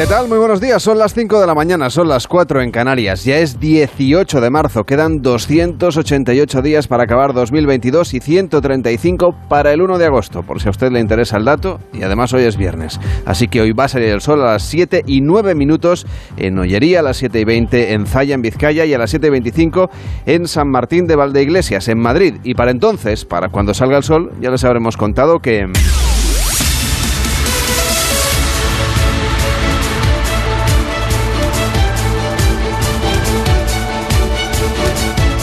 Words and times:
¿Qué 0.00 0.06
tal? 0.06 0.28
Muy 0.28 0.38
buenos 0.38 0.62
días. 0.62 0.82
Son 0.82 0.96
las 0.96 1.12
5 1.12 1.42
de 1.42 1.46
la 1.46 1.54
mañana, 1.54 1.90
son 1.90 2.08
las 2.08 2.26
4 2.26 2.62
en 2.62 2.70
Canarias. 2.70 3.22
Ya 3.26 3.36
es 3.36 3.60
18 3.60 4.40
de 4.40 4.48
marzo. 4.48 4.84
Quedan 4.84 5.20
288 5.20 6.62
días 6.62 6.88
para 6.88 7.02
acabar 7.02 7.34
2022 7.34 8.14
y 8.14 8.20
135 8.20 9.34
para 9.50 9.74
el 9.74 9.82
1 9.82 9.98
de 9.98 10.06
agosto, 10.06 10.42
por 10.42 10.58
si 10.58 10.68
a 10.68 10.70
usted 10.70 10.90
le 10.90 11.00
interesa 11.00 11.36
el 11.36 11.44
dato. 11.44 11.80
Y 11.92 12.02
además 12.02 12.32
hoy 12.32 12.44
es 12.44 12.56
viernes. 12.56 12.98
Así 13.26 13.46
que 13.48 13.60
hoy 13.60 13.72
va 13.72 13.84
a 13.84 13.88
salir 13.88 14.08
el 14.08 14.22
sol 14.22 14.40
a 14.40 14.52
las 14.52 14.62
7 14.62 15.02
y 15.06 15.20
9 15.20 15.54
minutos 15.54 16.06
en 16.38 16.58
Ollería, 16.58 17.00
a 17.00 17.02
las 17.02 17.18
7 17.18 17.38
y 17.38 17.44
20 17.44 17.92
en 17.92 18.06
Zaya, 18.06 18.34
en 18.34 18.40
Vizcaya, 18.40 18.86
y 18.86 18.94
a 18.94 18.98
las 18.98 19.10
7 19.10 19.26
y 19.26 19.30
25 19.30 19.90
en 20.24 20.48
San 20.48 20.70
Martín 20.70 21.06
de 21.06 21.16
Valdeiglesias, 21.16 21.88
en 21.88 21.98
Madrid. 21.98 22.36
Y 22.42 22.54
para 22.54 22.70
entonces, 22.70 23.26
para 23.26 23.50
cuando 23.50 23.74
salga 23.74 23.98
el 23.98 24.02
sol, 24.02 24.32
ya 24.40 24.50
les 24.50 24.64
habremos 24.64 24.96
contado 24.96 25.40
que... 25.40 25.66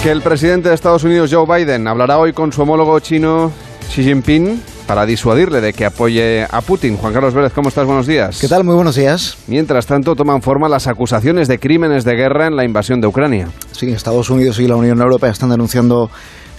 que 0.07 0.11
el 0.11 0.21
presidente 0.21 0.69
de 0.69 0.75
Estados 0.75 1.03
Unidos, 1.03 1.29
Joe 1.33 1.45
Biden, 1.45 1.85
hablará 1.85 2.17
hoy 2.17 2.31
con 2.31 2.53
su 2.53 2.61
homólogo 2.61 2.97
chino 3.01 3.51
Xi 3.89 4.05
Jinping 4.05 4.61
para 4.87 5.05
disuadirle 5.05 5.59
de 5.59 5.73
que 5.73 5.83
apoye 5.83 6.47
a 6.49 6.61
Putin. 6.61 6.95
Juan 6.95 7.11
Carlos 7.11 7.33
Vélez, 7.33 7.51
¿cómo 7.51 7.67
estás? 7.67 7.85
Buenos 7.85 8.07
días. 8.07 8.39
¿Qué 8.39 8.47
tal? 8.47 8.63
Muy 8.63 8.75
buenos 8.75 8.95
días. 8.95 9.37
Mientras 9.47 9.85
tanto, 9.85 10.15
toman 10.15 10.41
forma 10.41 10.69
las 10.69 10.87
acusaciones 10.87 11.49
de 11.49 11.59
crímenes 11.59 12.05
de 12.05 12.15
guerra 12.15 12.47
en 12.47 12.55
la 12.55 12.63
invasión 12.63 13.01
de 13.01 13.07
Ucrania. 13.07 13.49
Sí, 13.73 13.89
Estados 13.89 14.29
Unidos 14.29 14.61
y 14.61 14.67
la 14.69 14.77
Unión 14.77 15.01
Europea 15.01 15.29
están 15.29 15.49
denunciando 15.49 16.09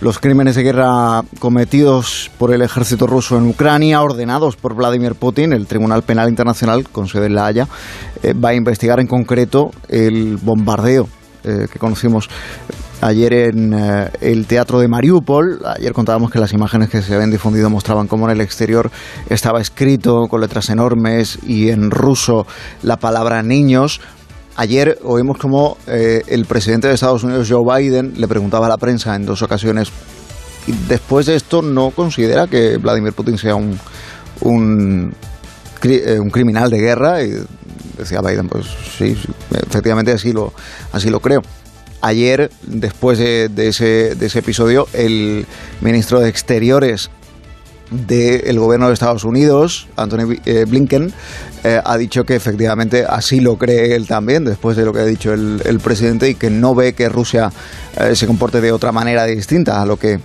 los 0.02 0.18
crímenes 0.18 0.54
de 0.54 0.64
guerra 0.64 1.22
cometidos 1.38 2.30
por 2.36 2.52
el 2.52 2.60
ejército 2.60 3.06
ruso 3.06 3.38
en 3.38 3.46
Ucrania, 3.46 4.02
ordenados 4.02 4.56
por 4.56 4.74
Vladimir 4.74 5.14
Putin. 5.14 5.54
El 5.54 5.66
Tribunal 5.66 6.02
Penal 6.02 6.28
Internacional, 6.28 6.86
con 6.90 7.08
sede 7.08 7.24
en 7.24 7.34
La 7.34 7.46
Haya, 7.46 7.66
eh, 8.22 8.34
va 8.34 8.50
a 8.50 8.54
investigar 8.54 9.00
en 9.00 9.06
concreto 9.06 9.70
el 9.88 10.36
bombardeo 10.36 11.08
eh, 11.44 11.66
que 11.72 11.78
conocimos 11.78 12.28
ayer 13.00 13.32
en 13.32 13.72
eh, 13.74 14.10
el 14.20 14.46
teatro 14.46 14.80
de 14.80 14.88
Mariupol. 14.88 15.60
Ayer 15.64 15.92
contábamos 15.92 16.30
que 16.30 16.38
las 16.38 16.52
imágenes 16.52 16.88
que 16.88 17.02
se 17.02 17.14
habían 17.14 17.30
difundido 17.30 17.70
mostraban 17.70 18.06
cómo 18.06 18.26
en 18.26 18.32
el 18.32 18.40
exterior 18.40 18.90
estaba 19.28 19.60
escrito 19.60 20.26
con 20.28 20.40
letras 20.40 20.70
enormes 20.70 21.38
y 21.46 21.70
en 21.70 21.90
ruso 21.90 22.46
la 22.82 22.96
palabra 22.96 23.42
niños. 23.42 24.00
Ayer 24.56 24.98
oímos 25.04 25.38
cómo 25.38 25.76
eh, 25.86 26.22
el 26.26 26.44
presidente 26.44 26.88
de 26.88 26.94
Estados 26.94 27.22
Unidos, 27.22 27.48
Joe 27.48 27.64
Biden, 27.64 28.14
le 28.16 28.26
preguntaba 28.26 28.66
a 28.66 28.68
la 28.68 28.76
prensa 28.76 29.14
en 29.14 29.24
dos 29.24 29.42
ocasiones 29.42 29.90
y 30.66 30.72
después 30.88 31.26
de 31.26 31.36
esto 31.36 31.62
no 31.62 31.90
considera 31.90 32.48
que 32.48 32.76
Vladimir 32.76 33.12
Putin 33.12 33.38
sea 33.38 33.54
un, 33.54 33.78
un, 34.40 35.14
eh, 35.84 36.18
un 36.18 36.30
criminal 36.30 36.70
de 36.70 36.78
guerra. 36.78 37.22
Y 37.22 37.34
decía 37.96 38.20
Biden, 38.20 38.48
pues 38.48 38.66
sí, 38.98 39.16
efectivamente 39.50 40.12
así 40.12 40.32
lo, 40.32 40.52
así 40.92 41.08
lo 41.08 41.20
creo 41.20 41.42
ayer, 42.00 42.50
después 42.62 43.18
de, 43.18 43.46
ese, 43.56 44.14
de, 44.14 44.26
ese, 44.26 44.38
episodio, 44.38 44.86
el 44.92 45.46
ministro 45.80 46.20
de 46.20 46.28
Exteriores 46.28 47.10
del 47.90 48.58
gobierno 48.58 48.88
de 48.88 48.94
Estados 48.94 49.24
Unidos, 49.24 49.88
Anthony 49.96 50.38
eh, 50.44 50.66
Blinken, 50.68 51.12
eh, 51.64 51.80
ha 51.82 51.96
dicho 51.96 52.24
que 52.24 52.36
efectivamente 52.36 53.04
así 53.08 53.40
lo 53.40 53.56
cree 53.56 53.96
él 53.96 54.06
también, 54.06 54.44
después 54.44 54.76
de 54.76 54.84
lo 54.84 54.92
que 54.92 55.00
ha 55.00 55.04
dicho 55.04 55.32
el, 55.32 55.80
presidente, 55.82 56.28
y 56.28 56.34
que 56.34 56.50
no 56.50 56.74
ve 56.74 56.92
que 56.92 57.08
Rusia 57.08 57.50
eh, 57.96 58.14
se 58.14 58.26
comporte 58.26 58.60
de 58.60 58.72
otra 58.72 58.92
manera 58.92 59.24
distinta 59.24 59.80
a 59.80 59.86
lo 59.86 59.96
que 59.96 60.20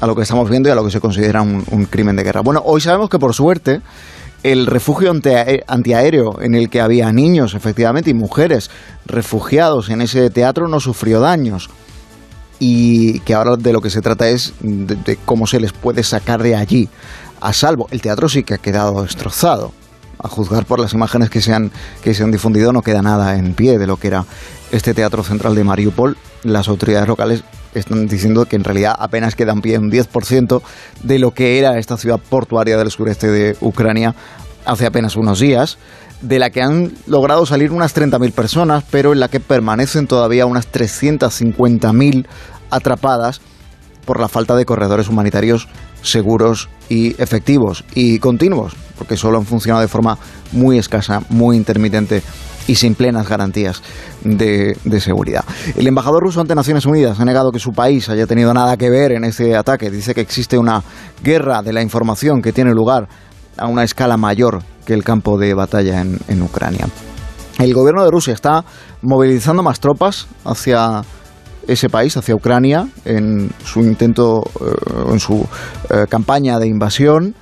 a 0.00 0.06
lo 0.06 0.16
que 0.16 0.22
estamos 0.22 0.50
viendo 0.50 0.68
y 0.68 0.72
a 0.72 0.74
lo 0.74 0.84
que 0.84 0.90
se 0.90 1.00
considera 1.00 1.40
un, 1.40 1.64
un 1.70 1.86
crimen 1.86 2.16
de 2.16 2.24
guerra. 2.24 2.40
Bueno, 2.40 2.60
hoy 2.66 2.80
sabemos 2.80 3.08
que 3.08 3.18
por 3.18 3.32
suerte 3.32 3.80
el 4.44 4.66
refugio 4.66 5.10
antiaéreo 5.10 6.40
en 6.42 6.54
el 6.54 6.68
que 6.68 6.82
había 6.82 7.10
niños, 7.12 7.54
efectivamente, 7.54 8.10
y 8.10 8.14
mujeres 8.14 8.70
refugiados 9.06 9.88
en 9.88 10.02
ese 10.02 10.28
teatro 10.28 10.68
no 10.68 10.80
sufrió 10.80 11.18
daños. 11.18 11.70
Y 12.58 13.20
que 13.20 13.32
ahora 13.32 13.56
de 13.56 13.72
lo 13.72 13.80
que 13.80 13.88
se 13.88 14.02
trata 14.02 14.28
es 14.28 14.52
de, 14.60 15.16
cómo 15.24 15.46
se 15.46 15.60
les 15.60 15.72
puede 15.72 16.02
sacar 16.02 16.42
de 16.42 16.54
allí 16.54 16.90
a 17.40 17.54
salvo. 17.54 17.88
El 17.90 18.02
teatro 18.02 18.28
sí 18.28 18.44
que 18.44 18.54
ha 18.54 18.58
quedado 18.58 19.02
destrozado. 19.02 19.72
A 20.18 20.28
juzgar 20.28 20.66
por 20.66 20.78
las 20.78 20.92
imágenes 20.92 21.30
que 21.30 21.40
se 21.40 21.52
han, 21.52 21.72
que 22.02 22.14
se 22.14 22.22
han 22.22 22.30
difundido, 22.30 22.72
no 22.72 22.82
queda 22.82 23.02
nada 23.02 23.36
en 23.36 23.54
pie 23.54 23.78
de 23.78 23.86
lo 23.86 23.96
que 23.96 24.08
era 24.08 24.26
este 24.70 24.92
teatro 24.92 25.24
central 25.24 25.54
de 25.54 25.64
Mariupol. 25.64 26.18
Las 26.42 26.68
autoridades 26.68 27.08
locales 27.08 27.44
están 27.78 28.06
diciendo 28.06 28.46
que 28.46 28.56
en 28.56 28.64
realidad 28.64 28.94
apenas 28.98 29.34
queda 29.34 29.52
en 29.52 29.60
pie 29.60 29.78
un 29.78 29.90
10% 29.90 30.62
de 31.02 31.18
lo 31.18 31.32
que 31.32 31.58
era 31.58 31.78
esta 31.78 31.96
ciudad 31.96 32.18
portuaria 32.18 32.76
del 32.76 32.90
sureste 32.90 33.28
de 33.28 33.56
Ucrania 33.60 34.14
hace 34.64 34.86
apenas 34.86 35.16
unos 35.16 35.40
días, 35.40 35.78
de 36.22 36.38
la 36.38 36.50
que 36.50 36.62
han 36.62 36.92
logrado 37.06 37.44
salir 37.44 37.70
unas 37.70 37.94
30.000 37.94 38.32
personas, 38.32 38.84
pero 38.90 39.12
en 39.12 39.20
la 39.20 39.28
que 39.28 39.40
permanecen 39.40 40.06
todavía 40.06 40.46
unas 40.46 40.70
350.000 40.72 42.26
atrapadas 42.70 43.40
por 44.04 44.20
la 44.20 44.28
falta 44.28 44.56
de 44.56 44.64
corredores 44.64 45.08
humanitarios 45.08 45.68
seguros 46.02 46.68
y 46.88 47.20
efectivos 47.20 47.84
y 47.94 48.18
continuos, 48.18 48.74
porque 48.98 49.16
solo 49.16 49.38
han 49.38 49.46
funcionado 49.46 49.82
de 49.82 49.88
forma 49.88 50.18
muy 50.52 50.78
escasa, 50.78 51.22
muy 51.28 51.56
intermitente 51.56 52.22
y 52.66 52.76
sin 52.76 52.94
plenas 52.94 53.28
garantías 53.28 53.82
de, 54.22 54.76
seguridad. 55.00 55.44
El 55.76 55.86
embajador 55.86 56.22
ruso 56.22 56.40
ante 56.40 56.54
Naciones 56.54 56.86
Unidas 56.86 57.20
ha 57.20 57.24
negado 57.24 57.52
que 57.52 57.58
su 57.58 57.72
país 57.72 58.08
haya 58.08 58.26
tenido 58.26 58.54
nada 58.54 58.76
que 58.76 58.90
ver 58.90 59.12
en 59.12 59.24
este 59.24 59.56
ataque. 59.56 59.90
Dice 59.90 60.14
que 60.14 60.20
existe 60.20 60.58
una 60.58 60.82
guerra 61.22 61.62
de 61.62 61.72
la 61.72 61.82
información 61.82 62.40
que 62.40 62.52
tiene 62.52 62.72
lugar 62.72 63.08
a 63.56 63.66
una 63.66 63.84
escala 63.84 64.16
mayor 64.16 64.62
que 64.84 64.94
el 64.94 65.04
campo 65.04 65.38
de 65.38 65.54
batalla 65.54 66.00
en, 66.00 66.42
Ucrania. 66.42 66.88
El 67.58 67.72
gobierno 67.72 68.04
de 68.04 68.10
Rusia 68.10 68.34
está 68.34 68.64
movilizando 69.02 69.62
más 69.62 69.80
tropas 69.80 70.26
hacia 70.44 71.02
ese 71.66 71.88
país, 71.88 72.16
hacia 72.16 72.34
Ucrania, 72.34 72.88
en 73.04 73.50
su 73.64 73.80
intento, 73.80 74.42
eh, 74.60 75.12
en 75.12 75.20
su 75.20 75.46
eh, 75.88 76.06
campaña 76.08 76.58
de 76.58 76.66
invasión, 76.66 77.34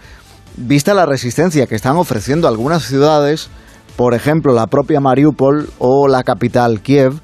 vista 0.57 0.95
la 0.95 1.07
resistencia 1.07 1.67
que 1.67 1.75
están 1.75 1.97
ofreciendo 1.97 2.47
algunas 2.47 2.85
ciudades 2.85 3.51
por 3.97 4.15
ejemplo, 4.15 4.53
la 4.53 4.67
propia 4.67 5.01
Mariupol 5.01 5.69
o 5.79 6.09
la 6.09 6.23
capital 6.23 6.81
Kiev, 6.81 7.21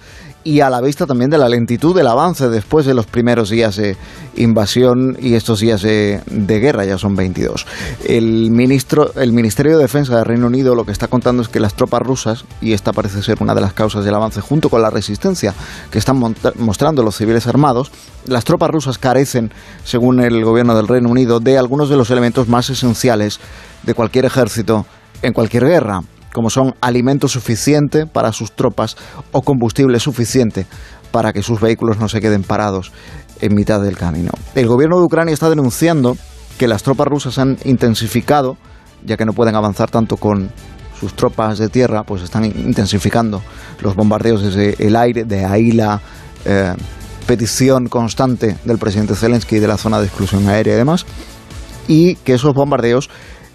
y 0.48 0.60
a 0.60 0.70
la 0.70 0.80
vista 0.80 1.04
también 1.04 1.30
de 1.30 1.36
la 1.36 1.48
lentitud 1.48 1.94
del 1.94 2.06
avance 2.06 2.48
después 2.48 2.86
de 2.86 2.94
los 2.94 3.04
primeros 3.04 3.50
días 3.50 3.76
de 3.76 3.98
invasión 4.36 5.14
y 5.20 5.34
estos 5.34 5.60
días 5.60 5.82
de, 5.82 6.22
guerra, 6.26 6.86
ya 6.86 6.96
son 6.96 7.16
22. 7.16 7.66
El, 8.06 8.50
ministro, 8.50 9.12
el 9.16 9.34
Ministerio 9.34 9.76
de 9.76 9.82
Defensa 9.82 10.16
del 10.16 10.24
Reino 10.24 10.46
Unido 10.46 10.74
lo 10.74 10.86
que 10.86 10.92
está 10.92 11.08
contando 11.08 11.42
es 11.42 11.48
que 11.48 11.60
las 11.60 11.74
tropas 11.74 12.00
rusas, 12.00 12.46
y 12.62 12.72
esta 12.72 12.94
parece 12.94 13.22
ser 13.22 13.42
una 13.42 13.54
de 13.54 13.60
las 13.60 13.74
causas 13.74 14.06
del 14.06 14.14
avance, 14.14 14.40
junto 14.40 14.70
con 14.70 14.80
la 14.80 14.88
resistencia 14.88 15.52
que 15.90 15.98
están 15.98 16.18
mostrando 16.56 17.02
los 17.02 17.16
civiles 17.16 17.46
armados, 17.46 17.90
las 18.24 18.44
tropas 18.44 18.70
rusas 18.70 18.96
carecen, 18.96 19.52
según 19.84 20.20
el 20.20 20.42
gobierno 20.44 20.74
del 20.74 20.88
Reino 20.88 21.10
Unido, 21.10 21.40
de 21.40 21.58
algunos 21.58 21.90
de 21.90 21.98
los 21.98 22.10
elementos 22.10 22.48
más 22.48 22.70
esenciales 22.70 23.38
de 23.82 23.92
cualquier 23.92 24.24
ejército 24.24 24.86
en 25.20 25.34
cualquier 25.34 25.66
guerra 25.66 26.02
como 26.32 26.50
son 26.50 26.74
alimento 26.80 27.28
suficiente 27.28 28.06
para 28.06 28.32
sus 28.32 28.52
tropas 28.52 28.96
o 29.32 29.42
combustible 29.42 29.98
suficiente 30.00 30.66
para 31.10 31.32
que 31.32 31.42
sus 31.42 31.60
vehículos 31.60 31.98
no 31.98 32.08
se 32.08 32.20
queden 32.20 32.42
parados 32.42 32.92
en 33.40 33.54
mitad 33.54 33.80
del 33.80 33.96
camino. 33.96 34.30
El 34.54 34.66
gobierno 34.66 34.98
de 34.98 35.04
Ucrania 35.04 35.32
está 35.32 35.48
denunciando 35.48 36.16
que 36.58 36.68
las 36.68 36.82
tropas 36.82 37.06
rusas 37.06 37.38
han 37.38 37.56
intensificado, 37.64 38.56
ya 39.04 39.16
que 39.16 39.24
no 39.24 39.32
pueden 39.32 39.54
avanzar 39.54 39.90
tanto 39.90 40.16
con 40.16 40.50
sus 40.98 41.14
tropas 41.14 41.58
de 41.58 41.68
tierra, 41.68 42.02
pues 42.02 42.22
están 42.22 42.44
intensificando 42.44 43.40
los 43.80 43.94
bombardeos 43.94 44.42
desde 44.42 44.74
el 44.84 44.96
aire, 44.96 45.24
de 45.24 45.44
ahí 45.44 45.70
la 45.70 46.00
eh, 46.44 46.74
petición 47.26 47.88
constante 47.88 48.56
del 48.64 48.78
presidente 48.78 49.14
Zelensky 49.14 49.60
de 49.60 49.68
la 49.68 49.76
zona 49.76 50.00
de 50.00 50.06
exclusión 50.06 50.48
aérea 50.48 50.74
y 50.74 50.76
demás, 50.76 51.06
y 51.86 52.16
que 52.16 52.34
esos 52.34 52.52
bombardeos 52.54 53.08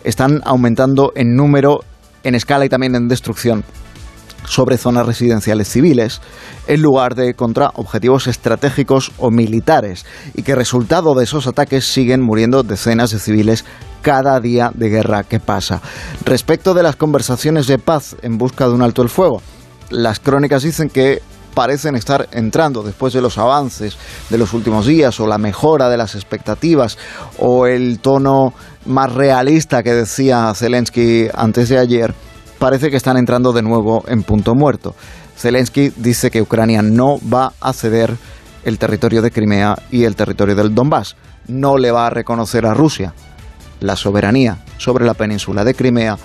están 0.06 0.42
aumentando 0.46 1.12
en 1.16 1.36
número 1.36 1.82
en 2.24 2.36
escala 2.36 2.66
y 2.66 2.70
también 2.70 2.96
en 2.96 3.08
destrucción 3.08 3.64
sobre 4.48 4.78
zonas 4.78 5.06
residenciales 5.06 5.70
civiles, 5.70 6.22
en 6.68 6.82
lugar 6.82 7.16
de 7.16 7.34
contra 7.34 7.72
objetivos 7.76 8.28
estratégicos 8.28 9.12
o 9.18 9.32
militares, 9.32 10.06
y 10.34 10.44
que 10.44 10.56
resultado 10.56 11.16
de 11.16 11.24
esos 11.24 11.48
ataques 11.48 11.86
siguen 11.86 12.22
muriendo 12.22 12.64
decenas 12.64 13.12
de 13.12 13.20
civiles 13.20 13.66
cada 14.02 14.40
día 14.40 14.72
de 14.74 14.90
guerra 14.90 15.24
que 15.24 15.40
pasa. 15.40 15.82
Respecto 16.26 16.74
de 16.74 16.84
las 16.84 16.96
conversaciones 16.96 17.68
de 17.68 17.80
paz 17.80 18.16
en 18.22 18.38
busca 18.38 18.68
de 18.68 18.74
un 18.74 18.82
alto 18.82 19.02
el 19.02 19.10
fuego, 19.10 19.42
las 19.90 20.20
crónicas 20.20 20.64
dicen 20.64 20.90
que 20.90 21.22
parecen 21.54 21.96
estar 21.96 22.28
entrando 22.32 22.84
después 22.84 23.14
de 23.14 23.22
los 23.22 23.38
avances 23.38 23.98
de 24.30 24.38
los 24.38 24.54
últimos 24.54 24.86
días 24.88 25.20
o 25.20 25.28
la 25.28 25.38
mejora 25.38 25.88
de 25.88 25.98
las 25.98 26.16
expectativas 26.16 26.98
o 27.38 27.68
el 27.68 28.00
tono 28.00 28.54
más 28.86 29.14
realista 29.14 29.84
que 29.84 29.94
decía 29.94 30.54
Zelensky 30.56 31.28
antes 31.34 31.70
de 31.70 31.80
ayer, 31.80 32.14
parece 32.60 32.90
que 32.90 32.98
están 32.98 33.18
entrando 33.18 33.54
de 33.54 33.62
nuevo 33.62 34.04
en 34.08 34.24
punto 34.24 34.56
muerto. 34.56 34.96
Zelensky 35.38 35.92
dice 35.98 36.32
que 36.32 36.42
Ucrania 36.42 36.82
no 36.82 37.20
va 37.28 37.54
a 37.60 37.74
ceder 37.74 38.16
el 38.64 38.78
territorio 38.78 39.22
de 39.22 39.32
Crimea 39.32 39.76
y 39.92 40.04
el 40.04 40.16
territorio 40.16 40.56
del 40.56 40.74
Donbass. 40.74 41.16
No 41.48 41.78
le 41.78 41.92
va 41.92 42.08
a 42.08 42.10
reconocer 42.10 42.66
a 42.66 42.74
Rusia 42.74 43.14
la 43.80 43.96
soberanía 43.96 44.60
sobre 44.78 45.06
la 45.06 45.14
península 45.14 45.66
de 45.66 45.74
Crimea, 45.74 46.18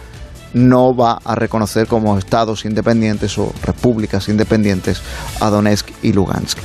no 0.55 0.95
va 0.95 1.19
a 1.25 1.35
reconocer 1.35 1.87
como 1.87 2.17
estados 2.17 2.65
independientes 2.65 3.37
o 3.39 3.53
repúblicas 3.63 4.29
independientes 4.29 5.03
a 5.41 5.51
Donetsk 5.51 5.91
y 6.03 6.13
Lugansk. 6.13 6.59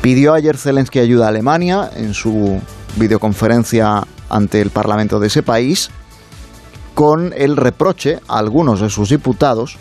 Pidió 0.00 0.34
ayer 0.34 0.56
Zelensky 0.56 0.98
ayuda 0.98 1.26
a 1.26 1.28
Alemania 1.28 1.90
en 1.94 2.14
su 2.14 2.60
videoconferencia 2.96 4.04
ante 4.28 4.60
el 4.60 4.70
Parlamento 4.70 5.20
de 5.20 5.28
ese 5.28 5.42
país 5.42 5.90
con 6.94 7.32
el 7.36 7.56
reproche 7.56 8.18
a 8.28 8.38
algunos 8.38 8.80
de 8.80 8.90
sus 8.90 9.10
diputados 9.10 9.76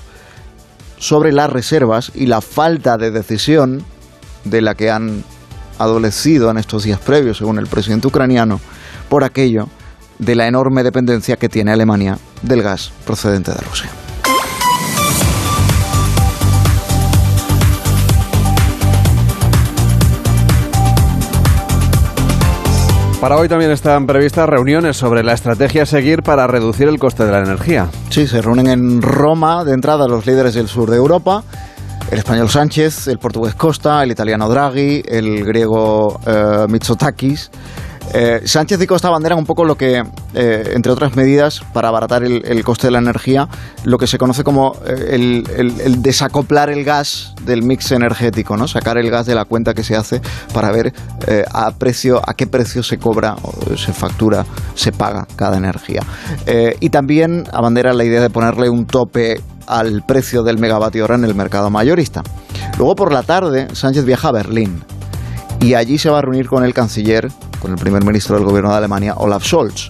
sobre 0.99 1.31
las 1.31 1.49
reservas 1.49 2.11
y 2.13 2.27
la 2.27 2.41
falta 2.41 2.97
de 2.97 3.11
decisión 3.11 3.83
de 4.43 4.61
la 4.61 4.75
que 4.75 4.91
han 4.91 5.23
adolecido 5.79 6.49
en 6.49 6.57
estos 6.57 6.83
días 6.83 6.99
previos, 6.99 7.37
según 7.37 7.59
el 7.59 7.67
presidente 7.67 8.07
ucraniano, 8.07 8.59
por 9.09 9.23
aquello 9.23 9.67
de 10.19 10.35
la 10.35 10.47
enorme 10.47 10.83
dependencia 10.83 11.37
que 11.37 11.49
tiene 11.49 11.71
Alemania 11.71 12.17
del 12.41 12.63
gas 12.63 12.91
procedente 13.05 13.51
de 13.51 13.59
Rusia. 13.59 14.06
Para 23.19 23.37
hoy 23.37 23.49
también 23.49 23.71
están 23.71 24.05
previstas 24.05 24.47
reuniones 24.47 24.95
sobre 24.95 25.23
la 25.23 25.33
estrategia 25.33 25.83
a 25.83 25.85
seguir 25.87 26.21
para 26.21 26.45
reducir 26.45 26.87
el 26.87 26.99
coste 26.99 27.25
de 27.25 27.31
la 27.31 27.39
energía. 27.39 27.89
Sí, 28.11 28.27
se 28.27 28.43
reúnen 28.43 28.67
en 28.67 29.01
Roma 29.01 29.63
de 29.63 29.73
entrada 29.73 30.07
los 30.07 30.27
líderes 30.27 30.53
del 30.53 30.67
sur 30.67 30.91
de 30.91 30.97
Europa. 30.97 31.43
El 32.11 32.19
español 32.19 32.47
Sánchez, 32.47 33.07
el 33.07 33.17
portugués 33.17 33.55
Costa, 33.55 34.03
el 34.03 34.11
italiano 34.11 34.47
Draghi, 34.47 35.01
el 35.03 35.43
griego 35.43 36.19
eh, 36.27 36.67
Mitsotakis 36.69 37.49
eh, 38.13 38.41
Sánchez 38.45 38.81
y 38.81 38.87
Costa 38.87 39.07
abanderan 39.09 39.37
un 39.37 39.45
poco 39.45 39.65
lo 39.65 39.75
que, 39.75 40.03
eh, 40.33 40.71
entre 40.73 40.91
otras 40.91 41.15
medidas, 41.15 41.61
para 41.73 41.89
abaratar 41.89 42.23
el, 42.23 42.63
coste 42.63 42.87
de 42.87 42.91
la 42.91 42.99
energía, 42.99 43.47
lo 43.83 43.97
que 43.97 44.07
se 44.07 44.17
conoce 44.17 44.43
como 44.43 44.75
eh, 44.85 45.43
el, 45.57 46.01
desacoplar 46.01 46.69
el 46.69 46.83
gas 46.83 47.33
del 47.43 47.63
mix 47.63 47.91
energético, 47.91 48.57
¿no? 48.57 48.67
Sacar 48.67 48.97
el 48.97 49.09
gas 49.09 49.25
de 49.25 49.35
la 49.35 49.45
cuenta 49.45 49.73
que 49.73 49.83
se 49.83 49.95
hace 49.95 50.21
para 50.53 50.71
ver 50.71 50.93
a 51.53 51.71
precio, 51.71 52.21
a 52.25 52.33
qué 52.33 52.47
precio 52.47 52.83
se 52.83 52.97
cobra, 52.97 53.35
o 53.41 53.75
se 53.75 53.93
factura, 53.93 54.45
se 54.75 54.91
paga 54.91 55.27
cada 55.35 55.57
energía. 55.57 56.01
y 56.79 56.89
también 56.89 57.43
abandera 57.51 57.93
la 57.93 58.03
idea 58.03 58.21
de 58.21 58.29
ponerle 58.29 58.69
un 58.69 58.85
tope 58.85 59.41
al 59.67 60.03
precio 60.03 60.43
del 60.43 60.57
megavatio 60.57 61.03
hora 61.03 61.15
en 61.15 61.25
el 61.25 61.35
mercado 61.35 61.69
mayorista. 61.69 62.23
Luego 62.77 62.95
por 62.95 63.11
la 63.11 63.23
tarde, 63.23 63.67
Sánchez 63.73 64.05
viaja 64.05 64.29
a 64.29 64.31
Berlín 64.31 64.83
y 65.59 65.73
allí 65.73 65.97
se 65.97 66.09
va 66.09 66.19
a 66.19 66.21
reunir 66.21 66.47
con 66.47 66.63
el 66.63 66.73
canciller, 66.73 67.29
con 67.67 67.73
el 67.73 67.81
primer 67.81 68.05
ministro 68.05 68.37
del 68.37 68.45
gobierno 68.45 68.71
de 68.71 68.77
Alemania, 68.77 69.15
Olaf 69.17 69.43
Scholz. 69.43 69.89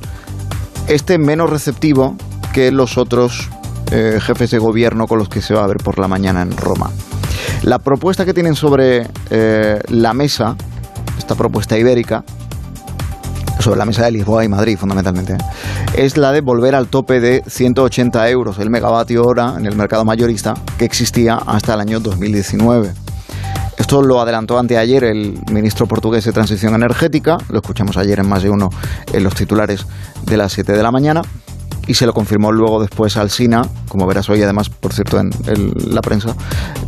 Este 0.87 1.19
menos 1.19 1.47
receptivo 1.47 2.15
que 2.51 2.71
los 2.71 2.97
otros 2.97 3.49
eh, 3.91 4.17
jefes 4.19 4.49
de 4.49 4.57
gobierno 4.57 5.05
con 5.05 5.19
los 5.19 5.29
que 5.29 5.43
se 5.43 5.53
va 5.53 5.63
a 5.63 5.67
ver 5.67 5.77
por 5.77 5.99
la 5.99 6.07
mañana 6.07 6.41
en 6.41 6.57
Roma. 6.57 6.89
La 7.61 7.77
propuesta 7.77 8.25
que 8.25 8.33
tienen 8.33 8.55
sobre 8.55 9.05
eh, 9.29 9.79
la 9.89 10.15
mesa, 10.15 10.55
esta 11.19 11.35
propuesta 11.35 11.77
ibérica, 11.77 12.23
sobre 13.59 13.77
la 13.77 13.85
mesa 13.85 14.05
de 14.05 14.11
Lisboa 14.11 14.43
y 14.43 14.49
Madrid 14.49 14.75
fundamentalmente, 14.75 15.37
es 15.95 16.17
la 16.17 16.31
de 16.31 16.41
volver 16.41 16.73
al 16.73 16.87
tope 16.87 17.19
de 17.19 17.43
180 17.45 18.27
euros 18.29 18.57
el 18.57 18.71
megavatio 18.71 19.23
hora 19.23 19.53
en 19.55 19.67
el 19.67 19.75
mercado 19.75 20.03
mayorista 20.03 20.55
que 20.79 20.85
existía 20.85 21.35
hasta 21.35 21.75
el 21.75 21.81
año 21.81 21.99
2019. 21.99 22.93
Esto 23.77 24.01
lo 24.01 24.19
adelantó 24.19 24.57
anteayer 24.57 25.03
el 25.03 25.39
ministro 25.51 25.85
portugués 25.85 26.25
de 26.25 26.33
Transición 26.33 26.73
Energética, 26.73 27.37
lo 27.49 27.59
escuchamos 27.59 27.95
ayer 27.97 28.19
en 28.19 28.27
más 28.27 28.41
de 28.43 28.49
uno 28.49 28.69
en 29.13 29.23
los 29.23 29.35
titulares 29.35 29.85
de 30.25 30.35
las 30.35 30.51
7 30.53 30.73
de 30.73 30.83
la 30.83 30.91
mañana, 30.91 31.21
y 31.87 31.93
se 31.93 32.05
lo 32.05 32.13
confirmó 32.13 32.51
luego 32.51 32.81
después 32.81 33.15
al 33.17 33.29
SINA, 33.29 33.61
como 33.87 34.05
verás 34.05 34.29
hoy 34.29 34.41
además, 34.41 34.69
por 34.69 34.93
cierto, 34.93 35.19
en 35.19 35.29
la 35.89 36.01
prensa, 36.01 36.35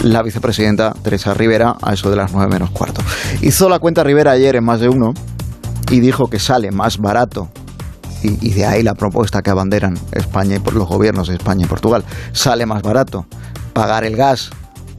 la 0.04 0.22
vicepresidenta 0.24 0.94
Teresa 1.04 1.34
Rivera 1.34 1.78
a 1.82 1.94
eso 1.94 2.10
de 2.10 2.18
las 2.18 2.34
9 2.34 2.52
menos 2.52 2.72
cuarto. 2.72 3.02
Hizo 3.42 3.70
la 3.70 3.80
cuenta 3.80 4.04
Rivera 4.04 4.32
ayer 4.32 4.58
en 4.58 4.66
más 4.66 4.82
de 4.82 4.90
uno 4.90 5.14
y 5.90 6.02
dijo 6.02 6.28
que 6.28 6.40
sale 6.40 6.72
más 6.72 6.98
barato 6.98 7.50
y, 8.24 8.46
y, 8.46 8.52
de 8.52 8.66
ahí 8.66 8.84
la 8.84 8.96
propuesta 8.96 9.42
que 9.42 9.50
abanderan 9.50 9.98
España 10.12 10.58
y 10.58 10.72
los 10.72 10.88
gobiernos 10.88 11.30
de 11.30 11.36
España 11.36 11.66
y 11.66 11.70
Portugal. 11.70 12.04
Sale 12.34 12.66
más 12.66 12.82
barato 12.82 13.26
pagar 13.72 14.04
el 14.04 14.18
gas 14.18 14.50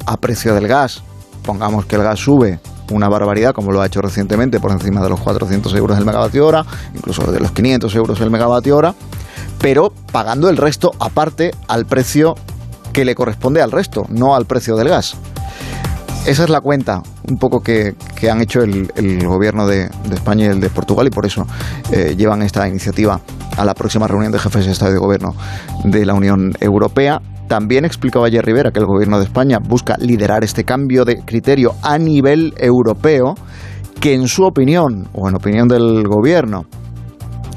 a 0.06 0.16
precio 0.16 0.54
del 0.54 0.66
gas 0.66 1.02
pongamos 1.40 1.87
que 1.87 1.96
el 1.96 2.02
gas 2.02 2.20
sube 2.20 2.60
una 2.90 3.08
barbaridad, 3.08 3.52
como 3.52 3.72
lo 3.72 3.81
ha 3.81 3.87
hecho 3.87 4.00
recientemente, 4.00 4.60
por 4.60 4.72
encima 4.72 5.00
de 5.02 5.08
los 5.08 5.20
400 5.20 5.72
euros 5.75 5.98
el 5.98 6.04
megavatio 6.04 6.46
hora, 6.46 6.64
incluso 6.94 7.31
de 7.31 7.40
los 7.40 7.52
500 7.52 7.94
euros 7.94 8.20
el 8.20 8.31
megavatio 8.31 8.76
hora, 8.76 8.94
pero 9.60 9.92
pagando 10.12 10.48
el 10.48 10.56
resto 10.56 10.92
aparte 10.98 11.52
al 11.69 11.87
precio 11.87 12.34
que 12.92 13.04
le 13.04 13.14
corresponde 13.14 13.62
al 13.62 13.70
resto, 13.70 14.06
no 14.08 14.34
al 14.34 14.46
precio 14.46 14.76
del 14.76 14.88
gas. 14.88 15.16
Esa 16.26 16.44
es 16.44 16.50
la 16.50 16.60
cuenta 16.60 17.02
un 17.28 17.38
poco 17.38 17.60
que, 17.60 17.94
han 18.31 18.43
hecho 18.43 18.60
el, 18.62 19.26
gobierno 19.26 19.66
de, 19.66 19.88
España 20.12 20.46
y 20.46 20.48
el 20.48 20.60
de 20.60 20.69
Portugal 20.69 21.06
y 21.06 21.10
por 21.10 21.25
eso 21.25 21.46
eh, 21.93 22.14
llevan 22.16 22.43
esta 22.43 22.69
iniciativa 22.69 23.20
a 23.60 23.64
la 23.66 23.74
próxima 23.74 24.06
reunión 24.06 24.32
de 24.32 24.38
jefes 24.38 24.64
de 24.64 24.72
Estado 24.72 24.92
y 24.92 24.94
de 24.94 25.00
Gobierno 25.00 25.34
de 25.84 26.06
la 26.06 26.14
Unión 26.14 26.54
Europea. 26.60 27.20
También 27.46 27.84
explicó 27.84 28.24
ayer 28.24 28.42
Rivera 28.42 28.70
que 28.70 28.78
el 28.78 28.86
gobierno 28.86 29.18
de 29.18 29.24
España 29.24 29.58
busca 29.58 29.98
liderar 29.98 30.44
este 30.44 30.64
cambio 30.64 31.04
de 31.04 31.22
criterio 31.26 31.74
a 31.82 31.98
nivel 31.98 32.54
europeo, 32.56 33.34
que 34.00 34.14
en 34.14 34.28
su 34.28 34.44
opinión, 34.44 35.08
o 35.12 35.28
en 35.28 35.34
opinión 35.34 35.68
del 35.68 36.04
gobierno, 36.08 36.62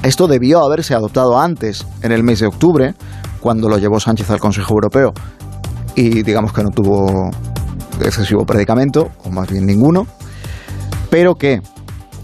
esto 0.02 0.26
debió 0.26 0.62
haberse 0.62 0.94
adoptado 0.94 1.40
antes, 1.40 1.86
en 2.02 2.12
el 2.12 2.22
mes 2.22 2.40
de 2.40 2.48
octubre, 2.48 2.94
cuando 3.40 3.70
lo 3.70 3.78
llevó 3.78 3.98
Sánchez 3.98 4.28
al 4.28 4.40
Consejo 4.40 4.74
Europeo, 4.74 5.14
y 5.94 6.22
digamos 6.22 6.52
que 6.52 6.64
no 6.64 6.70
tuvo 6.70 7.30
excesivo 8.02 8.44
predicamento, 8.44 9.08
o 9.24 9.30
más 9.30 9.48
bien 9.50 9.64
ninguno, 9.64 10.06
pero 11.08 11.36
que 11.36 11.62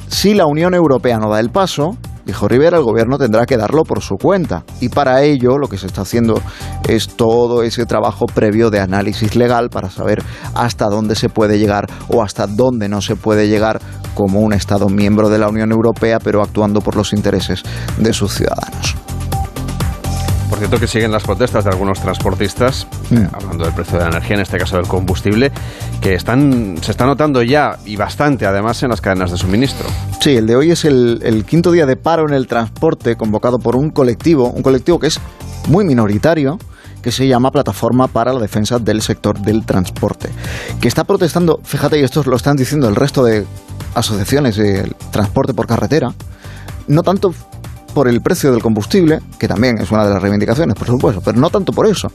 si 0.08 0.34
la 0.34 0.44
Unión 0.44 0.74
Europea 0.74 1.16
no 1.18 1.30
da 1.30 1.40
el 1.40 1.48
paso, 1.48 1.96
Dijo 2.30 2.46
Rivera, 2.46 2.78
el 2.78 2.84
gobierno 2.84 3.18
tendrá 3.18 3.44
que 3.44 3.56
darlo 3.56 3.82
por 3.82 4.02
su 4.02 4.14
cuenta 4.14 4.62
y 4.80 4.88
para 4.88 5.24
ello 5.24 5.58
lo 5.58 5.66
que 5.66 5.76
se 5.76 5.88
está 5.88 6.02
haciendo 6.02 6.40
es 6.88 7.08
todo 7.08 7.64
ese 7.64 7.86
trabajo 7.86 8.26
previo 8.26 8.70
de 8.70 8.78
análisis 8.78 9.34
legal 9.34 9.68
para 9.68 9.90
saber 9.90 10.22
hasta 10.54 10.86
dónde 10.86 11.16
se 11.16 11.28
puede 11.28 11.58
llegar 11.58 11.86
o 12.06 12.22
hasta 12.22 12.46
dónde 12.46 12.88
no 12.88 13.00
se 13.00 13.16
puede 13.16 13.48
llegar 13.48 13.80
como 14.14 14.42
un 14.42 14.52
Estado 14.52 14.88
miembro 14.88 15.28
de 15.28 15.40
la 15.40 15.49
Unión 15.49 15.72
Europea 15.72 16.20
pero 16.22 16.40
actuando 16.40 16.82
por 16.82 16.94
los 16.94 17.12
intereses 17.12 17.64
de 17.99 18.12
sus 18.12 18.32
ciudadanos 18.32 18.94
cierto 20.59 20.78
que 20.78 20.87
siguen 20.87 21.12
las 21.12 21.23
protestas 21.23 21.64
de 21.64 21.71
algunos 21.71 22.00
transportistas, 22.00 22.87
eh, 23.11 23.28
hablando 23.33 23.64
del 23.64 23.75
precio 23.75 23.99
de 23.99 24.04
la 24.04 24.11
energía, 24.11 24.37
en 24.37 24.42
este 24.42 24.59
caso 24.59 24.76
del 24.76 24.87
combustible, 24.87 25.52
que 26.00 26.14
están, 26.14 26.76
se 26.83 26.90
está 26.90 27.07
notando 27.07 27.42
ya 27.42 27.78
y 27.85 27.97
bastante 27.97 28.47
además 28.47 28.83
en 28.83 28.90
las 28.90 29.00
cadenas 29.00 29.30
de 29.30 29.37
suministro. 29.37 29.87
Sí, 30.21 30.37
el 30.37 30.47
de 30.47 30.57
hoy 30.57 30.71
es 30.71 30.85
el, 30.85 31.21
el 31.23 31.45
quinto 31.45 31.73
día 31.73 31.87
de 31.87 31.97
paro 31.97 32.26
en 32.28 32.35
el 32.35 32.47
transporte 32.47 33.16
convocado 33.16 33.59
por 33.59 33.76
un 33.76 33.90
colectivo, 33.90 34.50
un 34.50 34.62
colectivo 34.62 34.99
que 34.99 35.09
es 35.09 35.21
muy 35.69 35.85
minoritario, 35.85 36.59
que 37.02 37.12
se 37.12 37.26
llama 37.26 37.50
Plataforma 37.50 38.09
para 38.09 38.33
la 38.33 38.40
Defensa 38.40 38.78
del 38.78 39.02
Sector 39.02 39.40
del 39.40 39.64
Transporte, 39.64 40.28
que 40.80 40.88
está 40.88 41.04
protestando, 41.04 41.61
fíjate, 41.62 41.99
y 41.99 42.02
esto 42.02 42.23
lo 42.25 42.37
están 42.37 42.57
diciendo 42.57 42.88
el 42.88 42.97
resto 42.97 43.25
de 43.25 43.47
asociaciones 43.95 44.57
de 44.57 44.92
transporte 45.11 45.54
por 45.54 45.66
carretera, 45.66 46.12
no 46.88 47.02
tanto 47.02 47.33
por 47.94 48.09
el 48.09 48.20
precio 48.20 48.52
del 48.52 48.62
combustible, 48.62 49.20
que 49.38 49.49
también 49.49 49.78
es 49.78 49.90
una 49.90 50.04
de 50.04 50.12
las 50.12 50.23
reivindicaciones, 50.23 50.75
por 50.75 50.87
supuesto, 50.87 51.20
pero 51.25 51.38
no 51.38 51.50
tanto 51.50 51.73
por 51.73 51.87
eso, 51.87 52.09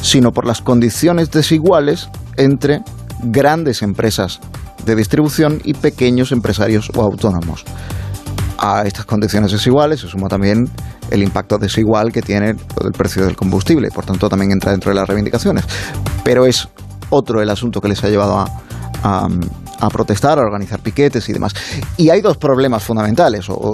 sino 0.00 0.32
por 0.32 0.46
las 0.46 0.60
condiciones 0.60 1.30
desiguales 1.30 2.08
entre 2.36 2.82
grandes 3.22 3.82
empresas 3.82 4.40
de 4.84 4.96
distribución 4.96 5.60
y 5.64 5.74
pequeños 5.74 6.32
empresarios 6.32 6.90
o 6.94 7.02
autónomos. 7.02 7.64
A 8.58 8.82
estas 8.82 9.04
condiciones 9.06 9.52
desiguales 9.52 10.00
se 10.00 10.08
suma 10.08 10.28
también 10.28 10.68
el 11.10 11.22
impacto 11.22 11.58
desigual 11.58 12.12
que 12.12 12.22
tiene 12.22 12.50
el 12.50 12.92
precio 12.96 13.24
del 13.24 13.36
combustible, 13.36 13.88
por 13.90 14.04
tanto 14.04 14.28
también 14.28 14.52
entra 14.52 14.72
dentro 14.72 14.90
de 14.90 14.96
las 14.96 15.08
reivindicaciones. 15.08 15.64
Pero 16.24 16.46
es 16.46 16.68
otro 17.10 17.42
el 17.42 17.50
asunto 17.50 17.80
que 17.80 17.88
les 17.88 18.02
ha 18.04 18.08
llevado 18.08 18.38
a, 18.38 18.46
a 19.02 19.28
protestar, 19.88 20.38
a 20.38 20.42
organizar 20.42 20.80
piquetes 20.80 21.28
y 21.28 21.32
demás. 21.32 21.54
Y 21.96 22.10
hay 22.10 22.20
dos 22.20 22.36
problemas 22.36 22.82
fundamentales, 22.82 23.48
o, 23.48 23.72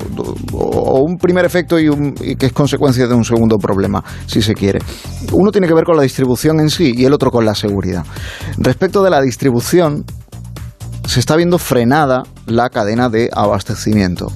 un 1.00 1.16
primer 1.16 1.44
efecto 1.44 1.78
y, 1.78 1.88
un, 1.88 2.14
que 2.14 2.46
es 2.46 2.52
consecuencia 2.52 3.06
de 3.06 3.14
un 3.14 3.24
segundo 3.24 3.58
problema, 3.58 4.02
si 4.26 4.42
se 4.42 4.54
quiere. 4.54 4.80
Uno 5.32 5.50
tiene 5.50 5.66
que 5.66 5.74
ver 5.74 5.84
con 5.84 5.96
la 5.96 6.02
distribución 6.02 6.60
en 6.60 6.70
sí 6.70 6.92
y 6.96 7.04
el 7.04 7.12
otro 7.12 7.30
con 7.30 7.44
la 7.44 7.54
seguridad. 7.54 8.04
Respecto 8.58 9.02
de 9.02 9.10
la 9.10 9.20
distribución, 9.20 10.04
se 11.06 11.20
está 11.20 11.36
viendo 11.36 11.58
frenada 11.58 12.24
la 12.46 12.68
cadena 12.68 13.08
de 13.08 13.30
abastecimiento 13.32 14.32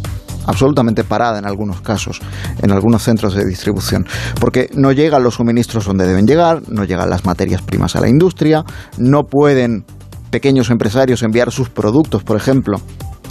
absolutamente 0.47 1.05
parada 1.05 1.39
en 1.39 1.47
algunos 1.47 1.81
casos, 1.81 2.21
en 2.63 2.71
algunos 2.73 3.03
centros 3.03 3.35
de 3.35 3.45
distribución, 3.45 4.07
porque 4.41 4.69
no 4.75 4.93
llegan 4.93 5.23
los 5.23 5.35
suministros 5.35 5.85
donde 5.85 6.07
deben 6.07 6.27
llegar, 6.27 6.63
no 6.69 6.85
llegan 6.85 7.11
las 7.11 7.25
materias 7.25 7.63
primas 7.63 7.95
a 7.97 8.01
la 8.01 8.09
industria, 8.09 8.65
no 8.99 9.25
pueden 9.25 9.85
pequeños 10.31 10.71
empresarios 10.71 11.23
enviar 11.23 11.51
sus 11.51 11.69
productos, 11.69 12.23
por 12.23 12.37
ejemplo, 12.37 12.81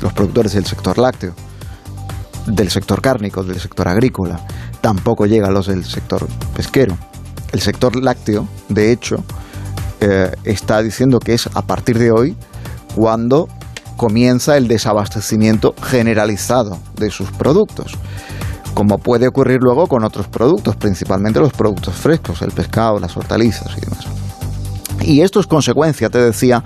los 0.01 0.13
productores 0.13 0.53
del 0.53 0.65
sector 0.65 0.97
lácteo, 0.97 1.33
del 2.45 2.69
sector 2.69 3.01
cárnico, 3.01 3.43
del 3.43 3.59
sector 3.59 3.87
agrícola, 3.87 4.39
tampoco 4.81 5.25
llega 5.25 5.47
a 5.47 5.51
los 5.51 5.67
del 5.67 5.85
sector 5.85 6.27
pesquero. 6.55 6.97
El 7.51 7.61
sector 7.61 7.95
lácteo, 7.95 8.47
de 8.67 8.91
hecho, 8.91 9.23
eh, 10.01 10.31
está 10.43 10.81
diciendo 10.81 11.19
que 11.19 11.33
es 11.33 11.47
a 11.53 11.61
partir 11.61 11.97
de 11.97 12.11
hoy 12.11 12.35
cuando 12.95 13.47
comienza 13.97 14.55
el 14.55 14.67
desabastecimiento 14.67 15.73
generalizado 15.81 16.79
de 16.95 17.11
sus 17.11 17.31
productos, 17.31 17.97
como 18.73 18.97
puede 18.97 19.27
ocurrir 19.27 19.59
luego 19.61 19.87
con 19.87 20.03
otros 20.03 20.27
productos, 20.27 20.75
principalmente 20.77 21.39
los 21.39 21.51
productos 21.51 21.95
frescos, 21.95 22.41
el 22.41 22.51
pescado, 22.51 22.99
las 22.99 23.17
hortalizas 23.17 23.77
y 23.77 23.81
demás. 23.81 24.18
Y 25.01 25.21
esto 25.21 25.39
es 25.39 25.47
consecuencia, 25.47 26.09
te 26.09 26.19
decía, 26.19 26.63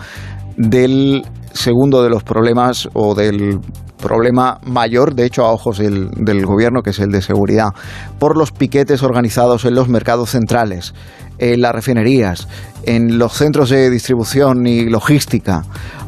del 0.58 1.24
segundo 1.54 2.04
de 2.04 2.10
los 2.10 2.24
problemas 2.24 2.90
o 2.94 3.16
del 3.16 3.60
problema 4.02 4.60
mayor, 4.66 5.16
de 5.16 5.26
hecho, 5.26 5.46
a 5.46 5.52
ojos 5.52 5.78
del, 5.78 6.10
del, 6.12 6.46
gobierno, 6.46 6.82
que 6.82 6.90
es 6.90 7.00
el 7.00 7.10
de 7.10 7.22
seguridad, 7.22 7.70
por 8.20 8.38
los 8.38 8.52
piquetes 8.52 9.02
organizados 9.02 9.64
en 9.64 9.76
los 9.76 9.88
mercados 9.88 10.32
centrales, 10.32 10.94
en 11.38 11.62
las 11.62 11.72
refinerías, 11.74 12.48
en 12.84 13.18
los 13.18 13.34
centros 13.34 13.70
de 13.70 13.90
distribución 13.90 14.68
y 14.68 14.90
logística, 14.90 15.64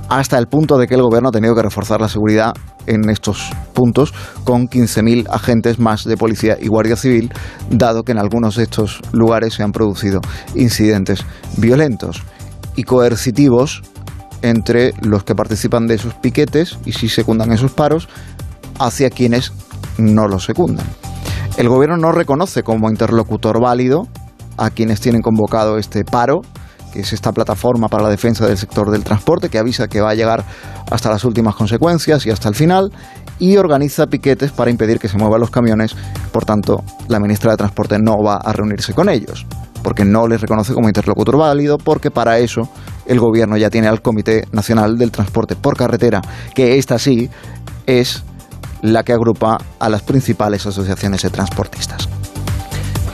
hasta 0.10 0.38
el 0.38 0.48
punto 0.48 0.78
de 0.78 0.88
que 0.88 0.96
el 0.96 1.02
gobierno 1.02 1.30
ha 1.30 1.32
tenido 1.32 1.56
que 1.56 1.64
reforzar 1.64 2.00
la 2.00 2.10
seguridad 2.10 2.54
en 2.86 3.10
estos 3.10 3.52
puntos 3.74 4.14
con 4.44 4.68
15.000 4.68 5.28
agentes 5.30 5.80
más 5.80 6.04
de 6.04 6.18
policía 6.18 6.58
y 6.60 6.68
guardia 6.68 6.96
civil, 6.96 7.34
dado 7.70 8.04
que 8.04 8.12
en 8.12 8.20
algunos 8.20 8.56
de 8.56 8.64
estos 8.64 9.02
lugares 9.12 9.56
se 9.56 9.64
han 9.64 9.72
producido 9.72 10.22
incidentes 10.54 11.26
violentos 11.58 12.24
y 12.76 12.84
coercitivos 12.84 13.82
entre 14.42 14.94
los 15.02 15.24
que 15.24 15.34
participan 15.34 15.88
de 15.88 15.96
esos 15.96 16.14
piquetes 16.16 16.78
y 16.86 16.92
si 16.92 17.10
secundan 17.10 17.52
esos 17.52 17.72
paros 17.72 18.08
hacia 18.80 19.10
quienes 19.10 19.54
no 19.98 20.28
los 20.28 20.46
secundan. 20.46 20.86
El 21.58 21.70
gobierno 21.70 21.98
no 21.98 22.12
reconoce 22.12 22.64
como 22.64 22.90
interlocutor 22.90 23.62
válido 23.62 24.08
a 24.58 24.70
quienes 24.70 25.00
tienen 25.02 25.22
convocado 25.22 25.78
este 25.78 26.04
paro, 26.04 26.42
es 26.96 27.14
esta 27.14 27.32
plataforma 27.32 27.88
para 27.88 28.04
la 28.04 28.10
defensa 28.10 28.46
del 28.48 28.58
sector 28.58 28.92
del 28.92 29.04
transporte, 29.04 29.50
que 29.50 29.58
avisa 29.58 29.88
que 29.88 30.02
va 30.02 30.12
a 30.12 30.16
llegar 30.16 30.44
hasta 30.90 31.10
las 31.10 31.24
últimas 31.26 31.56
consecuencias 31.56 32.26
y 32.26 32.32
hasta 32.32 32.50
el 32.50 32.56
final, 32.56 32.92
y 33.40 33.58
organiza 33.58 34.08
piquetes 34.08 34.52
para 34.52 34.72
impedir 34.72 35.00
que 35.00 35.08
se 35.08 35.18
muevan 35.18 35.40
los 35.40 35.50
camiones. 35.50 35.96
Por 36.32 36.46
tanto, 36.46 36.84
la 37.08 37.20
ministra 37.20 37.52
de 37.52 37.58
Transporte 37.58 37.98
no 38.00 38.24
va 38.24 38.38
a 38.38 38.54
reunirse 38.54 38.94
con 38.94 39.10
ellos, 39.10 39.46
porque 39.84 40.06
no 40.06 40.28
les 40.28 40.42
reconoce 40.42 40.74
como 40.74 40.88
interlocutor 40.88 41.38
válido, 41.38 41.78
porque 41.78 42.12
para 42.12 42.40
eso 42.40 42.70
el 43.06 43.20
gobierno 43.20 43.58
ya 43.58 43.70
tiene 43.70 43.88
al 43.88 44.02
Comité 44.02 44.48
Nacional 44.52 44.98
del 44.98 45.12
Transporte 45.12 45.56
por 45.56 45.78
Carretera, 45.78 46.22
que 46.54 46.78
esta 46.78 46.98
sí 46.98 47.30
es 47.86 48.24
la 48.82 49.04
que 49.04 49.14
agrupa 49.14 49.58
a 49.80 49.90
las 49.90 50.02
principales 50.02 50.66
asociaciones 50.66 51.22
de 51.22 51.30
transportistas. 51.30 52.08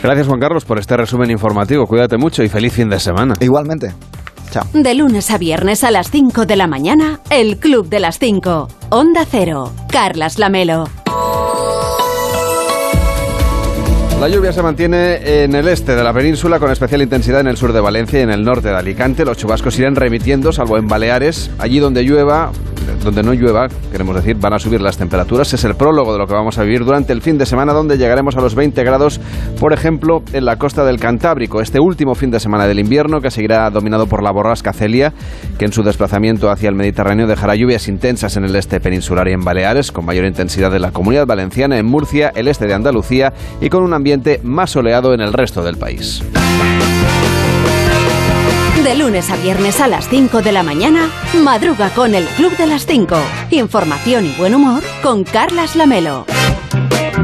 Gracias 0.01 0.27
Juan 0.27 0.39
Carlos 0.39 0.65
por 0.65 0.79
este 0.79 0.98
resumen 0.98 1.29
informativo. 1.29 1.86
Cuídate 1.86 2.17
mucho 2.17 2.43
y 2.43 2.50
feliz 2.50 2.74
fin 2.74 2.89
de 2.89 3.00
semana. 3.00 3.36
Igualmente. 3.39 3.93
Chao. 4.50 4.65
De 4.74 4.93
lunes 4.96 5.29
a 5.31 5.38
viernes 5.38 5.84
a 5.84 5.91
las 5.91 6.10
5 6.12 6.46
de 6.46 6.55
la 6.55 6.67
mañana, 6.67 7.20
el 7.29 7.58
Club 7.58 7.88
de 7.88 8.00
las 8.00 8.20
5. 8.20 8.67
Onda 8.89 9.25
Cero. 9.29 9.72
Carlas 9.91 10.39
Lamelo. 10.39 10.86
La 14.20 14.27
lluvia 14.27 14.51
se 14.51 14.62
mantiene 14.62 15.43
en 15.43 15.55
el 15.55 15.67
este 15.67 15.96
de 15.96 16.03
la 16.03 16.13
península 16.13 16.60
con 16.60 16.72
especial 16.72 17.01
intensidad 17.01 17.39
en 17.39 17.48
el 17.48 17.58
sur 17.58 17.74
de 17.74 17.79
Valencia 17.79 18.20
y 18.20 18.24
en 18.24 18.29
el 18.29 18.43
norte 18.43 18.67
de 18.67 18.75
Alicante. 18.75 19.25
Los 19.25 19.38
chubascos 19.38 19.79
irán 19.79 19.96
remitiendo, 19.96 20.51
salvo 20.51 20.77
en 20.77 20.86
Baleares. 20.86 21.50
Allí 21.58 21.79
donde 21.79 22.03
llueva, 22.03 22.51
donde 23.03 23.23
no 23.23 23.33
llueva, 23.33 23.67
queremos 23.91 24.15
decir, 24.15 24.35
van 24.38 24.53
a 24.53 24.59
subir 24.59 24.81
las 24.81 24.97
temperaturas. 24.97 25.53
Es 25.53 25.63
el 25.63 25.75
prólogo 25.75 26.13
de 26.13 26.19
lo 26.19 26.27
que 26.27 26.33
vamos 26.33 26.57
a 26.57 26.63
vivir 26.63 26.85
durante 26.85 27.13
el 27.13 27.21
fin 27.21 27.38
de 27.38 27.45
semana, 27.45 27.73
donde 27.73 27.97
llegaremos 27.97 28.35
a 28.38 28.41
los 28.41 28.55
20 28.55 28.83
grados, 28.83 29.19
por 29.59 29.73
ejemplo, 29.73 30.23
en 30.33 30.45
la 30.45 30.57
costa 30.57 30.85
del 30.85 31.00
Cantábrico. 31.00 31.61
Este 31.61 31.79
último 31.79 32.15
fin 32.15 32.31
de 32.31 32.39
semana 32.39 32.67
del 32.67 32.79
invierno, 32.79 33.21
que 33.21 33.31
seguirá 33.31 33.69
dominado 33.69 34.07
por 34.07 34.23
la 34.23 34.31
borrasca 34.31 34.73
Celia, 34.73 35.13
que 35.57 35.65
en 35.65 35.73
su 35.73 35.83
desplazamiento 35.83 36.50
hacia 36.50 36.69
el 36.69 36.75
Mediterráneo 36.75 37.27
dejará 37.27 37.55
lluvias 37.55 37.88
intensas 37.88 38.38
en 38.38 38.45
el 38.45 38.55
este 38.55 38.79
peninsular 38.79 39.27
y 39.27 39.33
en 39.33 39.43
Baleares, 39.43 39.91
con 39.91 40.05
mayor 40.05 40.25
intensidad 40.25 40.75
en 40.75 40.81
la 40.81 40.91
comunidad 40.91 41.25
valenciana, 41.25 41.77
en 41.77 41.85
Murcia, 41.85 42.31
el 42.35 42.47
este 42.47 42.67
de 42.67 42.73
Andalucía 42.73 43.33
y 43.59 43.69
con 43.69 43.83
un 43.83 43.93
ambiente 43.93 44.39
más 44.43 44.71
soleado 44.71 45.13
en 45.13 45.21
el 45.21 45.33
resto 45.33 45.63
del 45.63 45.77
país. 45.77 46.23
De 48.91 48.98
lunes 48.98 49.29
a 49.29 49.38
viernes 49.38 49.79
a 49.79 49.88
las 49.88 50.10
5 50.10 50.41
de 50.41 50.51
la 50.51 50.63
mañana, 50.63 51.10
madruga 51.41 51.91
con 51.91 52.13
el 52.13 52.25
Club 52.25 52.57
de 52.57 52.67
las 52.67 52.86
5. 52.86 53.15
Información 53.51 54.25
y 54.25 54.36
buen 54.36 54.53
humor 54.53 54.83
con 55.01 55.24
Carlas 55.24 55.77
Lamelo. 55.77 56.25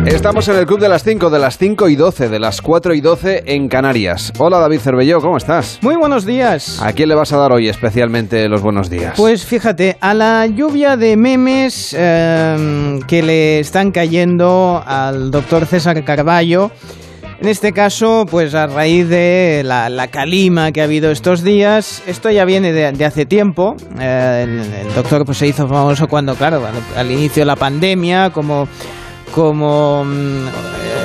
Estamos 0.05 0.47
en 0.47 0.55
el 0.55 0.65
Club 0.65 0.79
de 0.79 0.87
las 0.87 1.03
5, 1.03 1.29
de 1.29 1.39
las 1.39 1.57
5 1.57 1.89
y 1.89 1.97
12, 1.97 2.29
de 2.29 2.39
las 2.39 2.61
4 2.61 2.93
y 2.93 3.01
12 3.01 3.43
en 3.47 3.67
Canarias. 3.67 4.31
Hola 4.37 4.59
David 4.59 4.79
Cervelló, 4.79 5.19
¿cómo 5.19 5.35
estás? 5.35 5.79
Muy 5.81 5.97
buenos 5.97 6.25
días. 6.25 6.81
¿A 6.81 6.93
quién 6.93 7.09
le 7.09 7.15
vas 7.15 7.33
a 7.33 7.37
dar 7.37 7.51
hoy 7.51 7.67
especialmente 7.67 8.47
los 8.47 8.61
buenos 8.61 8.89
días? 8.89 9.15
Pues 9.17 9.43
fíjate, 9.43 9.97
a 9.99 10.13
la 10.13 10.47
lluvia 10.47 10.95
de 10.95 11.17
memes 11.17 11.93
eh, 11.99 12.97
que 13.09 13.21
le 13.21 13.59
están 13.59 13.91
cayendo 13.91 14.81
al 14.87 15.31
doctor 15.31 15.65
César 15.65 16.01
Carballo. 16.05 16.71
En 17.39 17.47
este 17.47 17.71
caso, 17.71 18.25
pues 18.29 18.55
a 18.55 18.65
raíz 18.65 19.07
de 19.07 19.61
la, 19.63 20.07
calima 20.07 20.71
que 20.71 20.81
ha 20.81 20.85
habido 20.85 21.11
estos 21.11 21.43
días, 21.43 22.01
esto 22.07 22.31
ya 22.31 22.45
viene 22.45 22.73
de, 22.73 23.05
hace 23.05 23.27
tiempo. 23.27 23.75
Eh, 23.99 24.63
el, 24.87 24.93
doctor 24.95 25.23
pues, 25.23 25.37
se 25.37 25.47
hizo 25.47 25.67
famoso 25.67 26.07
cuando, 26.07 26.33
claro, 26.35 26.63
al, 26.95 27.11
inicio 27.11 27.41
de 27.41 27.45
la 27.45 27.55
pandemia, 27.55 28.31
como 28.31 28.67
como 29.35 30.03
mmm, 30.03 30.47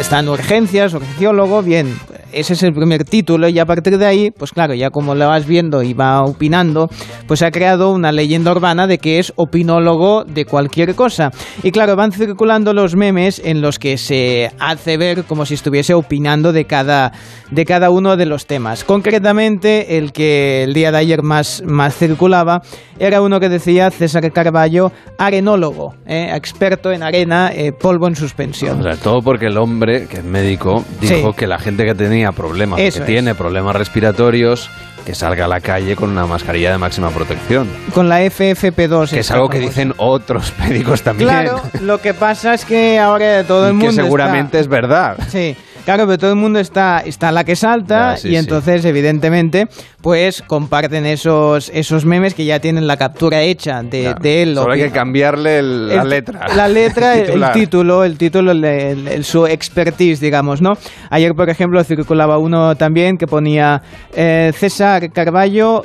está 0.01 0.21
en 0.21 0.29
urgencias, 0.31 0.95
urgenciólogo, 0.95 1.61
bien, 1.62 1.99
ese 2.33 2.55
es 2.55 2.62
el 2.62 2.73
primer 2.73 3.05
título 3.05 3.49
y 3.49 3.59
a 3.59 3.67
partir 3.67 3.99
de 3.99 4.07
ahí, 4.07 4.31
pues 4.31 4.53
claro, 4.53 4.75
ya 4.75 4.91
como 4.91 5.15
lo 5.15 5.29
vas 5.29 5.47
viendo 5.47 5.83
y 5.83 5.95
va 5.95 6.23
opinando, 6.23 6.89
pues 7.27 7.41
se 7.41 7.47
ha 7.47 7.51
creado 7.51 7.93
una 7.93 8.12
leyenda 8.12 8.51
urbana 8.53 8.87
de 8.87 8.99
que 8.99 9.19
es 9.19 9.33
opinólogo 9.37 10.25
de 10.25 10.45
cualquier 10.45 10.95
cosa. 10.95 11.31
Y 11.62 11.71
claro, 11.71 11.97
van 11.97 12.12
circulando 12.12 12.73
los 12.73 12.97
memes 12.97 13.41
en 13.45 13.61
los 13.61 13.79
que 13.79 13.99
se 13.99 14.51
hace 14.59 14.97
ver 14.97 15.25
como 15.25 15.47
si 15.47 15.55
estuviese 15.55 15.95
opinando 15.95 16.53
de 16.53 16.65
cada, 16.65 17.12
de 17.51 17.65
cada 17.65 17.91
uno 17.91 18.17
de 18.17 18.27
los 18.27 18.47
temas. 18.47 18.85
Concretamente, 18.85 19.99
el 19.99 20.12
que 20.12 20.65
el 20.65 20.75
día 20.75 20.93
de 20.93 20.99
ayer 20.99 21.23
más, 21.23 21.62
más 21.67 21.97
circulaba 21.97 22.62
era 22.99 23.21
uno 23.21 23.41
que 23.41 23.49
decía 23.49 23.91
César 23.91 24.31
Carballo, 24.33 24.93
arenólogo, 25.19 25.95
eh, 26.07 26.31
experto 26.35 26.93
en 26.93 27.03
arena, 27.03 27.51
eh, 27.53 27.73
polvo 27.73 28.07
en 28.07 28.17
suspensión. 28.17 28.81
O 28.81 28.83
sea, 28.83 28.97
todo 28.97 29.23
porque 29.23 29.47
el 29.47 29.59
hombre, 29.59 30.07
que 30.07 30.19
es 30.19 30.25
médico, 30.25 30.85
dijo 31.01 31.33
sí. 31.33 31.37
que 31.37 31.47
la 31.47 31.59
gente 31.59 31.85
que 31.85 31.95
tenía 31.95 32.22
problemas, 32.31 32.79
Eso 32.79 32.99
que 32.99 33.02
es. 33.02 33.07
tiene 33.09 33.35
problemas 33.35 33.75
respiratorios, 33.75 34.71
que 35.05 35.17
salga 35.17 35.47
a 35.47 35.49
la 35.49 35.61
calle 35.61 35.97
con 35.97 36.11
una 36.11 36.26
mascarilla 36.26 36.71
de 36.71 36.79
máxima 36.79 37.11
protección. 37.11 37.69
Con 37.93 38.09
la 38.09 38.23
FFP2. 38.23 39.11
Que 39.11 39.19
es 39.21 39.31
algo 39.33 39.49
que 39.49 39.59
dicen 39.59 39.93
otros 39.97 40.52
médicos 40.61 41.02
también. 41.02 41.29
Claro, 41.29 41.61
lo 41.81 42.00
que 42.00 42.14
pasa 42.14 42.55
es 42.55 42.64
que 42.64 43.00
ahora 43.00 43.43
todo 43.43 43.67
el 43.67 43.75
mundo. 43.75 43.88
Que 43.88 43.95
seguramente 43.95 44.59
está... 44.59 44.61
es 44.61 44.69
verdad. 44.69 45.19
Sí. 45.29 45.57
Claro, 45.85 46.07
pero 46.07 46.19
todo 46.19 46.31
el 46.31 46.37
mundo 46.37 46.61
está, 46.61 47.01
está 47.01 47.33
la 47.33 47.45
que 47.45 47.57
salta 47.57 48.17
sí, 48.17 48.31
y 48.31 48.37
entonces, 48.37 48.83
sí. 48.83 48.89
evidentemente, 48.89 49.67
pues 50.01 50.43
comparten 50.43 51.07
esos, 51.07 51.71
esos 51.75 52.05
memes 52.05 52.35
que 52.35 52.45
ya 52.45 52.61
tienen 52.61 52.87
la 52.87 52.97
captura 52.97 53.43
hecha 53.43 53.83
de, 53.83 54.03
claro. 54.03 54.19
de 54.23 54.43
él. 54.43 54.55
Solo 54.55 54.75
hay 54.75 54.81
que 54.83 54.91
cambiarle 54.91 55.59
el, 55.59 55.89
el, 55.91 55.97
la 55.97 56.05
letra. 56.05 56.47
La 56.55 56.69
letra, 56.69 57.17
el, 57.19 57.43
el, 57.43 57.53
título, 57.53 58.05
el 58.05 58.17
título, 58.17 58.53
el, 58.53 59.25
su 59.25 59.47
expertise, 59.47 60.21
digamos, 60.21 60.62
¿no? 60.62 60.75
Ayer, 61.11 61.33
por 61.35 61.51
ejemplo, 61.51 61.83
circulaba 61.83 62.39
uno 62.39 62.77
también 62.77 63.17
que 63.17 63.27
ponía 63.27 63.83
eh, 64.15 64.53
César 64.55 65.11
Carballo, 65.12 65.83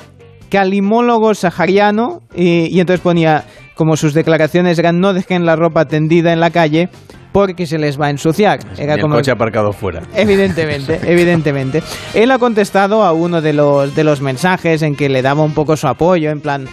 calimólogo 0.52 1.34
sahariano, 1.34 2.22
y, 2.36 2.68
y 2.68 2.80
entonces 2.80 3.02
ponía, 3.02 3.46
como 3.74 3.98
sus 3.98 4.14
declaraciones 4.14 4.78
eran 4.78 5.00
no 5.00 5.14
dejen 5.14 5.46
la 5.46 5.56
ropa 5.56 5.86
tendida 5.86 6.34
en 6.34 6.40
la 6.40 6.52
calle, 6.52 6.90
porque 7.38 7.68
se 7.68 7.78
les 7.78 8.02
va 8.02 8.08
a 8.08 8.10
ensuciar. 8.10 8.58
Era 8.80 8.96
el 8.96 9.00
como 9.00 9.14
coche 9.14 9.30
aparcado 9.30 9.72
fuera. 9.72 10.02
Evidentemente, 10.16 11.00
evidentemente. 11.04 11.84
Él 12.16 12.32
ha 12.32 12.40
contestado 12.40 13.04
a 13.04 13.14
uno 13.14 13.42
de 13.42 13.54
los, 13.54 13.94
de 13.94 14.04
los 14.04 14.22
mensajes 14.22 14.82
en 14.82 14.96
que 14.96 15.08
le 15.08 15.22
daba 15.22 15.44
un 15.44 15.54
poco 15.54 15.78
su 15.78 15.88
apoyo, 15.88 16.32
en 16.32 16.42
plan, 16.42 16.68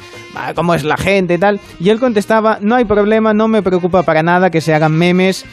¿cómo 0.55 0.75
es 0.75 0.83
la 0.83 0.97
gente 0.97 1.35
y 1.35 1.39
tal? 1.39 1.61
Y 1.79 1.91
él 1.91 2.01
contestaba, 2.01 2.61
no 2.63 2.77
hay 2.77 2.87
problema, 2.87 3.35
no 3.35 3.47
me 3.47 3.61
preocupa 3.61 4.05
para 4.05 4.23
nada 4.23 4.49
que 4.49 4.63
se 4.63 4.73
hagan 4.73 4.93
memes 4.93 5.45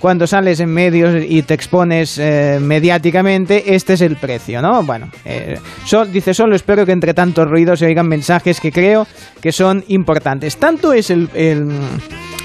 cuando 0.00 0.26
sales 0.26 0.60
en 0.60 0.70
medios 0.70 1.22
y 1.28 1.42
te 1.42 1.52
expones 1.52 2.18
eh, 2.18 2.58
mediáticamente, 2.58 3.74
este 3.74 3.94
es 3.94 4.00
el 4.00 4.16
precio, 4.16 4.62
¿no? 4.62 4.82
Bueno, 4.82 5.10
eh, 5.26 5.58
so, 5.84 6.04
dice, 6.06 6.32
solo 6.32 6.56
espero 6.56 6.86
que 6.86 6.92
entre 6.92 7.12
tantos 7.12 7.48
ruidos 7.48 7.78
se 7.78 7.86
oigan 7.86 8.08
mensajes 8.08 8.60
que 8.60 8.72
creo 8.72 9.06
que 9.42 9.52
son 9.52 9.84
importantes. 9.88 10.56
Tanto 10.56 10.92
es 10.92 11.08
el, 11.08 11.30
el, 11.34 11.68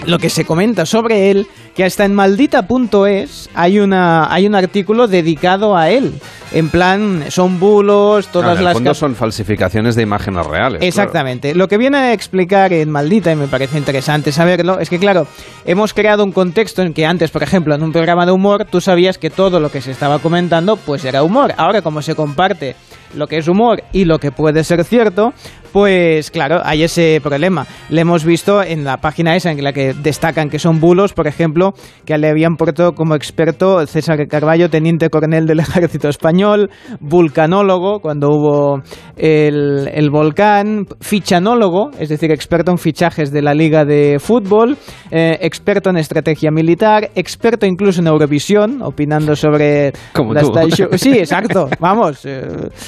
lo 0.06 0.20
que 0.20 0.30
se 0.30 0.46
comenta 0.46 0.86
sobre 0.86 1.32
él 1.32 1.48
que 1.80 1.86
hasta 1.86 2.04
en 2.04 2.14
maldita.es 2.14 3.50
hay, 3.54 3.80
una, 3.80 4.30
hay 4.34 4.46
un 4.46 4.54
artículo 4.54 5.08
dedicado 5.08 5.78
a 5.78 5.90
él. 5.90 6.14
En 6.52 6.68
plan, 6.68 7.24
son 7.30 7.58
bulos, 7.58 8.28
todas 8.28 8.56
en 8.56 8.58
el 8.58 8.66
las... 8.66 8.74
fondo 8.74 8.94
son 8.94 9.16
falsificaciones 9.16 9.96
de 9.96 10.02
imágenes 10.02 10.46
reales. 10.46 10.82
Exactamente. 10.82 11.56
Lo 11.56 11.70
que 11.70 11.78
viene 11.78 11.98
a 11.98 12.12
explicar 12.12 12.74
en 12.74 12.90
Maldita, 12.90 13.32
y 13.32 13.38
me 13.38 13.48
parece 13.48 13.78
interesante 13.78 14.34
saberlo, 14.34 14.78
es 14.82 14.90
que, 14.90 15.00
claro, 15.00 15.26
hemos 15.64 15.94
creado 15.94 16.26
un 16.26 16.34
contexto 16.34 16.82
en 16.82 16.94
que 16.94 17.06
antes, 17.06 17.32
por 17.32 17.44
ejemplo, 17.44 17.74
en 17.74 17.82
un 17.82 17.94
programa 17.94 18.26
de 18.26 18.34
humor, 18.34 18.66
tú 18.66 18.82
sabías 18.82 19.18
que 19.18 19.30
todo 19.30 19.62
lo 19.62 19.72
que 19.72 19.80
se 19.80 19.92
estaba 19.92 20.20
comentando, 20.20 20.76
pues 20.76 21.06
era 21.06 21.24
humor. 21.24 21.54
Ahora, 21.56 21.82
como 21.82 22.02
se 22.02 22.14
comparte 22.14 22.76
lo 23.16 23.28
que 23.28 23.38
es 23.38 23.48
humor 23.48 23.84
y 23.94 24.04
lo 24.04 24.20
que 24.20 24.34
puede 24.34 24.66
ser 24.66 24.84
cierto, 24.84 25.34
pues 25.72 26.32
claro, 26.32 26.62
hay 26.64 26.84
ese 26.84 27.20
problema. 27.24 27.66
Le 27.90 28.02
hemos 28.02 28.26
visto 28.26 28.62
en 28.64 28.84
la 28.84 28.98
página 28.98 29.36
esa 29.36 29.52
en 29.52 29.64
la 29.64 29.74
que 29.74 29.94
destacan 29.94 30.50
que 30.50 30.60
son 30.60 30.80
bulos, 30.80 31.14
por 31.14 31.28
ejemplo, 31.28 31.74
que 32.06 32.18
le 32.18 32.30
habían 32.30 32.56
puesto 32.56 32.94
como 32.94 33.16
experto 33.16 33.86
César 33.88 34.28
Carballo, 34.28 34.70
teniente 34.70 35.10
coronel 35.10 35.46
del 35.46 35.60
ejército 35.62 36.10
español, 36.10 36.70
vulcanólogo 37.00 38.00
cuando 38.00 38.30
hubo 38.30 38.82
el, 39.18 39.90
el 39.94 40.10
volcán, 40.10 40.86
fichanólogo, 41.02 41.92
es 42.00 42.10
decir, 42.10 42.32
experto 42.32 42.72
en 42.72 42.78
fichajes 42.78 43.32
de 43.32 43.42
la 43.42 43.54
liga 43.54 43.84
de 43.86 44.18
fútbol, 44.20 44.78
eh, 45.12 45.38
experto 45.42 45.90
en 45.90 45.98
estrategia 45.98 46.50
militar, 46.52 47.10
experto 47.16 47.66
incluso 47.66 48.02
en 48.02 48.08
Eurovisión, 48.08 48.82
opinando 48.82 49.36
sobre 49.36 49.92
Como 50.14 50.34
las 50.34 50.44
tú. 50.50 50.54
show- 50.70 50.90
Sí, 50.98 51.12
exacto, 51.18 51.68
vamos, 51.80 52.26
eh, 52.26 52.42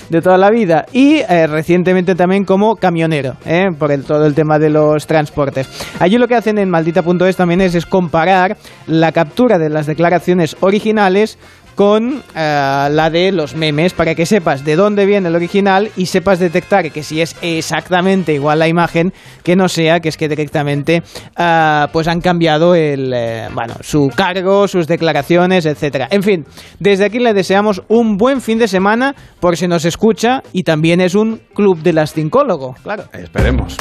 de 0.09 0.21
toda 0.21 0.37
la 0.37 0.49
vida. 0.49 0.85
Y 0.93 1.17
eh, 1.17 1.47
recientemente 1.47 2.15
también 2.15 2.45
como 2.45 2.70
camionero, 2.75 3.35
eh, 3.45 3.67
por 3.77 3.91
el, 3.91 4.03
todo 4.03 4.25
el 4.25 4.33
tema 4.33 4.59
de 4.59 4.69
los 4.69 5.07
transportes. 5.07 5.67
Allí 5.99 6.17
lo 6.17 6.27
que 6.27 6.35
hacen 6.35 6.57
en 6.57 6.69
maldita.es 6.69 7.35
también 7.35 7.61
es, 7.61 7.75
es 7.75 7.85
comparar 7.85 8.57
la 8.87 9.11
captura 9.11 9.57
de 9.57 9.69
las 9.69 9.85
declaraciones 9.85 10.55
originales 10.61 11.37
con 11.75 12.23
eh, 12.35 12.87
la 12.91 13.09
de 13.09 13.31
los 13.31 13.55
memes 13.55 13.93
para 13.93 14.15
que 14.15 14.25
sepas 14.25 14.63
de 14.63 14.75
dónde 14.75 15.05
viene 15.05 15.29
el 15.29 15.35
original 15.35 15.89
y 15.95 16.07
sepas 16.07 16.39
detectar 16.39 16.91
que 16.91 17.03
si 17.03 17.21
es 17.21 17.35
exactamente 17.41 18.33
igual 18.33 18.59
la 18.59 18.67
imagen 18.67 19.13
que 19.43 19.55
no 19.55 19.69
sea 19.69 19.99
que 19.99 20.09
es 20.09 20.17
que 20.17 20.27
directamente 20.27 21.03
ah, 21.35 21.89
pues 21.93 22.07
han 22.07 22.21
cambiado 22.21 22.75
el 22.75 23.13
eh, 23.13 23.47
bueno 23.53 23.75
su 23.81 24.09
cargo 24.15 24.67
sus 24.67 24.87
declaraciones 24.87 25.65
etcétera 25.65 26.07
en 26.11 26.23
fin 26.23 26.45
desde 26.79 27.05
aquí 27.05 27.19
le 27.19 27.33
deseamos 27.33 27.83
un 27.87 28.17
buen 28.17 28.41
fin 28.41 28.59
de 28.59 28.67
semana 28.67 29.15
por 29.39 29.57
si 29.57 29.67
nos 29.67 29.85
escucha 29.85 30.43
y 30.53 30.63
también 30.63 31.01
es 31.01 31.15
un 31.15 31.41
club 31.53 31.81
de 31.81 31.93
las 31.93 32.13
cincólogo 32.13 32.75
claro 32.83 33.03
Esperemos. 33.13 33.77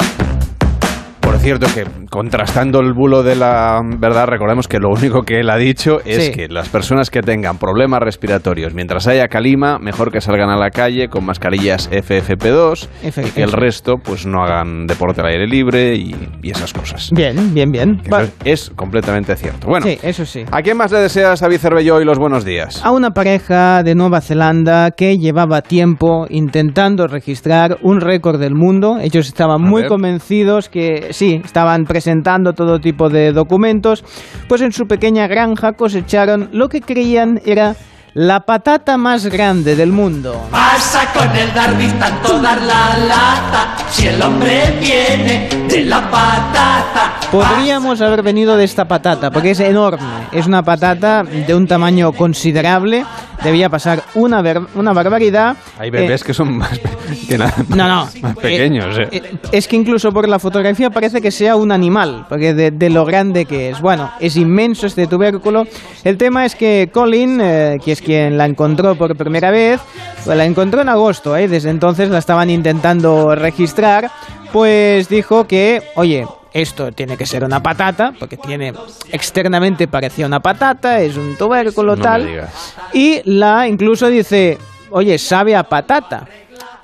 Cierto, 1.41 1.65
que 1.73 1.85
contrastando 2.11 2.81
el 2.81 2.93
bulo 2.93 3.23
de 3.23 3.35
la 3.35 3.81
verdad, 3.83 4.27
recordemos 4.27 4.67
que 4.67 4.77
lo 4.77 4.89
único 4.91 5.23
que 5.23 5.39
él 5.39 5.49
ha 5.49 5.57
dicho 5.57 5.99
es 6.05 6.25
Sí. 6.27 6.31
que 6.31 6.47
las 6.47 6.69
personas 6.69 7.09
que 7.09 7.21
tengan 7.23 7.57
problemas 7.57 7.99
respiratorios, 7.99 8.75
mientras 8.75 9.07
haya 9.07 9.27
calima, 9.27 9.79
mejor 9.79 10.11
que 10.11 10.21
salgan 10.21 10.51
a 10.51 10.55
la 10.55 10.69
calle 10.69 11.07
con 11.09 11.25
mascarillas 11.25 11.89
FFP2 11.91 12.87
Efe- 13.03 13.27
y 13.27 13.31
que 13.31 13.41
el 13.41 13.51
resto 13.53 13.97
pues 13.97 14.27
no 14.27 14.43
hagan 14.43 14.85
deporte 14.85 15.21
al 15.21 15.27
aire 15.27 15.47
libre 15.47 15.95
y, 15.95 16.15
y 16.43 16.51
esas 16.51 16.73
cosas. 16.73 17.09
bien 17.11 17.55
bien 17.55 17.71
bien 17.71 18.01
es, 18.45 18.69
completamente 18.75 19.35
cierto. 19.35 19.65
Bueno, 19.67 19.87
sí 19.87 19.97
eso 20.03 20.25
sí 20.27 20.43
¿a 20.51 20.61
quién 20.61 20.77
más 20.77 20.91
le 20.91 20.99
deseas 20.99 21.41
a 21.41 21.49
Cervelló 21.49 21.95
hoy 21.95 22.05
los 22.05 22.19
buenos 22.19 22.45
días? 22.45 22.85
a 22.85 22.91
una 22.91 23.11
pareja 23.15 23.81
de 23.81 23.95
Nueva 23.95 24.21
Zelanda 24.21 24.91
que 24.91 25.17
llevaba 25.17 25.63
tiempo 25.63 26.27
intentando 26.29 27.07
registrar 27.07 27.79
un 27.81 27.99
récord 27.99 28.39
del 28.39 28.53
mundo. 28.53 28.99
Ellos 29.01 29.27
estaban 29.27 29.55
A 29.55 29.69
muy 29.69 29.81
ver. 29.81 29.89
convencidos 29.89 30.69
que 30.69 31.07
sí, 31.11 31.30
estaban 31.35 31.85
presentando 31.85 32.53
todo 32.53 32.79
tipo 32.79 33.09
de 33.09 33.31
documentos. 33.31 34.03
Pues 34.47 34.61
en 34.61 34.71
su 34.71 34.87
pequeña 34.87 35.27
granja 35.27 35.73
cosecharon 35.73 36.49
lo 36.51 36.69
que 36.69 36.81
creían 36.81 37.41
era 37.45 37.75
la 38.13 38.41
patata 38.41 38.97
más 38.97 39.25
grande 39.27 39.75
del 39.75 39.91
mundo. 39.91 40.47
Pasa 40.51 41.11
con 41.13 41.33
el 41.35 41.53
Darby 41.53 41.87
tanto 41.99 42.39
dar 42.41 42.61
la 42.61 42.97
lata 43.07 43.77
si 43.89 44.07
el 44.07 44.21
hombre 44.21 44.77
viene 44.81 45.47
de 45.69 45.85
la 45.85 46.01
patata. 46.11 47.13
Podríamos 47.31 48.01
haber 48.01 48.21
venido 48.23 48.57
de 48.57 48.65
esta 48.65 48.85
patata, 48.85 49.31
porque 49.31 49.51
es 49.51 49.59
enorme. 49.61 50.03
Es 50.33 50.45
una 50.47 50.61
patata 50.63 51.23
de 51.23 51.55
un 51.55 51.65
tamaño 51.67 52.11
considerable. 52.11 53.05
Debía 53.41 53.69
pasar 53.69 54.03
una, 54.13 54.41
ver- 54.43 54.61
una 54.75 54.93
barbaridad. 54.93 55.55
Hay 55.79 55.87
Eh, 55.87 55.91
bebés 55.91 56.23
que 56.23 56.31
son 56.33 56.57
más, 56.57 56.77
pe- 56.77 56.89
que 57.27 57.37
nada, 57.39 57.53
No, 57.69 57.87
no. 57.87 58.09
más 58.21 58.35
pequeños. 58.35 58.95
Eh, 58.99 59.07
eh. 59.11 59.21
eh, 59.23 59.37
es 59.51 59.67
que 59.67 59.77
incluso 59.77 60.11
por 60.11 60.27
la 60.29 60.37
fotografía 60.37 60.91
parece 60.91 61.21
que 61.21 61.31
sea 61.31 61.55
un 61.55 61.71
animal, 61.71 62.25
porque 62.29 62.53
de, 62.53 62.69
de 62.69 62.89
lo 62.91 63.03
grande 63.03 63.45
que 63.45 63.69
es. 63.71 63.81
Bueno, 63.81 64.11
es 64.19 64.35
inmenso 64.35 64.85
este 64.85 65.07
tubérculo. 65.07 65.65
El 66.03 66.17
tema 66.17 66.45
es 66.45 66.55
que 66.55 66.91
Colin, 66.93 67.39
eh, 67.41 67.77
que 67.83 67.93
es 67.93 68.00
quien 68.01 68.37
la 68.37 68.45
encontró 68.45 68.95
por 68.95 69.15
primera 69.15 69.51
vez, 69.51 69.79
pues 70.25 70.37
la 70.37 70.45
encontró 70.45 70.81
en 70.81 70.89
agosto, 70.89 71.35
¿eh? 71.37 71.47
desde 71.47 71.69
entonces 71.69 72.09
la 72.09 72.17
estaban 72.17 72.49
intentando 72.49 73.35
registrar, 73.35 74.11
pues 74.51 75.07
dijo 75.07 75.47
que, 75.47 75.81
oye, 75.95 76.25
esto 76.53 76.91
tiene 76.91 77.17
que 77.17 77.25
ser 77.25 77.43
una 77.43 77.63
patata, 77.63 78.13
porque 78.19 78.37
tiene 78.37 78.73
externamente 79.11 79.87
parecía 79.87 80.25
una 80.25 80.41
patata, 80.41 81.01
es 81.01 81.15
un 81.15 81.37
tubérculo 81.37 81.95
No 81.95 82.01
tal. 82.01 82.49
Y 82.93 83.21
la 83.23 83.67
incluso 83.67 84.07
dice, 84.07 84.57
oye, 84.89 85.17
sabe 85.17 85.55
a 85.55 85.63
patata. 85.63 86.27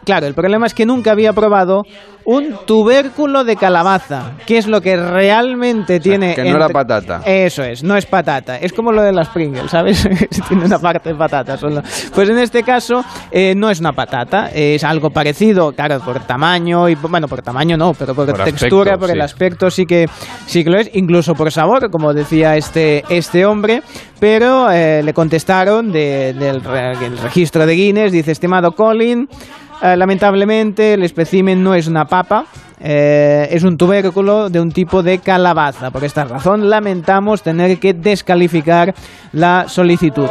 Claro, 0.08 0.26
el 0.26 0.34
problema 0.34 0.65
es 0.67 0.74
que 0.74 0.86
nunca 0.86 1.12
había 1.12 1.34
probado 1.34 1.84
un 2.24 2.56
tubérculo 2.65 3.43
de 3.43 3.58
calabaza, 3.58 4.32
que 4.46 4.58
es 4.58 4.65
lo 4.67 4.80
que 4.80 4.96
realmente 4.96 6.00
tiene... 6.00 6.34
que 6.34 6.43
no 6.43 6.56
era 6.58 6.70
patata. 6.70 7.22
Eso 7.26 7.62
es, 7.63 7.84
no 7.84 7.96
es 7.98 8.06
patata. 8.06 8.56
Es 8.58 8.72
como 8.72 8.93
lo 8.93 9.02
de 9.02 9.12
las 9.12 9.28
Pringles, 9.30 9.70
¿sabes? 9.72 10.08
tiene 10.48 10.63
una 10.65 10.80
parte 10.80 11.10
de 11.10 11.15
patata 11.15 11.58
solo. 11.58 11.82
Pues 12.15 12.30
en 12.30 12.38
este 12.38 12.63
caso 12.63 13.04
eh, 13.32 13.54
no 13.56 13.70
es 13.70 13.82
una 13.82 13.91
patata, 13.91 14.50
es 14.54 14.84
algo 14.86 15.10
parecido, 15.10 15.74
claro, 15.74 16.00
por 16.00 16.22
tamaño 16.22 16.88
y 16.88 16.96
bueno, 16.96 17.28
por 17.28 17.41
tamaño 17.41 17.76
no, 17.78 17.91
pero 17.93 18.15
por, 18.15 18.28
Por 18.28 18.43
textura, 18.46 18.93
aspecto, 18.93 19.00
por 19.00 19.10
el 19.12 19.17
sí. 19.17 19.22
aspecto 19.22 19.70
sí 19.70 19.86
que 19.86 20.06
sí 20.46 20.63
que 20.63 20.70
lo 20.70 20.80
es, 20.80 20.89
incluso 20.93 21.34
por 21.34 21.52
sabor, 21.52 21.89
como 21.91 22.13
decía 22.13 22.56
este 22.56 23.04
este 23.10 23.46
hombre, 23.46 23.82
pero 24.22 24.72
eh, 24.72 25.02
le 25.04 25.13
contestaron 25.13 25.91
de- 25.91 26.34
del 26.34 26.62
re- 26.63 27.06
el 27.06 27.17
registro 27.17 27.65
de 27.65 27.74
Guinness, 27.74 28.12
dice 28.13 28.32
estimado 28.32 28.72
Colin, 28.72 29.28
lamentablemente 29.82 30.94
el 30.94 31.04
espécimen 31.04 31.63
no 31.63 31.76
es 31.76 31.88
una 31.88 32.06
papa. 32.06 32.46
eh, 32.80 33.48
es 33.52 33.63
un 33.63 33.76
tubérculo 33.78 34.50
de 34.50 34.60
un 34.60 34.72
tipo 34.72 35.02
de 35.02 35.20
calabaza. 35.20 35.90
Por 35.92 36.04
esta 36.04 36.26
razón 36.26 36.70
lamentamos 36.70 37.42
tener 37.42 37.80
que 37.80 37.94
descalificar 37.94 38.94
la 39.32 39.68
solicitud. 39.68 40.30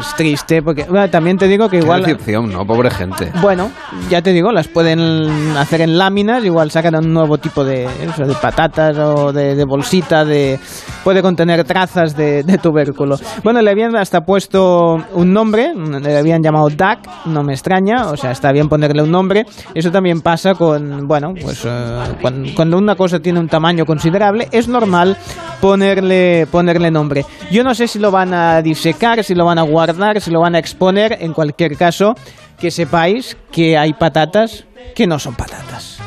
Es, 0.00 0.14
triste 0.16 0.62
porque 0.62 0.84
bueno, 0.84 1.08
también 1.10 1.36
te 1.38 1.46
digo 1.48 1.68
que 1.68 1.78
Qué 1.78 1.84
igual 1.84 2.02
decepción, 2.02 2.50
¿no? 2.52 2.66
Pobre 2.66 2.90
gente. 2.90 3.30
bueno, 3.40 3.70
ya 4.08 4.22
te 4.22 4.32
digo, 4.32 4.50
las 4.52 4.68
pueden 4.68 5.56
hacer 5.56 5.80
en 5.82 5.96
láminas, 5.98 6.44
igual 6.44 6.70
sacan 6.70 6.94
un 6.96 7.12
nuevo 7.12 7.38
tipo 7.38 7.64
de, 7.64 7.82
de 7.88 8.34
patatas 8.40 8.96
o 8.98 9.32
de, 9.32 9.54
de 9.54 9.64
bolsita, 9.64 10.24
de 10.24 10.58
puede 11.04 11.22
contener 11.22 11.64
trazas 11.64 12.16
de, 12.16 12.42
de 12.42 12.58
tubérculo. 12.58 13.16
Bueno, 13.42 13.62
le 13.62 13.70
habían 13.70 13.96
hasta 13.96 14.20
puesto 14.22 14.96
un 15.14 15.32
nombre, 15.32 15.72
le 15.74 16.18
habían 16.18 16.42
llamado 16.42 16.68
Duck, 16.68 16.98
no 17.26 17.42
me 17.42 17.52
extraña, 17.52 18.06
o 18.10 18.16
sea, 18.16 18.30
está 18.32 18.52
bien 18.52 18.68
ponerle 18.68 19.02
un 19.02 19.10
nombre. 19.10 19.46
Eso 19.74 19.90
también 19.90 20.20
pasa 20.20 20.54
con, 20.54 21.06
bueno, 21.08 21.32
pues 21.40 21.62
eh, 21.64 21.98
cuan- 22.20 22.52
cuando 22.54 22.76
una 22.78 22.96
cosa 22.96 23.20
tiene 23.20 23.40
un 23.40 23.48
tamaño 23.48 23.84
considerable, 23.86 24.48
es 24.52 24.68
normal 24.68 25.16
ponerle, 25.60 26.46
ponerle 26.50 26.90
nombre. 26.90 27.24
Yo 27.50 27.62
no 27.64 27.74
sé 27.74 27.86
si 27.88 27.98
lo 27.98 28.10
van 28.10 28.32
a 28.34 28.62
disecar, 28.62 29.22
si 29.24 29.34
lo 29.34 29.44
van 29.44 29.58
a 29.58 29.62
guardar, 29.62 29.89
si 30.20 30.30
lo 30.30 30.40
van 30.40 30.54
a 30.54 30.58
exponer, 30.58 31.16
en 31.20 31.32
cualquier 31.32 31.76
caso, 31.76 32.14
que 32.58 32.70
sepáis 32.70 33.36
que 33.50 33.76
hay 33.78 33.92
patatas 33.92 34.64
que 34.94 35.06
no 35.06 35.18
son 35.18 35.34
patatas. 35.34 35.98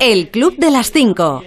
El 0.00 0.30
Club 0.30 0.56
de 0.58 0.70
las 0.70 0.90
5. 0.92 1.42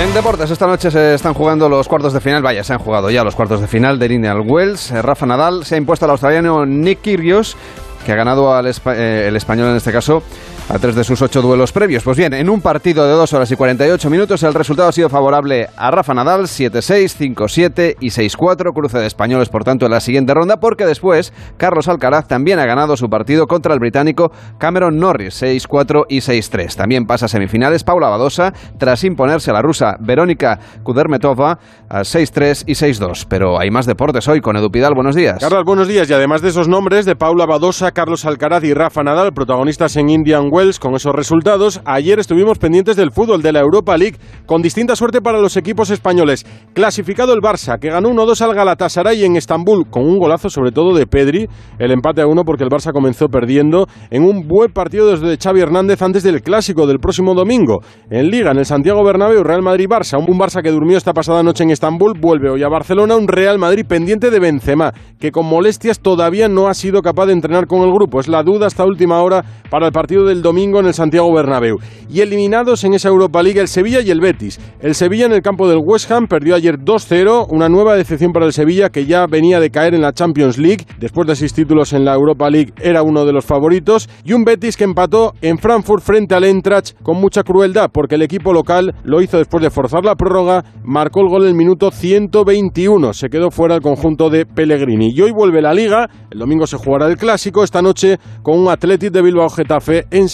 En 0.00 0.14
deportes, 0.14 0.50
esta 0.50 0.66
noche 0.66 0.90
se 0.90 1.14
están 1.14 1.34
jugando 1.34 1.68
los 1.68 1.86
cuartos 1.86 2.12
de 2.12 2.20
final. 2.20 2.42
Vaya, 2.42 2.64
se 2.64 2.72
han 2.72 2.78
jugado 2.80 3.10
ya 3.10 3.22
los 3.22 3.36
cuartos 3.36 3.60
de 3.60 3.68
final 3.68 3.98
de 3.98 4.06
Indian 4.12 4.42
Wells. 4.44 4.90
Eh, 4.90 5.00
Rafa 5.02 5.26
Nadal 5.26 5.64
se 5.64 5.74
ha 5.74 5.78
impuesto 5.78 6.06
al 6.06 6.10
australiano 6.12 6.64
Nick 6.66 7.02
Kyrgios, 7.02 7.56
que 8.04 8.12
ha 8.12 8.16
ganado 8.16 8.52
al 8.52 8.66
espa- 8.66 8.94
eh, 8.96 9.28
el 9.28 9.36
español 9.36 9.68
en 9.68 9.76
este 9.76 9.92
caso 9.92 10.22
a 10.68 10.78
tres 10.78 10.94
de 10.94 11.04
sus 11.04 11.20
ocho 11.22 11.42
duelos 11.42 11.72
previos. 11.72 12.02
Pues 12.02 12.16
bien, 12.16 12.32
en 12.34 12.48
un 12.48 12.60
partido 12.60 13.04
de 13.06 13.12
2 13.12 13.32
horas 13.32 13.50
y 13.50 13.56
48 13.56 14.10
minutos, 14.10 14.42
el 14.42 14.54
resultado 14.54 14.88
ha 14.88 14.92
sido 14.92 15.08
favorable 15.08 15.68
a 15.76 15.90
Rafa 15.90 16.14
Nadal, 16.14 16.42
7-6, 16.42 17.34
5-7 17.34 17.96
y 18.00 18.08
6-4, 18.08 18.72
cruce 18.74 18.98
de 18.98 19.06
españoles, 19.06 19.48
por 19.48 19.64
tanto, 19.64 19.86
en 19.86 19.92
la 19.92 20.00
siguiente 20.00 20.34
ronda, 20.34 20.58
porque 20.58 20.86
después 20.86 21.32
Carlos 21.56 21.88
Alcaraz 21.88 22.28
también 22.28 22.58
ha 22.58 22.66
ganado 22.66 22.96
su 22.96 23.08
partido 23.08 23.46
contra 23.46 23.74
el 23.74 23.80
británico 23.80 24.32
Cameron 24.58 24.96
Norris, 24.96 25.42
6-4 25.42 26.04
y 26.08 26.18
6-3. 26.18 26.76
También 26.76 27.06
pasa 27.06 27.26
a 27.26 27.28
semifinales 27.28 27.84
Paula 27.84 28.08
Badosa, 28.08 28.52
tras 28.78 29.04
imponerse 29.04 29.50
a 29.50 29.54
la 29.54 29.62
rusa 29.62 29.96
Verónica 30.00 30.58
Kudermetova 30.82 31.58
a 31.88 32.00
6-3 32.00 32.64
y 32.66 32.72
6-2. 32.72 33.26
Pero 33.28 33.58
hay 33.58 33.70
más 33.70 33.86
deportes 33.86 34.28
hoy 34.28 34.40
con 34.40 34.56
Edu 34.56 34.70
Pidal. 34.70 34.94
Buenos 34.94 35.14
días. 35.14 35.38
Carlos, 35.40 35.64
buenos 35.64 35.88
días. 35.88 36.08
Y 36.08 36.12
además 36.12 36.42
de 36.42 36.50
esos 36.50 36.68
nombres 36.68 37.04
de 37.04 37.16
Paula 37.16 37.46
Badosa, 37.46 37.92
Carlos 37.92 38.24
Alcaraz 38.24 38.64
y 38.64 38.74
Rafa 38.74 39.02
Nadal, 39.02 39.32
protagonistas 39.32 39.96
en 39.96 40.08
Indian 40.08 40.50
Wells 40.52 40.78
con 40.78 40.94
esos 40.94 41.14
resultados. 41.14 41.80
Ayer 41.86 42.18
estuvimos 42.18 42.58
pendientes 42.58 42.94
del 42.94 43.10
fútbol 43.10 43.40
de 43.40 43.52
la 43.52 43.60
Europa 43.60 43.96
League 43.96 44.18
con 44.44 44.60
distinta 44.60 44.94
suerte 44.94 45.22
para 45.22 45.40
los 45.40 45.56
equipos 45.56 45.88
españoles. 45.88 46.44
Clasificado 46.74 47.32
el 47.32 47.40
Barça, 47.40 47.78
que 47.78 47.88
ganó 47.88 48.10
1-2 48.10 48.38
al 48.42 48.54
Galatasaray 48.54 49.24
en 49.24 49.36
Estambul 49.36 49.88
con 49.88 50.02
un 50.02 50.18
golazo 50.18 50.50
sobre 50.50 50.70
todo 50.70 50.94
de 50.94 51.06
Pedri. 51.06 51.48
El 51.78 51.90
empate 51.90 52.20
a 52.20 52.26
uno 52.26 52.44
porque 52.44 52.64
el 52.64 52.68
Barça 52.68 52.92
comenzó 52.92 53.28
perdiendo 53.28 53.86
en 54.10 54.24
un 54.24 54.46
buen 54.46 54.70
partido 54.72 55.10
desde 55.10 55.38
Xavi 55.38 55.62
Hernández 55.62 56.02
antes 56.02 56.22
del 56.22 56.42
clásico 56.42 56.86
del 56.86 56.98
próximo 56.98 57.32
domingo. 57.34 57.80
En 58.10 58.28
Liga, 58.28 58.50
en 58.50 58.58
el 58.58 58.66
Santiago 58.66 59.02
Bernabéu, 59.02 59.42
Real 59.42 59.62
Madrid-Barça. 59.62 60.18
Un 60.18 60.38
Barça 60.38 60.62
que 60.62 60.70
durmió 60.70 60.98
esta 60.98 61.14
pasada 61.14 61.42
noche 61.42 61.64
en 61.64 61.70
Estambul 61.70 62.12
vuelve 62.20 62.50
hoy 62.50 62.62
a 62.62 62.68
Barcelona. 62.68 63.16
Un 63.16 63.26
Real 63.26 63.58
Madrid 63.58 63.86
pendiente 63.88 64.30
de 64.30 64.38
Benzema, 64.38 64.92
que 65.18 65.32
con 65.32 65.46
molestias 65.46 66.00
todavía 66.00 66.48
no 66.48 66.68
ha 66.68 66.74
sido 66.74 67.00
capaz 67.00 67.24
de 67.24 67.32
entrenar 67.32 67.66
con 67.66 67.80
el 67.80 67.92
grupo. 67.92 68.20
Es 68.20 68.28
la 68.28 68.42
duda 68.42 68.66
hasta 68.66 68.84
última 68.84 69.22
hora 69.22 69.42
para 69.70 69.86
el 69.86 69.92
partido 69.92 70.26
del 70.26 70.41
domingo 70.42 70.80
en 70.80 70.86
el 70.86 70.94
Santiago 70.94 71.32
Bernabéu. 71.32 71.78
Y 72.10 72.20
eliminados 72.20 72.84
en 72.84 72.94
esa 72.94 73.08
Europa 73.08 73.42
League 73.42 73.60
el 73.60 73.68
Sevilla 73.68 74.00
y 74.00 74.10
el 74.10 74.20
Betis. 74.20 74.60
El 74.80 74.94
Sevilla 74.94 75.26
en 75.26 75.32
el 75.32 75.42
campo 75.42 75.68
del 75.68 75.78
West 75.78 76.10
Ham 76.10 76.26
perdió 76.26 76.54
ayer 76.54 76.78
2-0, 76.78 77.46
una 77.48 77.68
nueva 77.68 77.96
decepción 77.96 78.32
para 78.32 78.46
el 78.46 78.52
Sevilla 78.52 78.90
que 78.90 79.06
ya 79.06 79.26
venía 79.26 79.60
de 79.60 79.70
caer 79.70 79.94
en 79.94 80.02
la 80.02 80.12
Champions 80.12 80.58
League. 80.58 80.86
Después 80.98 81.26
de 81.26 81.36
seis 81.36 81.54
títulos 81.54 81.92
en 81.92 82.04
la 82.04 82.14
Europa 82.14 82.50
League 82.50 82.72
era 82.82 83.02
uno 83.02 83.24
de 83.24 83.32
los 83.32 83.44
favoritos. 83.44 84.08
Y 84.24 84.32
un 84.32 84.44
Betis 84.44 84.76
que 84.76 84.84
empató 84.84 85.34
en 85.40 85.58
Frankfurt 85.58 86.02
frente 86.02 86.34
al 86.34 86.44
Eintracht 86.44 87.00
con 87.02 87.20
mucha 87.20 87.42
crueldad 87.42 87.90
porque 87.92 88.16
el 88.16 88.22
equipo 88.22 88.52
local 88.52 88.94
lo 89.04 89.20
hizo 89.20 89.38
después 89.38 89.62
de 89.62 89.70
forzar 89.70 90.04
la 90.04 90.16
prórroga, 90.16 90.64
marcó 90.84 91.20
el 91.20 91.28
gol 91.28 91.42
en 91.42 91.48
el 91.48 91.54
minuto 91.54 91.90
121. 91.90 93.12
Se 93.12 93.28
quedó 93.28 93.50
fuera 93.50 93.74
el 93.74 93.82
conjunto 93.82 94.30
de 94.30 94.46
Pellegrini. 94.46 95.10
Y 95.10 95.20
hoy 95.20 95.30
vuelve 95.30 95.62
la 95.62 95.74
Liga. 95.74 96.08
El 96.30 96.38
domingo 96.38 96.66
se 96.66 96.76
jugará 96.76 97.06
el 97.06 97.16
Clásico. 97.16 97.62
Esta 97.62 97.82
noche 97.82 98.18
con 98.42 98.58
un 98.58 98.68
Athletic 98.68 99.12
de 99.12 99.22
Bilbao 99.22 99.48
Getafe 99.48 100.06
en 100.10 100.28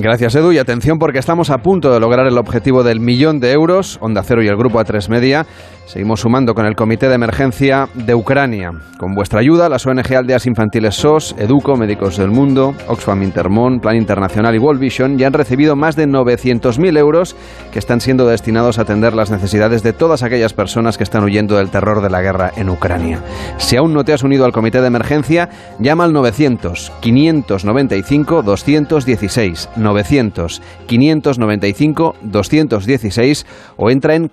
Gracias, 0.00 0.34
Edu. 0.34 0.52
Y 0.52 0.58
atención 0.58 0.98
porque 0.98 1.18
estamos 1.18 1.50
a 1.50 1.58
punto 1.58 1.92
de 1.92 2.00
lograr 2.00 2.26
el 2.26 2.38
objetivo 2.38 2.82
del 2.82 3.00
millón 3.00 3.40
de 3.40 3.52
euros. 3.52 3.98
Onda 4.00 4.22
Cero 4.22 4.42
y 4.42 4.48
el 4.48 4.56
Grupo 4.56 4.80
A3 4.80 5.08
Media. 5.08 5.46
Seguimos 5.86 6.20
sumando 6.20 6.54
con 6.54 6.64
el 6.64 6.76
Comité 6.76 7.08
de 7.08 7.14
Emergencia 7.14 7.88
de 7.94 8.14
Ucrania. 8.14 8.72
Con 8.98 9.14
vuestra 9.14 9.40
ayuda, 9.40 9.68
las 9.68 9.86
ONG 9.86 10.14
Aldeas 10.16 10.46
Infantiles 10.46 10.94
SOS, 10.94 11.34
Educo, 11.38 11.76
Médicos 11.76 12.16
del 12.16 12.30
Mundo, 12.30 12.74
Oxfam 12.88 13.22
Intermón, 13.22 13.80
Plan 13.80 13.96
Internacional 13.96 14.54
y 14.54 14.58
World 14.58 14.80
Vision 14.80 15.18
ya 15.18 15.26
han 15.26 15.34
recibido 15.34 15.76
más 15.76 15.94
de 15.94 16.08
900.000 16.08 16.98
euros 16.98 17.36
que 17.70 17.78
están 17.78 18.00
siendo 18.00 18.26
destinados 18.26 18.78
a 18.78 18.82
atender 18.82 19.12
las 19.12 19.30
necesidades 19.30 19.82
de 19.82 19.92
todas 19.92 20.22
aquellas 20.22 20.54
personas 20.54 20.96
que 20.96 21.04
están 21.04 21.22
huyendo 21.22 21.56
del 21.56 21.70
terror 21.70 22.00
de 22.00 22.10
la 22.10 22.22
guerra 22.22 22.50
en 22.56 22.70
Ucrania. 22.70 23.20
Si 23.58 23.76
aún 23.76 23.92
no 23.92 24.04
te 24.04 24.14
has 24.14 24.22
unido 24.22 24.46
al 24.46 24.52
Comité 24.52 24.80
de 24.80 24.86
Emergencia, 24.86 25.50
llama 25.78 26.04
al 26.04 26.14
900 26.14 26.92
595 27.00 28.42
216 28.42 29.68
900 29.76 30.62
595 30.86 32.16
216 32.22 33.46
o 33.76 33.90
entra 33.90 34.14
en 34.14 34.28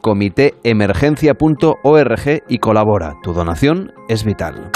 comitéemergencia.org 1.42 2.44
y 2.48 2.60
colabora. 2.60 3.16
Tu 3.24 3.34
donación 3.34 3.94
es 4.08 4.24
vital. 4.24 4.72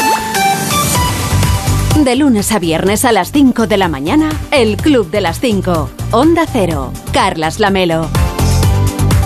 De 2.03 2.15
lunes 2.15 2.51
a 2.51 2.59
viernes 2.59 3.05
a 3.05 3.11
las 3.11 3.31
5 3.31 3.67
de 3.67 3.77
la 3.77 3.87
mañana, 3.87 4.29
el 4.51 4.75
Club 4.75 5.09
de 5.11 5.21
las 5.21 5.39
5. 5.39 5.89
Onda 6.11 6.45
Cero. 6.51 6.91
Carlas 7.13 7.59
Lamelo. 7.59 8.07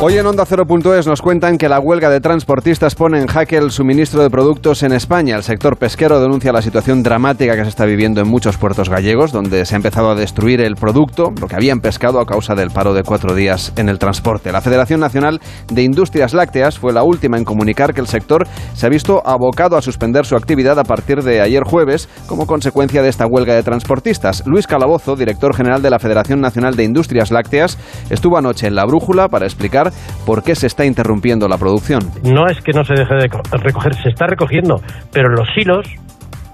Hoy 0.02 0.18
en 0.18 0.26
Onda 0.26 0.46
0.es 0.46 1.08
nos 1.08 1.22
cuentan 1.22 1.58
que 1.58 1.68
la 1.68 1.82
huelga 1.82 2.10
de 2.10 2.22
transportistas 2.22 2.96
pone 2.96 3.20
en 3.20 3.28
jaque 3.28 3.58
el 3.58 3.70
suministro 3.70 4.24
de 4.24 4.30
productos 4.30 4.82
en 4.84 4.94
España. 4.94 5.36
El 5.36 5.44
sector 5.44 5.76
pesquero 5.76 6.22
denuncia 6.22 6.54
la 6.54 6.62
situación 6.62 7.04
dramática 7.04 7.54
que 7.58 7.64
se 7.64 7.68
está 7.68 7.84
viviendo 7.84 8.22
en 8.22 8.30
muchos 8.30 8.56
puertos 8.56 8.88
gallegos, 8.88 9.34
donde 9.34 9.66
se 9.66 9.76
ha 9.76 9.78
empezado 9.78 10.10
a 10.10 10.16
destruir 10.16 10.62
el 10.62 10.76
producto, 10.78 11.34
lo 11.38 11.48
que 11.50 11.58
habían 11.58 11.82
pescado 11.82 12.22
a 12.22 12.26
causa 12.26 12.56
del 12.56 12.72
paro 12.72 12.94
de 12.94 13.04
cuatro 13.04 13.36
días 13.36 13.74
en 13.76 13.90
el 13.90 14.00
transporte. 14.00 14.54
La 14.54 14.62
Federación 14.62 15.02
Nacional 15.02 15.42
de 15.68 15.84
Industrias 15.84 16.34
Lácteas 16.34 16.80
fue 16.80 16.94
la 16.94 17.04
última 17.04 17.38
en 17.38 17.44
comunicar 17.44 17.94
que 17.94 18.00
el 18.00 18.08
sector 18.08 18.48
se 18.76 18.86
ha 18.86 18.90
visto 18.90 19.22
abocado 19.28 19.76
a 19.76 19.82
suspender 19.82 20.26
su 20.26 20.38
actividad 20.38 20.80
a 20.80 20.86
partir 20.86 21.24
de 21.24 21.42
ayer 21.42 21.64
jueves 21.66 22.08
como 22.26 22.48
consecuencia 22.48 23.02
de 23.02 23.10
esta 23.10 23.28
huelga 23.28 23.54
de 23.54 23.64
transportistas. 23.64 24.44
Luis 24.46 24.66
Calabozo, 24.66 25.18
director 25.18 25.54
general 25.54 25.82
de 25.82 25.90
la 25.90 26.00
Federación 26.00 26.40
Nacional 26.40 26.78
de 26.78 26.86
Industrias 26.86 27.32
Lácteas, 27.32 27.78
estuvo 28.10 28.38
anoche 28.38 28.68
en 28.68 28.76
La 28.76 28.86
Brújula 28.86 29.28
para 29.28 29.46
explicar 29.46 29.89
por 30.26 30.44
qué 30.44 30.56
se 30.56 30.68
está 30.68 30.86
interrumpiendo 30.86 31.48
la 31.48 31.58
producción. 31.58 32.02
No 32.24 32.48
es 32.48 32.62
que 32.62 32.74
no 32.74 32.84
se 32.84 32.94
deje 32.94 33.16
de 33.16 33.30
recoger, 33.52 33.96
se 33.96 34.10
está 34.10 34.28
recogiendo, 34.28 34.82
pero 35.12 35.30
los 35.30 35.48
silos 35.54 35.86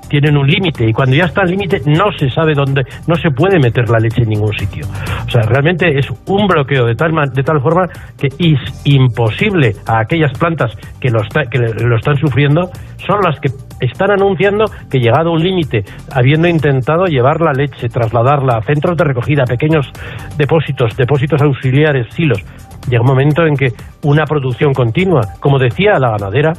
tienen 0.07 0.37
un 0.37 0.47
límite 0.47 0.87
y 0.87 0.93
cuando 0.93 1.15
ya 1.15 1.25
está 1.25 1.41
el 1.41 1.51
límite 1.51 1.81
no 1.85 2.11
se 2.17 2.29
sabe 2.29 2.53
dónde, 2.53 2.83
no 3.07 3.15
se 3.15 3.31
puede 3.31 3.59
meter 3.59 3.89
la 3.89 3.99
leche 3.99 4.21
en 4.21 4.29
ningún 4.29 4.53
sitio. 4.53 4.85
O 5.27 5.29
sea, 5.29 5.41
realmente 5.43 5.97
es 5.97 6.07
un 6.27 6.47
bloqueo 6.47 6.85
de 6.85 6.95
tal, 6.95 7.11
de 7.33 7.43
tal 7.43 7.61
forma 7.61 7.87
que 8.17 8.27
es 8.27 8.59
imposible 8.85 9.75
a 9.87 9.99
aquellas 9.99 10.31
plantas 10.37 10.71
que 10.99 11.09
lo, 11.09 11.21
que 11.49 11.59
lo 11.59 11.97
están 11.97 12.17
sufriendo, 12.17 12.69
son 13.05 13.21
las 13.21 13.39
que 13.39 13.49
están 13.79 14.11
anunciando 14.11 14.65
que 14.89 14.99
llegado 14.99 15.31
un 15.31 15.43
límite, 15.43 15.83
habiendo 16.11 16.47
intentado 16.47 17.05
llevar 17.05 17.41
la 17.41 17.51
leche, 17.51 17.89
trasladarla 17.89 18.57
a 18.57 18.61
centros 18.61 18.97
de 18.97 19.03
recogida, 19.03 19.43
pequeños 19.45 19.91
depósitos, 20.37 20.95
depósitos 20.95 21.41
auxiliares, 21.41 22.07
silos, 22.13 22.43
llega 22.89 23.01
un 23.01 23.07
momento 23.07 23.45
en 23.45 23.55
que 23.55 23.67
una 24.03 24.25
producción 24.25 24.73
continua, 24.73 25.21
como 25.39 25.59
decía 25.59 25.99
la 25.99 26.11
ganadera, 26.11 26.53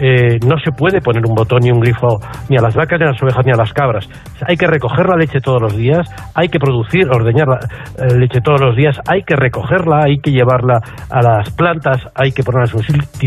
eh, 0.00 0.38
no 0.44 0.58
se 0.58 0.72
puede 0.72 1.00
poner 1.00 1.22
un 1.26 1.34
botón 1.34 1.60
ni 1.62 1.70
un 1.70 1.80
grifo 1.80 2.18
ni 2.48 2.56
a 2.56 2.60
las 2.60 2.74
vacas, 2.74 2.98
ni 2.98 3.06
a 3.06 3.10
las 3.10 3.22
ovejas, 3.22 3.46
ni 3.46 3.52
a 3.52 3.56
las 3.56 3.72
cabras. 3.72 4.08
Hay 4.46 4.56
que 4.56 4.66
recoger 4.66 5.06
la 5.06 5.16
leche 5.16 5.40
todos 5.40 5.62
los 5.62 5.76
días, 5.76 6.08
hay 6.34 6.48
que 6.48 6.58
producir, 6.58 7.06
ordeñar 7.08 7.46
la 7.46 7.58
eh, 7.58 8.18
leche 8.18 8.40
todos 8.40 8.60
los 8.60 8.76
días, 8.76 8.98
hay 9.08 9.22
que 9.22 9.36
recogerla, 9.36 10.04
hay 10.04 10.18
que 10.18 10.32
llevarla 10.32 10.80
a 11.10 11.22
las 11.22 11.50
plantas, 11.50 12.02
hay 12.14 12.32
que 12.32 12.42
ponerla 12.42 12.70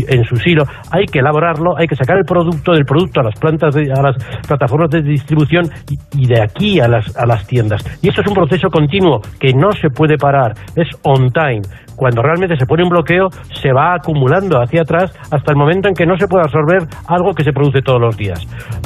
en 0.08 0.24
su, 0.24 0.36
silo, 0.36 0.64
hay 0.90 1.06
que 1.06 1.20
elaborarlo, 1.20 1.76
hay 1.76 1.86
que 1.86 1.96
sacar 1.96 2.18
el 2.18 2.24
producto 2.24 2.72
del 2.72 2.84
producto 2.84 3.20
a 3.20 3.24
las 3.24 3.38
plantas, 3.38 3.74
a 3.74 4.02
las 4.02 4.16
plataformas 4.46 4.90
de 4.90 5.02
distribución 5.02 5.70
y, 6.14 6.26
de 6.26 6.42
aquí 6.42 6.80
a 6.80 6.88
las, 6.88 7.16
a 7.16 7.24
las 7.24 7.46
tiendas. 7.46 7.82
Y 8.02 8.08
esto 8.08 8.20
es 8.20 8.26
un 8.26 8.34
proceso 8.34 8.68
continuo 8.68 9.20
que 9.40 9.52
no 9.54 9.72
se 9.72 9.88
puede 9.88 10.16
parar, 10.18 10.52
es 10.76 10.88
on 11.02 11.30
time 11.30 11.62
cuando 11.98 12.22
realmente 12.22 12.56
se 12.56 12.64
pone 12.64 12.84
un 12.84 12.90
bloqueo, 12.90 13.28
se 13.60 13.72
va 13.72 13.94
acumulando 13.94 14.62
hacia 14.62 14.82
atrás 14.82 15.12
hasta 15.32 15.50
el 15.50 15.58
momento 15.58 15.88
en 15.88 15.94
que 15.94 16.06
no 16.06 16.16
se 16.16 16.28
puede 16.28 16.44
absorber 16.44 16.86
algo 17.08 17.34
que 17.34 17.42
se 17.42 17.52
produce 17.52 17.82
todos 17.82 18.00
los 18.00 18.16
días. 18.16 18.38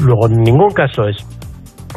Luego, 0.03 0.29
en 0.29 0.43
ningún 0.43 0.71
caso 0.73 1.07
es 1.07 1.19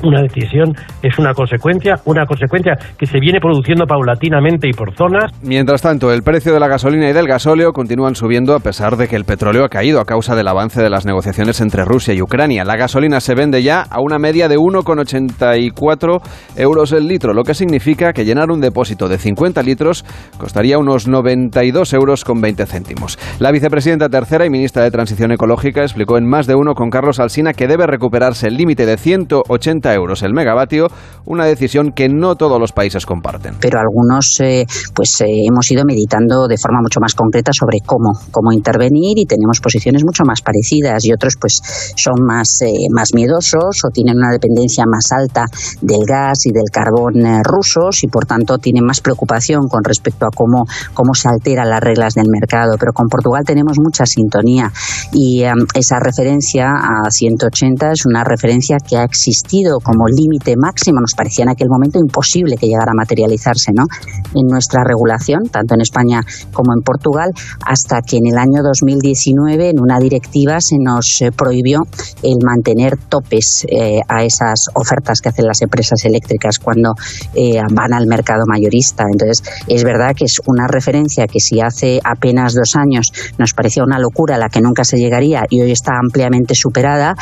una 0.03 0.21
decisión 0.21 0.73
es 1.01 1.17
una 1.19 1.33
consecuencia, 1.33 1.95
una 2.05 2.25
consecuencia 2.25 2.73
que 2.97 3.05
se 3.05 3.19
viene 3.19 3.39
produciendo 3.39 3.85
paulatinamente 3.85 4.67
y 4.67 4.73
por 4.73 4.95
zonas. 4.95 5.31
Mientras 5.41 5.81
tanto, 5.81 6.11
el 6.11 6.23
precio 6.23 6.53
de 6.53 6.59
la 6.59 6.67
gasolina 6.67 7.09
y 7.09 7.13
del 7.13 7.27
gasóleo 7.27 7.71
continúan 7.71 8.15
subiendo 8.15 8.55
a 8.55 8.59
pesar 8.59 8.97
de 8.97 9.07
que 9.07 9.15
el 9.15 9.25
petróleo 9.25 9.65
ha 9.65 9.69
caído 9.69 9.99
a 9.99 10.05
causa 10.05 10.35
del 10.35 10.47
avance 10.47 10.81
de 10.81 10.89
las 10.89 11.05
negociaciones 11.05 11.61
entre 11.61 11.85
Rusia 11.85 12.13
y 12.13 12.21
Ucrania. 12.21 12.63
La 12.63 12.77
gasolina 12.77 13.19
se 13.19 13.35
vende 13.35 13.63
ya 13.63 13.81
a 13.81 14.01
una 14.01 14.19
media 14.19 14.47
de 14.47 14.57
1,84 14.57 16.21
euros 16.57 16.91
el 16.91 17.07
litro, 17.07 17.33
lo 17.33 17.43
que 17.43 17.53
significa 17.53 18.13
que 18.13 18.25
llenar 18.25 18.51
un 18.51 18.61
depósito 18.61 19.07
de 19.07 19.17
50 19.17 19.61
litros 19.63 20.05
costaría 20.37 20.77
unos 20.77 21.07
92 21.07 21.93
euros 21.93 22.23
con 22.23 22.41
20 22.41 22.65
céntimos. 22.65 23.17
La 23.39 23.51
vicepresidenta 23.51 24.09
tercera 24.09 24.45
y 24.45 24.49
ministra 24.49 24.83
de 24.83 24.91
Transición 24.91 25.31
Ecológica 25.31 25.81
explicó 25.81 26.17
en 26.17 26.27
más 26.27 26.47
de 26.47 26.55
uno 26.55 26.73
con 26.73 26.89
Carlos 26.89 27.19
Alsina 27.19 27.53
que 27.53 27.67
debe 27.67 27.87
recuperarse 27.87 28.47
el 28.47 28.57
límite 28.57 28.85
de 28.85 28.97
180 28.97 29.84
euros 29.93 30.23
el 30.23 30.33
megavatio, 30.33 30.87
una 31.25 31.45
decisión 31.45 31.91
que 31.91 32.07
no 32.09 32.35
todos 32.35 32.59
los 32.59 32.71
países 32.71 33.05
comparten. 33.05 33.55
Pero 33.59 33.79
algunos 33.79 34.37
eh, 34.41 34.65
pues 34.93 35.21
eh, 35.21 35.25
hemos 35.47 35.69
ido 35.71 35.83
meditando 35.85 36.47
de 36.47 36.57
forma 36.57 36.79
mucho 36.81 36.99
más 36.99 37.13
concreta 37.13 37.51
sobre 37.53 37.79
cómo, 37.85 38.11
cómo 38.31 38.51
intervenir 38.51 39.17
y 39.17 39.25
tenemos 39.25 39.59
posiciones 39.59 40.03
mucho 40.05 40.23
más 40.25 40.41
parecidas 40.41 41.03
y 41.05 41.13
otros 41.13 41.35
pues 41.39 41.59
son 41.95 42.25
más, 42.25 42.61
eh, 42.61 42.87
más 42.91 43.09
miedosos 43.13 43.81
o 43.85 43.89
tienen 43.89 44.17
una 44.17 44.31
dependencia 44.31 44.85
más 44.87 45.11
alta 45.11 45.45
del 45.81 46.05
gas 46.05 46.45
y 46.45 46.51
del 46.51 46.69
carbón 46.71 47.43
rusos 47.43 48.03
y 48.03 48.07
por 48.07 48.25
tanto 48.25 48.57
tienen 48.57 48.85
más 48.85 49.01
preocupación 49.01 49.67
con 49.69 49.83
respecto 49.83 50.25
a 50.25 50.29
cómo, 50.33 50.65
cómo 50.93 51.13
se 51.13 51.27
alteran 51.29 51.69
las 51.69 51.81
reglas 51.81 52.13
del 52.13 52.27
mercado. 52.29 52.75
Pero 52.79 52.93
con 52.93 53.07
Portugal 53.07 53.43
tenemos 53.45 53.77
mucha 53.79 54.05
sintonía 54.05 54.71
y 55.11 55.43
esa 55.73 55.99
referencia 55.99 56.67
a 56.69 57.09
180 57.09 57.91
es 57.91 58.05
una 58.05 58.23
referencia 58.23 58.77
que 58.77 58.97
ha 58.97 59.03
existido 59.03 59.74
como 59.79 60.07
límite 60.07 60.55
máximo, 60.57 60.99
nos 60.99 61.13
parecía 61.13 61.43
en 61.43 61.49
aquel 61.49 61.69
momento 61.69 61.99
imposible 61.99 62.57
que 62.57 62.67
llegara 62.67 62.91
a 62.91 62.97
materializarse 62.97 63.71
¿no? 63.73 63.85
en 64.33 64.47
nuestra 64.47 64.83
regulación, 64.83 65.49
tanto 65.49 65.75
en 65.75 65.81
España 65.81 66.21
como 66.53 66.73
en 66.73 66.81
Portugal, 66.81 67.31
hasta 67.65 68.01
que 68.01 68.17
en 68.17 68.27
el 68.27 68.37
año 68.37 68.61
2019 68.63 69.69
en 69.69 69.79
una 69.79 69.99
directiva 69.99 70.59
se 70.61 70.77
nos 70.79 71.21
eh, 71.21 71.31
prohibió 71.31 71.83
el 72.23 72.37
mantener 72.43 72.97
topes 72.97 73.65
eh, 73.67 73.99
a 74.07 74.23
esas 74.23 74.67
ofertas 74.73 75.21
que 75.21 75.29
hacen 75.29 75.45
las 75.45 75.61
empresas 75.61 76.03
eléctricas 76.05 76.59
cuando 76.59 76.93
eh, 77.33 77.59
van 77.71 77.93
al 77.93 78.07
mercado 78.07 78.43
mayorista. 78.47 79.03
Entonces, 79.11 79.43
es 79.67 79.83
verdad 79.83 80.15
que 80.15 80.25
es 80.25 80.39
una 80.45 80.67
referencia 80.67 81.27
que 81.27 81.39
si 81.39 81.59
hace 81.61 81.99
apenas 82.03 82.53
dos 82.53 82.75
años 82.75 83.11
nos 83.37 83.53
parecía 83.53 83.83
una 83.83 83.99
locura 83.99 84.35
a 84.35 84.37
la 84.37 84.49
que 84.49 84.61
nunca 84.61 84.83
se 84.83 84.97
llegaría 84.97 85.45
y 85.49 85.61
hoy 85.61 85.71
está 85.71 85.93
ampliamente 85.97 86.55
superada, 86.55 87.15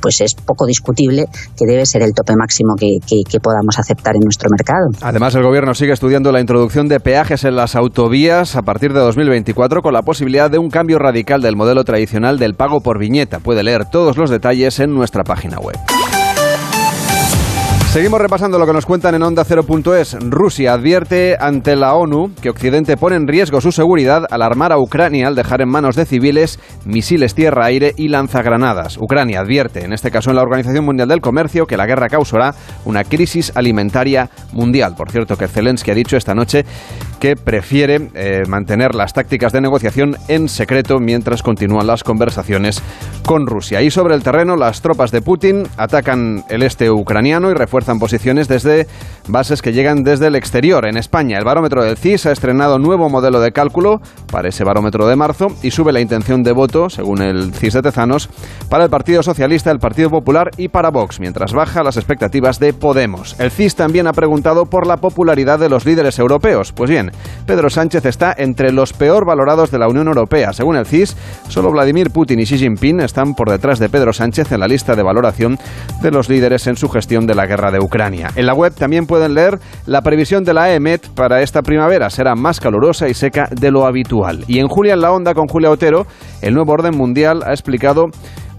pues 0.00 0.20
es 0.20 0.34
poco 0.34 0.66
discutible 0.66 1.26
que 1.56 1.66
debe 1.66 1.86
ser 1.86 2.02
el 2.02 2.12
tope 2.14 2.34
máximo 2.36 2.74
que, 2.78 2.98
podamos 3.42 3.78
aceptar 3.78 4.14
en 4.16 4.20
nuestro 4.22 4.48
mercado. 4.50 4.88
Además, 5.00 5.34
el 5.34 5.42
Gobierno 5.42 5.74
sigue 5.74 5.92
estudiando 5.92 6.32
la 6.32 6.40
introducción 6.40 6.88
de 6.88 7.00
peajes 7.00 7.44
en 7.44 7.56
las 7.56 7.74
autovías 7.74 8.56
a 8.56 8.62
partir 8.62 8.92
de 8.92 9.00
2024 9.00 9.82
con 9.82 9.94
la 9.94 10.02
posibilidad 10.02 10.50
de 10.50 10.58
un 10.58 10.68
cambio 10.68 10.98
radical 10.98 11.40
del 11.40 11.56
modelo 11.56 11.84
tradicional 11.84 12.38
del 12.38 12.54
pago 12.54 12.80
por 12.80 12.98
viñeta. 12.98 13.38
Puede 13.38 13.62
leer 13.62 13.84
todos 13.86 14.16
los 14.16 14.30
detalles 14.30 14.80
en 14.80 14.94
nuestra 14.94 15.24
página 15.24 15.58
web. 15.58 15.76
Seguimos 17.90 18.20
repasando 18.20 18.56
lo 18.56 18.66
que 18.66 18.72
nos 18.72 18.86
cuentan 18.86 19.16
en 19.16 19.22
Onda 19.24 19.44
0.es. 19.44 20.16
Rusia 20.20 20.74
advierte 20.74 21.36
ante 21.40 21.74
la 21.74 21.94
ONU 21.94 22.32
que 22.40 22.48
Occidente 22.48 22.96
pone 22.96 23.16
en 23.16 23.26
riesgo 23.26 23.60
su 23.60 23.72
seguridad 23.72 24.28
al 24.30 24.42
armar 24.42 24.70
a 24.70 24.78
Ucrania 24.78 25.26
al 25.26 25.34
dejar 25.34 25.60
en 25.60 25.70
manos 25.70 25.96
de 25.96 26.06
civiles 26.06 26.60
misiles 26.84 27.34
tierra-aire 27.34 27.92
y 27.96 28.06
lanzagranadas. 28.06 28.96
Ucrania 28.96 29.40
advierte, 29.40 29.84
en 29.84 29.92
este 29.92 30.12
caso 30.12 30.30
en 30.30 30.36
la 30.36 30.42
Organización 30.42 30.84
Mundial 30.84 31.08
del 31.08 31.20
Comercio, 31.20 31.66
que 31.66 31.76
la 31.76 31.86
guerra 31.86 32.08
causará 32.08 32.54
una 32.84 33.02
crisis 33.02 33.50
alimentaria 33.56 34.30
mundial. 34.52 34.94
Por 34.96 35.10
cierto, 35.10 35.36
que 35.36 35.48
Zelensky 35.48 35.90
ha 35.90 35.94
dicho 35.96 36.16
esta 36.16 36.32
noche 36.36 36.64
que 37.20 37.36
prefiere 37.36 38.10
eh, 38.14 38.42
mantener 38.48 38.94
las 38.94 39.12
tácticas 39.12 39.52
de 39.52 39.60
negociación 39.60 40.16
en 40.26 40.48
secreto 40.48 40.98
mientras 40.98 41.42
continúan 41.42 41.86
las 41.86 42.02
conversaciones 42.02 42.82
con 43.24 43.46
Rusia. 43.46 43.82
Y 43.82 43.90
sobre 43.90 44.14
el 44.14 44.22
terreno, 44.22 44.56
las 44.56 44.80
tropas 44.80 45.12
de 45.12 45.22
Putin 45.22 45.64
atacan 45.76 46.44
el 46.48 46.62
este 46.62 46.90
ucraniano 46.90 47.50
y 47.50 47.54
refuerzan 47.54 47.98
posiciones 47.98 48.48
desde 48.48 48.86
bases 49.28 49.62
que 49.62 49.72
llegan 49.72 50.02
desde 50.02 50.26
el 50.26 50.34
exterior. 50.34 50.86
En 50.86 50.96
España, 50.96 51.38
el 51.38 51.44
barómetro 51.44 51.84
del 51.84 51.96
CIS 51.96 52.26
ha 52.26 52.32
estrenado 52.32 52.78
nuevo 52.78 53.08
modelo 53.08 53.40
de 53.40 53.52
cálculo 53.52 54.00
para 54.32 54.48
ese 54.48 54.64
barómetro 54.64 55.06
de 55.06 55.16
marzo 55.16 55.48
y 55.62 55.70
sube 55.70 55.92
la 55.92 56.00
intención 56.00 56.42
de 56.42 56.52
voto, 56.52 56.88
según 56.88 57.22
el 57.22 57.52
CIS 57.54 57.74
de 57.74 57.82
Tezanos, 57.82 58.28
para 58.68 58.84
el 58.84 58.90
Partido 58.90 59.22
Socialista, 59.22 59.70
el 59.70 59.78
Partido 59.78 60.10
Popular 60.10 60.50
y 60.56 60.68
para 60.68 60.90
Vox, 60.90 61.20
mientras 61.20 61.52
baja 61.52 61.82
las 61.82 61.96
expectativas 61.96 62.58
de 62.58 62.72
Podemos. 62.72 63.38
El 63.38 63.50
CIS 63.50 63.76
también 63.76 64.06
ha 64.06 64.12
preguntado 64.12 64.66
por 64.66 64.86
la 64.86 64.96
popularidad 64.96 65.58
de 65.58 65.68
los 65.68 65.84
líderes 65.84 66.18
europeos. 66.18 66.72
Pues 66.72 66.88
bien, 66.88 67.09
Pedro 67.46 67.70
Sánchez 67.70 68.04
está 68.04 68.34
entre 68.36 68.72
los 68.72 68.92
peor 68.92 69.24
valorados 69.24 69.70
de 69.70 69.78
la 69.78 69.88
Unión 69.88 70.08
Europea. 70.08 70.52
Según 70.52 70.76
el 70.76 70.86
CIS, 70.86 71.16
solo 71.48 71.70
Vladimir 71.70 72.10
Putin 72.10 72.40
y 72.40 72.44
Xi 72.44 72.58
Jinping 72.58 73.00
están 73.00 73.34
por 73.34 73.50
detrás 73.50 73.78
de 73.78 73.88
Pedro 73.88 74.12
Sánchez 74.12 74.52
en 74.52 74.60
la 74.60 74.68
lista 74.68 74.94
de 74.94 75.02
valoración 75.02 75.58
de 76.02 76.10
los 76.10 76.28
líderes 76.28 76.66
en 76.66 76.76
su 76.76 76.88
gestión 76.88 77.26
de 77.26 77.34
la 77.34 77.46
guerra 77.46 77.70
de 77.70 77.80
Ucrania. 77.80 78.30
En 78.36 78.46
la 78.46 78.54
web 78.54 78.74
también 78.74 79.06
pueden 79.06 79.34
leer 79.34 79.58
la 79.86 80.02
previsión 80.02 80.44
de 80.44 80.54
la 80.54 80.72
EMET 80.72 81.08
para 81.08 81.42
esta 81.42 81.62
primavera. 81.62 82.10
Será 82.10 82.34
más 82.34 82.60
calurosa 82.60 83.08
y 83.08 83.14
seca 83.14 83.48
de 83.50 83.70
lo 83.70 83.86
habitual. 83.86 84.44
Y 84.46 84.58
en 84.58 84.68
Julia 84.68 84.94
en 84.94 85.00
la 85.00 85.12
Onda 85.12 85.34
con 85.34 85.48
Julia 85.48 85.70
Otero, 85.70 86.06
el 86.42 86.54
nuevo 86.54 86.72
orden 86.72 86.96
mundial 86.96 87.42
ha 87.46 87.50
explicado 87.50 88.06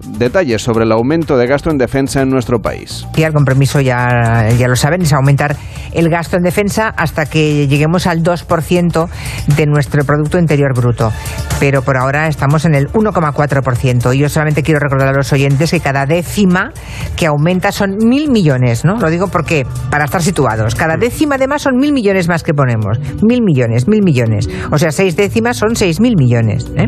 detalles 0.05 0.61
sobre 0.61 0.85
el 0.85 0.91
aumento 0.91 1.37
de 1.37 1.47
gasto 1.47 1.69
en 1.69 1.77
defensa 1.77 2.21
en 2.21 2.29
nuestro 2.29 2.59
país. 2.59 3.05
Y 3.15 3.23
el 3.23 3.33
compromiso 3.33 3.81
ya, 3.81 4.49
ya 4.57 4.67
lo 4.67 4.75
saben, 4.75 5.01
es 5.01 5.13
aumentar 5.13 5.55
el 5.93 6.09
gasto 6.09 6.37
en 6.37 6.43
defensa 6.43 6.89
hasta 6.89 7.25
que 7.25 7.67
lleguemos 7.67 8.07
al 8.07 8.23
2% 8.23 9.09
de 9.55 9.65
nuestro 9.65 10.03
Producto 10.03 10.37
Interior 10.37 10.73
Bruto. 10.73 11.11
Pero 11.59 11.81
por 11.81 11.97
ahora 11.97 12.27
estamos 12.27 12.65
en 12.65 12.75
el 12.75 12.87
1,4%. 12.89 14.15
Y 14.15 14.19
yo 14.19 14.29
solamente 14.29 14.63
quiero 14.63 14.79
recordar 14.79 15.09
a 15.09 15.13
los 15.13 15.31
oyentes 15.33 15.71
que 15.71 15.79
cada 15.79 16.05
décima 16.05 16.71
que 17.15 17.27
aumenta 17.27 17.71
son 17.71 17.97
mil 17.97 18.31
millones, 18.31 18.85
¿no? 18.85 18.95
Lo 18.97 19.09
digo 19.09 19.27
porque, 19.27 19.65
para 19.89 20.05
estar 20.05 20.21
situados, 20.21 20.75
cada 20.75 20.97
décima 20.97 21.35
además 21.35 21.61
son 21.61 21.77
mil 21.77 21.93
millones 21.93 22.27
más 22.27 22.43
que 22.43 22.53
ponemos. 22.53 22.99
Mil 23.21 23.41
millones, 23.43 23.87
mil 23.87 24.01
millones. 24.03 24.49
O 24.71 24.77
sea, 24.77 24.91
seis 24.91 25.15
décimas 25.15 25.57
son 25.57 25.75
seis 25.75 25.99
mil 25.99 26.15
millones. 26.15 26.69
¿eh? 26.75 26.87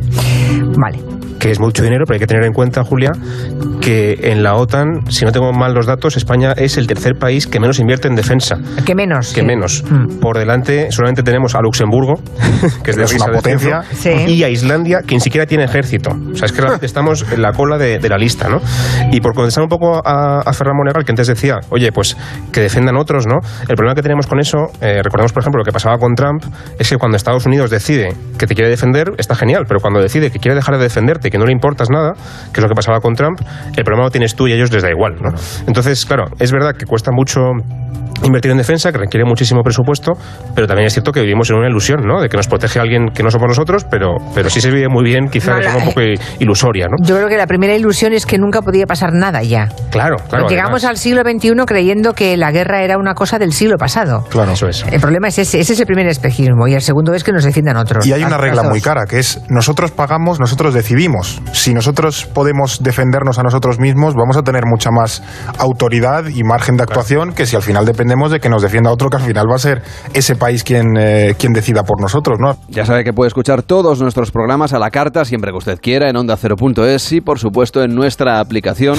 Vale 0.77 0.99
que 1.43 1.51
es 1.51 1.59
mucho 1.59 1.83
dinero, 1.83 2.05
pero 2.07 2.15
hay 2.15 2.19
que 2.21 2.27
tener 2.27 2.45
en 2.45 2.53
cuenta, 2.53 2.85
Julia, 2.85 3.02
que 3.81 4.31
en 4.31 4.43
la 4.43 4.55
OTAN, 4.55 5.09
si 5.09 5.25
no 5.25 5.31
tengo 5.31 5.51
mal 5.51 5.73
los 5.73 5.85
datos, 5.85 6.17
España 6.17 6.53
es 6.55 6.77
el 6.77 6.87
tercer 6.87 7.15
país 7.15 7.47
que 7.47 7.59
menos 7.59 7.79
invierte 7.79 8.07
en 8.07 8.15
defensa. 8.15 8.57
¿Qué 8.85 8.95
menos? 8.95 9.33
Que 9.33 9.43
menos. 9.43 9.83
Mm. 9.89 10.19
Por 10.19 10.37
delante 10.37 10.91
solamente 10.91 11.23
tenemos 11.23 11.55
a 11.55 11.61
Luxemburgo, 11.61 12.15
que 12.83 12.91
es 12.91 12.97
de 12.97 13.15
una 13.15 13.33
potencia, 13.33 13.81
y 14.27 14.43
a 14.43 14.49
Islandia, 14.49 14.99
que 15.05 15.15
ni 15.15 15.21
siquiera 15.21 15.45
tiene 15.45 15.65
ejército. 15.65 16.11
O 16.11 16.35
sea, 16.35 16.45
es 16.45 16.51
que 16.51 16.61
realmente 16.61 16.85
estamos 16.85 17.25
en 17.31 17.41
la 17.41 17.51
cola 17.51 17.77
de, 17.77 17.99
la 18.07 18.17
lista, 18.17 18.47
¿no? 18.49 18.61
Y 19.11 19.21
por 19.21 19.33
contestar 19.33 19.63
un 19.63 19.69
poco 19.69 20.01
a, 20.05 20.41
a 20.41 20.53
Ferran 20.53 20.75
Monegal, 20.77 21.03
que 21.03 21.11
antes 21.11 21.27
decía, 21.27 21.59
oye, 21.69 21.91
pues 21.91 22.15
que 22.51 22.61
defendan 22.61 22.95
otros, 22.97 23.25
¿no? 23.27 23.39
El 23.67 23.75
problema 23.75 23.95
que 23.95 24.01
tenemos 24.01 24.27
con 24.27 24.39
eso, 24.39 24.57
eh, 24.81 25.01
recordemos, 25.03 25.33
por 25.33 25.41
ejemplo, 25.41 25.59
lo 25.59 25.65
que 25.65 25.71
pasaba 25.71 25.97
con 25.97 26.15
Trump, 26.15 26.43
es 26.77 26.89
que 26.89 26.97
cuando 26.97 27.17
Estados 27.17 27.45
Unidos 27.45 27.69
decide 27.69 28.13
que 28.37 28.47
te 28.47 28.55
quiere 28.55 28.69
defender, 28.69 29.11
está 29.17 29.35
genial, 29.35 29.65
pero 29.67 29.79
cuando 29.79 30.01
decide 30.01 30.31
que 30.31 30.39
quiere 30.39 30.55
dejar 30.55 30.77
de 30.77 30.83
defenderte 30.83 31.31
que 31.31 31.37
no 31.37 31.45
le 31.45 31.51
importas 31.51 31.89
nada, 31.89 32.13
que 32.53 32.59
es 32.59 32.63
lo 32.63 32.69
que 32.69 32.75
pasaba 32.75 32.92
con 32.99 33.15
Trump, 33.15 33.39
el 33.75 33.83
problema 33.83 34.05
lo 34.05 34.11
tienes 34.11 34.35
tú 34.35 34.47
y 34.47 34.51
a 34.51 34.55
ellos 34.55 34.71
les 34.71 34.83
da 34.83 34.89
igual. 34.89 35.15
¿no? 35.21 35.29
Entonces, 35.67 36.05
claro, 36.05 36.25
es 36.39 36.51
verdad 36.51 36.75
que 36.75 36.85
cuesta 36.85 37.11
mucho 37.11 37.41
invertir 38.23 38.51
en 38.51 38.57
defensa, 38.57 38.91
que 38.91 38.97
requiere 38.97 39.25
muchísimo 39.25 39.61
presupuesto, 39.63 40.13
pero 40.55 40.67
también 40.67 40.87
es 40.87 40.93
cierto 40.93 41.11
que 41.11 41.21
vivimos 41.21 41.49
en 41.49 41.57
una 41.57 41.67
ilusión, 41.67 42.01
¿no? 42.05 42.21
De 42.21 42.29
que 42.29 42.37
nos 42.37 42.47
protege 42.47 42.79
alguien 42.79 43.07
que 43.13 43.23
no 43.23 43.29
somos 43.29 43.47
nosotros, 43.47 43.85
pero, 43.89 44.15
pero 44.33 44.49
sí 44.49 44.61
se 44.61 44.71
vive 44.71 44.87
muy 44.89 45.03
bien, 45.03 45.27
quizás 45.29 45.57
de 45.57 45.63
forma 45.63 45.77
un 45.79 45.85
poco 45.85 46.01
ilusoria, 46.39 46.87
¿no? 46.87 47.05
Yo 47.05 47.15
creo 47.15 47.27
que 47.27 47.37
la 47.37 47.47
primera 47.47 47.75
ilusión 47.75 48.13
es 48.13 48.25
que 48.25 48.37
nunca 48.37 48.61
podía 48.61 48.85
pasar 48.85 49.13
nada 49.13 49.43
ya. 49.43 49.69
Claro, 49.91 50.17
claro. 50.29 50.47
Llegamos 50.47 50.83
al 50.85 50.97
siglo 50.97 51.21
XXI 51.23 51.51
creyendo 51.65 52.13
que 52.13 52.37
la 52.37 52.51
guerra 52.51 52.83
era 52.83 52.97
una 52.97 53.13
cosa 53.13 53.39
del 53.39 53.53
siglo 53.53 53.77
pasado. 53.77 54.25
Claro, 54.29 54.53
eso 54.53 54.67
es. 54.67 54.85
El 54.91 55.01
problema 55.01 55.27
es 55.27 55.39
ese, 55.39 55.59
ese 55.59 55.73
es 55.73 55.79
el 55.79 55.85
primer 55.85 56.07
espejismo, 56.07 56.67
y 56.67 56.73
el 56.73 56.81
segundo 56.81 57.13
es 57.13 57.23
que 57.23 57.31
nos 57.31 57.43
defiendan 57.43 57.77
otros. 57.77 58.05
Y 58.05 58.13
hay 58.13 58.23
una 58.23 58.37
regla 58.37 58.63
muy 58.63 58.81
cara, 58.81 59.05
que 59.05 59.19
es 59.19 59.41
nosotros 59.49 59.91
pagamos, 59.91 60.39
nosotros 60.39 60.73
decidimos. 60.73 61.41
Si 61.51 61.73
nosotros 61.73 62.25
podemos 62.25 62.81
defendernos 62.81 63.39
a 63.39 63.43
nosotros 63.43 63.79
mismos, 63.79 64.15
vamos 64.15 64.37
a 64.37 64.43
tener 64.43 64.63
mucha 64.65 64.91
más 64.91 65.21
autoridad 65.57 66.27
y 66.27 66.43
margen 66.43 66.77
de 66.77 66.83
actuación 66.83 67.33
que 67.33 67.45
si 67.45 67.55
al 67.55 67.61
final 67.61 67.82
dependemos 67.85 68.31
de 68.31 68.39
que 68.39 68.49
nos 68.49 68.61
defienda 68.61 68.91
otro 68.91 69.09
que 69.09 69.17
al 69.17 69.23
final 69.23 69.45
va 69.49 69.55
a 69.55 69.59
ser 69.59 69.81
ese 70.13 70.35
país 70.35 70.63
quien, 70.63 70.97
eh, 70.97 71.35
quien 71.37 71.53
decida 71.53 71.83
por 71.83 72.01
nosotros, 72.01 72.37
¿no? 72.39 72.57
Ya 72.69 72.85
sabe 72.85 73.03
que 73.03 73.13
puede 73.13 73.27
escuchar 73.27 73.63
todos 73.63 74.01
nuestros 74.01 74.31
programas 74.31 74.73
a 74.73 74.79
la 74.79 74.89
carta 74.89 75.25
siempre 75.25 75.51
que 75.51 75.57
usted 75.57 75.79
quiera 75.81 76.09
en 76.09 76.15
onda 76.15 76.37
0.es 76.37 77.11
y 77.11 77.21
por 77.21 77.39
supuesto 77.39 77.83
en 77.83 77.95
nuestra 77.95 78.39
aplicación 78.39 78.97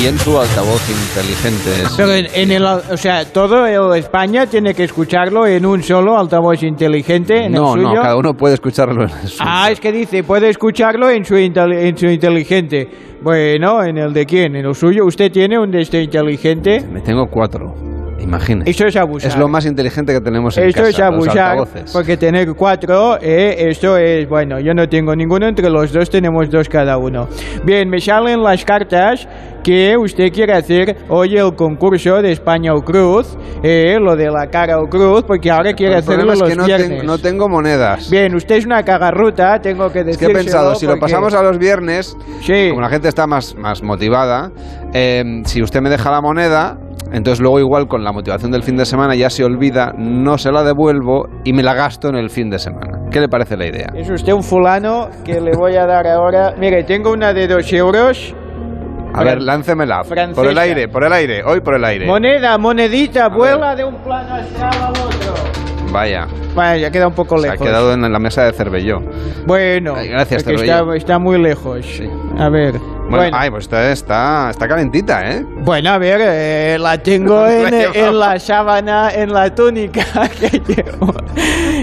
y 0.00 0.06
en 0.06 0.18
su 0.18 0.38
altavoz 0.38 0.82
inteligente. 0.88 1.70
Pero 1.96 2.12
en, 2.12 2.50
el, 2.50 2.64
o 2.64 2.96
sea, 2.96 3.24
todo 3.24 3.94
España 3.94 4.46
tiene 4.46 4.74
que 4.74 4.84
escucharlo 4.84 5.46
en 5.46 5.66
un 5.66 5.82
solo 5.82 6.18
altavoz 6.18 6.62
inteligente. 6.62 7.46
En 7.46 7.52
no, 7.52 7.74
el 7.74 7.80
suyo? 7.80 7.94
no, 7.94 8.02
cada 8.02 8.16
uno 8.16 8.34
puede 8.34 8.54
escucharlo 8.54 9.04
en 9.04 9.10
el 9.10 9.30
Ah, 9.40 9.70
es 9.70 9.80
que 9.80 9.92
dice, 9.92 10.22
puede 10.24 10.48
escucharlo 10.48 11.10
en 11.10 11.24
su, 11.24 11.36
en 11.36 11.96
su 11.96 12.06
inteligente. 12.06 12.88
Bueno, 13.22 13.84
¿en 13.84 13.98
el 13.98 14.12
de 14.12 14.24
quién? 14.24 14.56
¿En 14.56 14.66
el 14.66 14.74
suyo? 14.74 15.04
¿Usted 15.04 15.30
tiene 15.30 15.58
un 15.58 15.70
de 15.70 15.82
este 15.82 16.02
inteligente? 16.02 16.80
Me 16.90 17.00
tengo 17.00 17.26
cuatro. 17.26 17.89
Imagínese. 18.20 18.70
Eso 18.70 18.86
es 18.86 18.96
abusar. 18.96 19.30
Es 19.30 19.36
lo 19.36 19.48
más 19.48 19.66
inteligente 19.66 20.12
que 20.12 20.20
tenemos 20.20 20.56
en 20.56 20.68
esto 20.68 20.82
casa. 20.82 20.90
es 20.90 21.00
abusar, 21.00 21.58
porque 21.92 22.16
tener 22.16 22.52
cuatro, 22.54 23.18
eh, 23.20 23.68
esto 23.70 23.96
es, 23.96 24.28
bueno, 24.28 24.60
yo 24.60 24.74
no 24.74 24.88
tengo 24.88 25.14
ninguno, 25.16 25.48
entre 25.48 25.70
los 25.70 25.92
dos 25.92 26.10
tenemos 26.10 26.50
dos 26.50 26.68
cada 26.68 26.98
uno. 26.98 27.28
Bien, 27.64 27.88
me 27.88 28.00
salen 28.00 28.42
las 28.42 28.64
cartas 28.64 29.26
que 29.62 29.96
usted 29.96 30.32
quiere 30.32 30.52
hacer 30.54 30.96
hoy 31.08 31.36
el 31.36 31.54
concurso 31.54 32.22
de 32.22 32.32
España 32.32 32.72
o 32.74 32.82
Cruz, 32.82 33.36
eh, 33.62 33.96
lo 34.00 34.16
de 34.16 34.30
la 34.30 34.46
cara 34.48 34.78
o 34.78 34.86
cruz, 34.86 35.24
porque 35.26 35.50
ahora 35.50 35.72
quiere 35.72 35.96
hacerlo 35.96 36.34
los 36.34 36.42
que 36.42 36.56
no 36.56 36.64
viernes. 36.64 37.04
no 37.04 37.18
tengo 37.18 37.48
monedas. 37.48 38.10
Bien, 38.10 38.34
usted 38.34 38.56
es 38.56 38.66
una 38.66 38.82
cagarruta, 38.82 39.58
tengo 39.60 39.90
que 39.90 40.04
decir. 40.04 40.10
Es 40.10 40.18
que 40.18 40.26
he 40.26 40.34
pensado, 40.34 40.74
si 40.74 40.86
lo 40.86 40.96
pasamos 40.98 41.34
a 41.34 41.42
los 41.42 41.58
viernes, 41.58 42.16
sí. 42.40 42.68
como 42.70 42.80
la 42.80 42.88
gente 42.88 43.08
está 43.08 43.26
más, 43.26 43.54
más 43.56 43.82
motivada, 43.82 44.50
eh, 44.92 45.22
si 45.44 45.62
usted 45.62 45.80
me 45.80 45.90
deja 45.90 46.10
la 46.10 46.20
moneda, 46.20 46.78
entonces 47.12 47.40
luego 47.40 47.58
igual 47.58 47.88
con 47.88 48.04
la 48.04 48.12
motivación 48.12 48.52
del 48.52 48.62
fin 48.62 48.76
de 48.76 48.84
semana 48.84 49.14
ya 49.14 49.30
se 49.30 49.44
olvida, 49.44 49.92
no 49.96 50.38
se 50.38 50.52
la 50.52 50.62
devuelvo 50.62 51.28
y 51.44 51.52
me 51.52 51.62
la 51.62 51.74
gasto 51.74 52.08
en 52.08 52.16
el 52.16 52.30
fin 52.30 52.50
de 52.50 52.58
semana. 52.58 53.00
¿Qué 53.10 53.20
le 53.20 53.28
parece 53.28 53.56
la 53.56 53.66
idea? 53.66 53.88
Es 53.94 54.08
usted 54.08 54.32
un 54.32 54.42
fulano 54.42 55.08
que 55.24 55.40
le 55.40 55.52
voy 55.56 55.74
a 55.74 55.86
dar 55.86 56.06
ahora. 56.06 56.54
Mire, 56.58 56.84
tengo 56.84 57.12
una 57.12 57.32
de 57.32 57.48
dos 57.48 57.72
euros. 57.72 58.34
A 59.12 59.24
ver, 59.24 59.42
láncemela. 59.42 60.02
Por 60.34 60.46
el 60.46 60.58
aire, 60.58 60.88
por 60.88 61.04
el 61.04 61.12
aire, 61.12 61.42
hoy 61.44 61.60
por 61.60 61.74
el 61.74 61.84
aire. 61.84 62.06
Moneda, 62.06 62.56
monedita, 62.58 63.28
vuela 63.28 63.74
de 63.74 63.84
un 63.84 63.96
plano 63.96 64.34
astral 64.34 64.72
al 64.74 64.90
otro. 64.90 65.34
Vaya. 65.92 66.26
Vaya, 66.54 66.76
ya 66.76 66.90
queda 66.90 67.08
un 67.08 67.14
poco 67.14 67.36
lejos. 67.36 67.58
Se 67.58 67.64
ha 67.64 67.66
quedado 67.66 67.92
en 67.92 68.12
la 68.12 68.18
mesa 68.18 68.44
de 68.44 68.52
Cervelló. 68.52 69.00
Bueno, 69.46 69.94
gracias, 69.94 70.46
está, 70.46 70.94
está, 70.94 71.18
muy 71.18 71.38
lejos. 71.38 71.84
Sí. 71.84 72.08
A 72.38 72.48
ver. 72.48 72.74
Bueno, 73.10 73.36
ay, 73.38 73.50
pues 73.50 73.64
está, 73.64 73.92
está, 73.92 74.50
está, 74.50 74.66
calentita, 74.66 75.30
¿eh? 75.30 75.44
Bueno, 75.62 75.90
a 75.90 75.98
ver, 75.98 76.20
eh, 76.22 76.78
la 76.80 76.96
tengo 76.98 77.46
en, 77.46 77.74
en, 77.74 78.18
la 78.18 78.38
sábana, 78.38 79.10
en 79.12 79.32
la 79.32 79.54
túnica 79.54 80.04
que 80.40 80.62
llevo. 80.66 81.12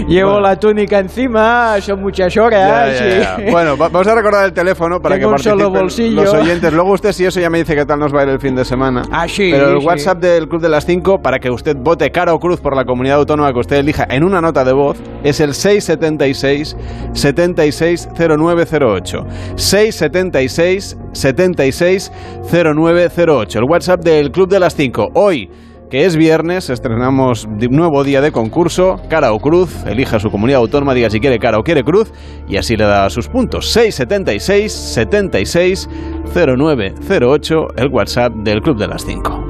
Llevo 0.08 0.32
bueno. 0.32 0.40
la 0.40 0.58
túnica 0.58 0.98
encima, 0.98 1.80
son 1.80 2.02
muchas 2.02 2.36
horas. 2.36 2.98
Ya, 2.98 3.08
ya, 3.08 3.38
ya. 3.38 3.44
Bueno, 3.52 3.76
vamos 3.76 4.06
a 4.06 4.14
recordar 4.14 4.46
el 4.46 4.52
teléfono 4.52 5.00
para 5.00 5.16
tengo 5.16 5.28
que 5.28 5.32
participen 5.32 5.58
solo 5.58 5.70
bolsillo. 5.70 6.24
los 6.24 6.34
oyentes. 6.34 6.72
Luego 6.72 6.92
usted, 6.92 7.12
si 7.12 7.24
eso 7.24 7.40
ya 7.40 7.50
me 7.50 7.58
dice 7.58 7.76
qué 7.76 7.86
tal 7.86 8.00
nos 8.00 8.14
va 8.14 8.20
a 8.20 8.22
ir 8.24 8.30
el 8.30 8.40
fin 8.40 8.56
de 8.56 8.64
semana. 8.64 9.02
Ah, 9.12 9.28
sí. 9.28 9.50
Pero 9.52 9.70
el 9.70 9.80
sí. 9.80 9.86
WhatsApp 9.86 10.18
del 10.18 10.48
Club 10.48 10.62
de 10.62 10.68
las 10.68 10.84
5 10.84 11.22
para 11.22 11.38
que 11.38 11.50
usted 11.50 11.76
vote 11.76 12.10
cara 12.10 12.34
o 12.34 12.40
cruz 12.40 12.60
por 12.60 12.74
la 12.74 12.84
comunidad 12.84 13.18
autónoma 13.18 13.52
que 13.52 13.58
usted 13.58 13.76
elija 13.76 14.06
en 14.08 14.24
una 14.24 14.40
nota 14.40 14.48
nota 14.48 14.64
de 14.64 14.72
voz 14.72 14.96
es 15.24 15.40
el 15.40 15.52
676 15.52 16.74
760908. 17.12 19.26
676 19.56 20.96
760908. 21.18 23.58
El 23.58 23.64
WhatsApp 23.64 24.02
del 24.02 24.30
Club 24.30 24.48
de 24.48 24.60
las 24.60 24.74
5. 24.74 25.08
Hoy 25.14 25.50
que 25.90 26.04
es 26.04 26.16
viernes, 26.16 26.68
estrenamos 26.68 27.48
nuevo 27.48 28.04
día 28.04 28.20
de 28.20 28.30
concurso, 28.30 29.00
cara 29.08 29.32
o 29.32 29.38
cruz, 29.38 29.74
elija 29.86 30.18
su 30.18 30.30
comunidad 30.30 30.60
autónoma, 30.60 30.92
diga 30.92 31.08
si 31.08 31.18
quiere 31.18 31.38
cara 31.38 31.58
o 31.58 31.62
quiere 31.62 31.82
cruz, 31.82 32.12
y 32.46 32.58
así 32.58 32.76
le 32.76 32.84
da 32.84 33.08
sus 33.08 33.28
puntos. 33.28 33.70
676 33.70 34.70
76 34.70 35.88
0908, 36.34 37.54
el 37.76 37.88
WhatsApp 37.88 38.34
del 38.44 38.60
Club 38.60 38.78
de 38.78 38.86
las 38.86 39.04
5. 39.04 39.44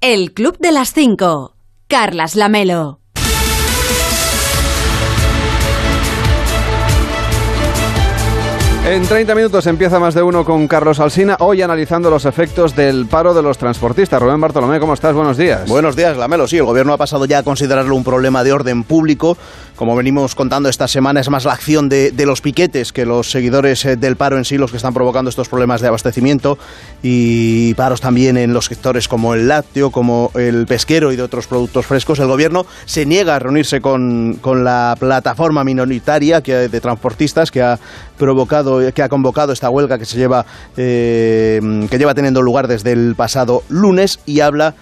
El 0.00 0.32
Club 0.32 0.56
de 0.58 0.72
las 0.72 0.92
5. 0.92 1.54
Carlas 1.88 2.36
Lamelo. 2.36 3.03
En 8.86 9.02
30 9.02 9.34
minutos 9.34 9.66
empieza 9.66 9.98
más 9.98 10.12
de 10.12 10.20
uno 10.20 10.44
con 10.44 10.68
Carlos 10.68 11.00
Alsina, 11.00 11.38
hoy 11.40 11.62
analizando 11.62 12.10
los 12.10 12.26
efectos 12.26 12.76
del 12.76 13.06
paro 13.06 13.32
de 13.32 13.40
los 13.40 13.56
transportistas. 13.56 14.20
Rubén 14.20 14.42
Bartolomé, 14.42 14.78
¿cómo 14.78 14.92
estás? 14.92 15.14
Buenos 15.14 15.38
días. 15.38 15.66
Buenos 15.66 15.96
días, 15.96 16.18
Lamelo. 16.18 16.46
Sí, 16.46 16.58
el 16.58 16.64
gobierno 16.64 16.92
ha 16.92 16.98
pasado 16.98 17.24
ya 17.24 17.38
a 17.38 17.42
considerarlo 17.42 17.96
un 17.96 18.04
problema 18.04 18.44
de 18.44 18.52
orden 18.52 18.84
público. 18.84 19.38
Como 19.74 19.96
venimos 19.96 20.34
contando 20.34 20.68
esta 20.68 20.86
semana, 20.86 21.20
es 21.20 21.30
más 21.30 21.46
la 21.46 21.54
acción 21.54 21.88
de, 21.88 22.10
de 22.10 22.26
los 22.26 22.42
piquetes 22.42 22.92
que 22.92 23.06
los 23.06 23.30
seguidores 23.30 23.86
eh, 23.86 23.96
del 23.96 24.16
paro 24.16 24.36
en 24.36 24.44
sí 24.44 24.58
los 24.58 24.70
que 24.70 24.76
están 24.76 24.92
provocando 24.92 25.30
estos 25.30 25.48
problemas 25.48 25.80
de 25.80 25.88
abastecimiento 25.88 26.58
y 27.02 27.72
paros 27.74 28.02
también 28.02 28.36
en 28.36 28.52
los 28.52 28.66
sectores 28.66 29.08
como 29.08 29.32
el 29.32 29.48
lácteo, 29.48 29.90
como 29.90 30.30
el 30.34 30.66
pesquero 30.66 31.10
y 31.10 31.16
de 31.16 31.22
otros 31.22 31.46
productos 31.46 31.86
frescos. 31.86 32.18
El 32.18 32.28
gobierno 32.28 32.66
se 32.84 33.06
niega 33.06 33.36
a 33.36 33.38
reunirse 33.38 33.80
con, 33.80 34.38
con 34.42 34.62
la 34.62 34.94
plataforma 35.00 35.64
minoritaria 35.64 36.42
que, 36.42 36.68
de 36.68 36.80
transportistas 36.80 37.50
que 37.50 37.62
ha 37.62 37.80
provocado, 38.16 38.73
que 38.94 39.02
ha 39.02 39.08
convocado 39.08 39.52
esta 39.52 39.70
huelga 39.70 39.98
que 39.98 40.04
se 40.04 40.16
lleva, 40.16 40.46
eh, 40.76 41.86
que 41.90 41.98
lleva 41.98 42.14
teniendo 42.14 42.42
lugar 42.42 42.68
desde 42.68 42.92
el 42.92 43.14
pasado 43.16 43.62
lunes 43.68 44.20
y 44.26 44.40
habla 44.40 44.74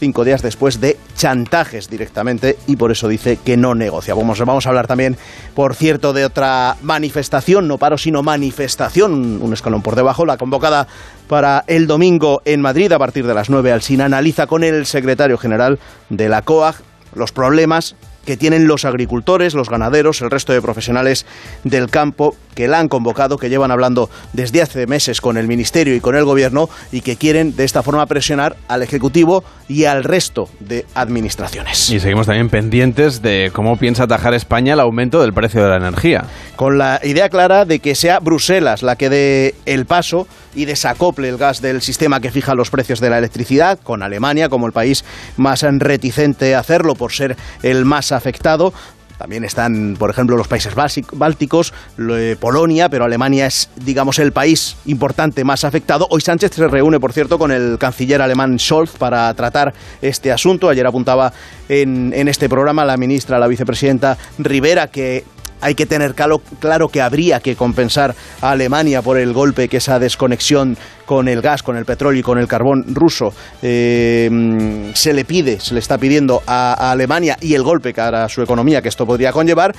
cinco 0.00 0.24
días 0.24 0.40
después 0.42 0.80
de 0.80 0.96
chantajes 1.14 1.90
directamente 1.90 2.56
y 2.66 2.76
por 2.76 2.90
eso 2.90 3.06
dice 3.06 3.36
que 3.36 3.56
no 3.56 3.74
negocia. 3.74 4.14
Vamos, 4.14 4.40
vamos 4.40 4.66
a 4.66 4.70
hablar 4.70 4.86
también, 4.86 5.16
por 5.54 5.74
cierto, 5.74 6.12
de 6.12 6.24
otra 6.24 6.76
manifestación, 6.82 7.68
no 7.68 7.76
paro, 7.76 7.98
sino 7.98 8.22
manifestación, 8.22 9.40
un 9.42 9.52
escalón 9.52 9.82
por 9.82 9.94
debajo, 9.94 10.24
la 10.24 10.38
convocada 10.38 10.88
para 11.28 11.64
el 11.66 11.86
domingo 11.86 12.40
en 12.46 12.62
Madrid 12.62 12.90
a 12.90 12.98
partir 12.98 13.26
de 13.26 13.34
las 13.34 13.50
9 13.50 13.70
al 13.70 13.82
SIN 13.82 14.00
analiza 14.00 14.46
con 14.46 14.64
el 14.64 14.86
secretario 14.86 15.36
general 15.36 15.78
de 16.08 16.28
la 16.28 16.42
COAG 16.42 16.76
los 17.14 17.30
problemas 17.30 17.94
que 18.30 18.36
tienen 18.36 18.68
los 18.68 18.84
agricultores, 18.84 19.54
los 19.54 19.68
ganaderos, 19.68 20.20
el 20.20 20.30
resto 20.30 20.52
de 20.52 20.62
profesionales 20.62 21.26
del 21.64 21.90
campo 21.90 22.36
que 22.54 22.68
la 22.68 22.78
han 22.78 22.86
convocado, 22.86 23.38
que 23.38 23.48
llevan 23.48 23.72
hablando 23.72 24.08
desde 24.32 24.62
hace 24.62 24.86
meses 24.86 25.20
con 25.20 25.36
el 25.36 25.48
Ministerio 25.48 25.96
y 25.96 26.00
con 26.00 26.14
el 26.14 26.24
Gobierno 26.24 26.70
y 26.92 27.00
que 27.00 27.16
quieren 27.16 27.56
de 27.56 27.64
esta 27.64 27.82
forma 27.82 28.06
presionar 28.06 28.56
al 28.68 28.84
Ejecutivo 28.84 29.42
y 29.70 29.84
al 29.84 30.02
resto 30.02 30.48
de 30.58 30.84
administraciones. 30.94 31.90
Y 31.90 32.00
seguimos 32.00 32.26
también 32.26 32.48
pendientes 32.48 33.22
de 33.22 33.52
cómo 33.52 33.76
piensa 33.76 34.02
atajar 34.02 34.34
España 34.34 34.74
el 34.74 34.80
aumento 34.80 35.20
del 35.20 35.32
precio 35.32 35.62
de 35.62 35.68
la 35.68 35.76
energía. 35.76 36.24
Con 36.56 36.76
la 36.76 36.98
idea 37.04 37.28
clara 37.28 37.64
de 37.64 37.78
que 37.78 37.94
sea 37.94 38.18
Bruselas 38.18 38.82
la 38.82 38.96
que 38.96 39.08
dé 39.08 39.54
el 39.66 39.86
paso 39.86 40.26
y 40.56 40.64
desacople 40.64 41.28
el 41.28 41.36
gas 41.36 41.62
del 41.62 41.82
sistema 41.82 42.18
que 42.18 42.32
fija 42.32 42.56
los 42.56 42.68
precios 42.68 42.98
de 42.98 43.10
la 43.10 43.18
electricidad, 43.18 43.78
con 43.78 44.02
Alemania 44.02 44.48
como 44.48 44.66
el 44.66 44.72
país 44.72 45.04
más 45.36 45.62
reticente 45.62 46.56
a 46.56 46.58
hacerlo 46.58 46.96
por 46.96 47.12
ser 47.12 47.36
el 47.62 47.84
más 47.84 48.10
afectado. 48.10 48.74
También 49.20 49.44
están, 49.44 49.96
por 49.98 50.08
ejemplo, 50.08 50.34
los 50.34 50.48
países 50.48 50.72
bálticos, 51.12 51.74
eh, 51.98 52.36
Polonia, 52.40 52.88
pero 52.88 53.04
Alemania 53.04 53.44
es, 53.44 53.68
digamos, 53.76 54.18
el 54.18 54.32
país 54.32 54.78
importante 54.86 55.44
más 55.44 55.62
afectado. 55.64 56.06
Hoy 56.08 56.22
Sánchez 56.22 56.52
se 56.54 56.66
reúne, 56.66 56.98
por 56.98 57.12
cierto, 57.12 57.38
con 57.38 57.52
el 57.52 57.76
canciller 57.78 58.22
alemán 58.22 58.58
Scholz 58.58 58.92
para 58.92 59.34
tratar 59.34 59.74
este 60.00 60.32
asunto. 60.32 60.70
Ayer 60.70 60.86
apuntaba 60.86 61.34
en, 61.68 62.14
en 62.16 62.28
este 62.28 62.48
programa 62.48 62.86
la 62.86 62.96
ministra, 62.96 63.38
la 63.38 63.46
vicepresidenta 63.46 64.16
Rivera, 64.38 64.86
que 64.86 65.24
hay 65.60 65.74
que 65.74 65.86
tener 65.86 66.14
claro, 66.14 66.88
que 66.88 67.00
habría 67.00 67.40
que 67.40 67.56
compensar 67.56 68.14
a 68.40 68.50
Alemania 68.50 69.02
por 69.02 69.18
el 69.18 69.32
golpe 69.32 69.68
que 69.68 69.78
esa 69.78 69.98
desconexión 69.98 70.76
con 71.06 71.28
el 71.28 71.42
gas, 71.42 71.62
con 71.62 71.76
el 71.76 71.84
petróleo 71.84 72.20
y 72.20 72.22
con 72.22 72.38
el 72.38 72.46
carbón 72.46 72.84
ruso 72.94 73.32
eh, 73.62 74.92
se 74.94 75.12
le 75.12 75.24
pide, 75.24 75.58
se 75.58 75.74
le 75.74 75.80
está 75.80 75.98
pidiendo 75.98 76.42
a, 76.46 76.74
a, 76.74 76.92
Alemania 76.92 77.36
y 77.40 77.54
el 77.54 77.62
golpe 77.62 77.92
que 77.92 78.00
hará 78.00 78.28
su 78.28 78.42
economía 78.42 78.80
que 78.80 78.88
esto 78.88 79.06
podría 79.06 79.32
conllevar. 79.32 79.74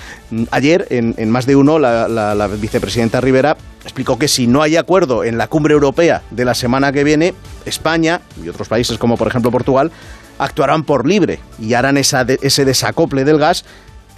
Ayer, 0.51 0.87
en, 0.89 1.29
más 1.29 1.45
de 1.45 1.55
uno, 1.55 1.79
la, 1.79 2.07
la, 2.07 2.47
vicepresidenta 2.47 3.21
Rivera 3.21 3.55
explicó 3.83 4.19
que 4.19 4.27
si 4.27 4.47
no 4.47 4.61
hay 4.61 4.75
acuerdo 4.75 5.23
en 5.23 5.37
la 5.37 5.47
cumbre 5.47 5.73
europea 5.73 6.21
de 6.31 6.45
la 6.45 6.53
semana 6.53 6.91
que 6.91 7.03
viene, 7.03 7.33
España 7.65 8.21
y 8.43 8.49
otros 8.49 8.67
países 8.67 8.97
como 8.97 9.17
por 9.17 9.27
ejemplo 9.27 9.51
Portugal 9.51 9.91
actuarán 10.37 10.83
por 10.83 11.07
libre 11.07 11.39
y 11.59 11.73
harán 11.75 11.97
ese 11.97 12.65
desacople 12.65 13.23
del 13.23 13.37
gas 13.37 13.63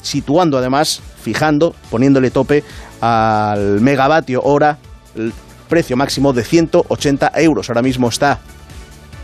situando 0.04 0.60
además, 0.60 1.02
fijando, 1.24 1.74
poniéndole 1.90 2.30
tope 2.30 2.64
al 3.02 3.82
megavatio 3.82 4.42
hora 4.44 4.78
el 5.16 5.34
precio 5.70 5.98
máximo 5.98 6.34
de 6.34 6.44
180 6.44 7.32
euros. 7.36 7.70
Ahora 7.70 7.82
mismo 7.82 8.10
está 8.10 8.40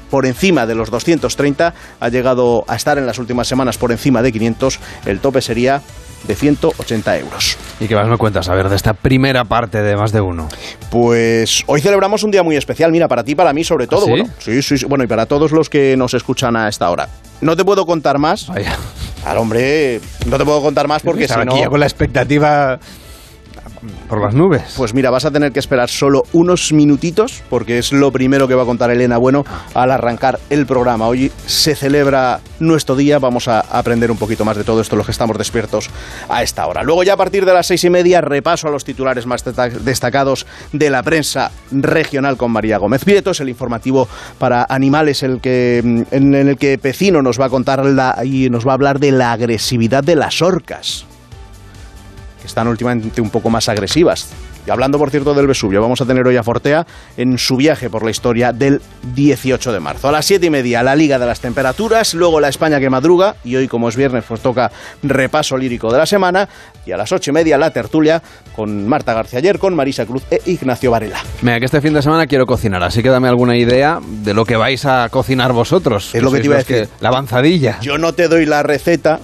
por 0.09 0.25
encima 0.25 0.65
de 0.65 0.75
los 0.75 0.89
230, 0.89 1.73
ha 1.99 2.09
llegado 2.09 2.63
a 2.67 2.75
estar 2.75 2.97
en 2.97 3.05
las 3.05 3.19
últimas 3.19 3.47
semanas 3.47 3.77
por 3.77 3.91
encima 3.91 4.21
de 4.21 4.31
500, 4.31 4.79
el 5.05 5.19
tope 5.19 5.41
sería 5.41 5.81
de 6.27 6.35
180 6.35 7.17
euros. 7.19 7.57
¿Y 7.79 7.87
qué 7.87 7.95
más 7.95 8.07
me 8.07 8.17
cuentas 8.17 8.49
a 8.49 8.55
ver 8.55 8.69
de 8.69 8.75
esta 8.75 8.93
primera 8.93 9.45
parte 9.45 9.81
de 9.81 9.95
más 9.95 10.11
de 10.11 10.21
uno? 10.21 10.49
Pues 10.89 11.63
hoy 11.67 11.81
celebramos 11.81 12.23
un 12.23 12.31
día 12.31 12.43
muy 12.43 12.55
especial, 12.55 12.91
mira, 12.91 13.07
para 13.07 13.23
ti, 13.23 13.35
para 13.35 13.53
mí 13.53 13.63
sobre 13.63 13.87
todo, 13.87 14.01
¿Ah, 14.01 14.05
sí? 14.05 14.11
bueno, 14.11 14.25
sí, 14.39 14.61
sí, 14.61 14.77
sí, 14.79 14.85
bueno, 14.85 15.03
y 15.03 15.07
para 15.07 15.27
todos 15.27 15.51
los 15.51 15.69
que 15.69 15.95
nos 15.95 16.13
escuchan 16.13 16.55
a 16.55 16.67
esta 16.67 16.89
hora. 16.89 17.07
No 17.41 17.55
te 17.55 17.63
puedo 17.63 17.85
contar 17.85 18.19
más. 18.19 18.47
Vaya. 18.47 18.75
Al 19.25 19.37
hombre, 19.37 19.99
no 20.27 20.37
te 20.37 20.45
puedo 20.45 20.61
contar 20.61 20.87
más 20.87 21.01
porque 21.01 21.27
si 21.27 21.33
no 21.33 21.53
aquí 21.53 21.65
con 21.65 21.79
la 21.79 21.85
expectativa 21.85 22.79
por 24.07 24.21
las 24.21 24.33
nubes. 24.33 24.73
Pues 24.77 24.93
mira, 24.93 25.09
vas 25.09 25.25
a 25.25 25.31
tener 25.31 25.51
que 25.51 25.59
esperar 25.59 25.89
solo 25.89 26.23
unos 26.33 26.73
minutitos 26.73 27.43
porque 27.49 27.77
es 27.77 27.91
lo 27.91 28.11
primero 28.11 28.47
que 28.47 28.55
va 28.55 28.63
a 28.63 28.65
contar 28.65 28.91
Elena 28.91 29.17
Bueno 29.17 29.45
al 29.73 29.91
arrancar 29.91 30.39
el 30.49 30.65
programa. 30.65 31.07
Hoy 31.07 31.31
se 31.45 31.75
celebra 31.75 32.39
nuestro 32.59 32.95
día, 32.95 33.19
vamos 33.19 33.47
a 33.47 33.61
aprender 33.61 34.11
un 34.11 34.17
poquito 34.17 34.45
más 34.45 34.57
de 34.57 34.63
todo 34.63 34.81
esto 34.81 34.95
los 34.95 35.05
que 35.05 35.11
estamos 35.11 35.37
despiertos 35.37 35.89
a 36.27 36.43
esta 36.43 36.67
hora. 36.67 36.83
Luego 36.83 37.03
ya 37.03 37.13
a 37.13 37.17
partir 37.17 37.45
de 37.45 37.53
las 37.53 37.67
seis 37.67 37.83
y 37.83 37.89
media 37.89 38.21
repaso 38.21 38.67
a 38.67 38.71
los 38.71 38.83
titulares 38.83 39.25
más 39.25 39.43
destacados 39.83 40.45
de 40.71 40.89
la 40.89 41.03
prensa 41.03 41.51
regional 41.71 42.37
con 42.37 42.51
María 42.51 42.77
Gómez 42.77 43.03
Prieto, 43.05 43.31
es 43.31 43.39
el 43.39 43.49
informativo 43.49 44.07
para 44.37 44.65
animales 44.69 45.23
el 45.23 45.41
que, 45.41 45.79
en 45.79 46.35
el 46.35 46.57
que 46.57 46.77
Pecino 46.77 47.21
nos 47.21 47.39
va 47.39 47.45
a 47.45 47.49
contar 47.49 47.83
y 48.23 48.49
nos 48.49 48.67
va 48.67 48.71
a 48.71 48.75
hablar 48.75 48.99
de 48.99 49.11
la 49.11 49.31
agresividad 49.31 50.03
de 50.03 50.15
las 50.15 50.41
orcas 50.41 51.08
están 52.49 52.67
últimamente 52.67 53.21
un 53.21 53.29
poco 53.29 53.49
más 53.49 53.69
agresivas. 53.69 54.29
Y 54.67 54.71
hablando, 54.71 54.99
por 54.99 55.09
cierto, 55.09 55.33
del 55.33 55.47
Vesubio, 55.47 55.81
vamos 55.81 56.01
a 56.01 56.05
tener 56.05 56.27
hoy 56.27 56.35
a 56.35 56.43
Fortea 56.43 56.85
en 57.17 57.37
su 57.37 57.55
viaje 57.55 57.89
por 57.89 58.03
la 58.03 58.11
historia 58.11 58.51
del 58.51 58.81
18 59.15 59.71
de 59.71 59.79
marzo. 59.79 60.09
A 60.09 60.11
las 60.11 60.25
7 60.25 60.45
y 60.45 60.49
media, 60.49 60.83
la 60.83 60.95
Liga 60.95 61.17
de 61.17 61.25
las 61.25 61.39
Temperaturas, 61.39 62.13
luego 62.13 62.39
la 62.39 62.49
España 62.49 62.79
que 62.79 62.89
madruga, 62.89 63.35
y 63.43 63.55
hoy, 63.55 63.67
como 63.67 63.89
es 63.89 63.95
viernes, 63.95 64.25
pues 64.27 64.41
toca 64.41 64.71
repaso 65.01 65.57
lírico 65.57 65.91
de 65.91 65.97
la 65.97 66.05
semana, 66.05 66.49
y 66.85 66.91
a 66.91 66.97
las 66.97 67.11
8 67.11 67.31
y 67.31 67.33
media, 67.33 67.57
la 67.57 67.71
tertulia 67.71 68.21
con 68.55 68.87
Marta 68.87 69.13
García 69.13 69.39
ayer, 69.39 69.59
con 69.59 69.73
Marisa 69.75 70.05
Cruz 70.05 70.23
e 70.29 70.41
Ignacio 70.45 70.91
Varela. 70.91 71.19
Mira, 71.41 71.59
que 71.59 71.65
este 71.65 71.81
fin 71.81 71.93
de 71.93 72.01
semana 72.01 72.27
quiero 72.27 72.45
cocinar, 72.45 72.83
así 72.83 73.01
que 73.01 73.09
dame 73.09 73.29
alguna 73.29 73.57
idea 73.57 73.99
de 74.23 74.33
lo 74.33 74.45
que 74.45 74.57
vais 74.57 74.85
a 74.85 75.07
cocinar 75.09 75.53
vosotros. 75.53 76.13
Es 76.13 76.21
lo 76.21 76.31
que 76.31 76.39
te 76.39 76.45
iba 76.45 76.55
a 76.55 76.59
decir. 76.59 76.87
Que, 76.87 76.89
la 76.99 77.09
avanzadilla. 77.09 77.79
Yo 77.81 77.97
no 77.97 78.13
te 78.13 78.27
doy 78.27 78.45
la 78.45 78.61
receta, 78.63 79.19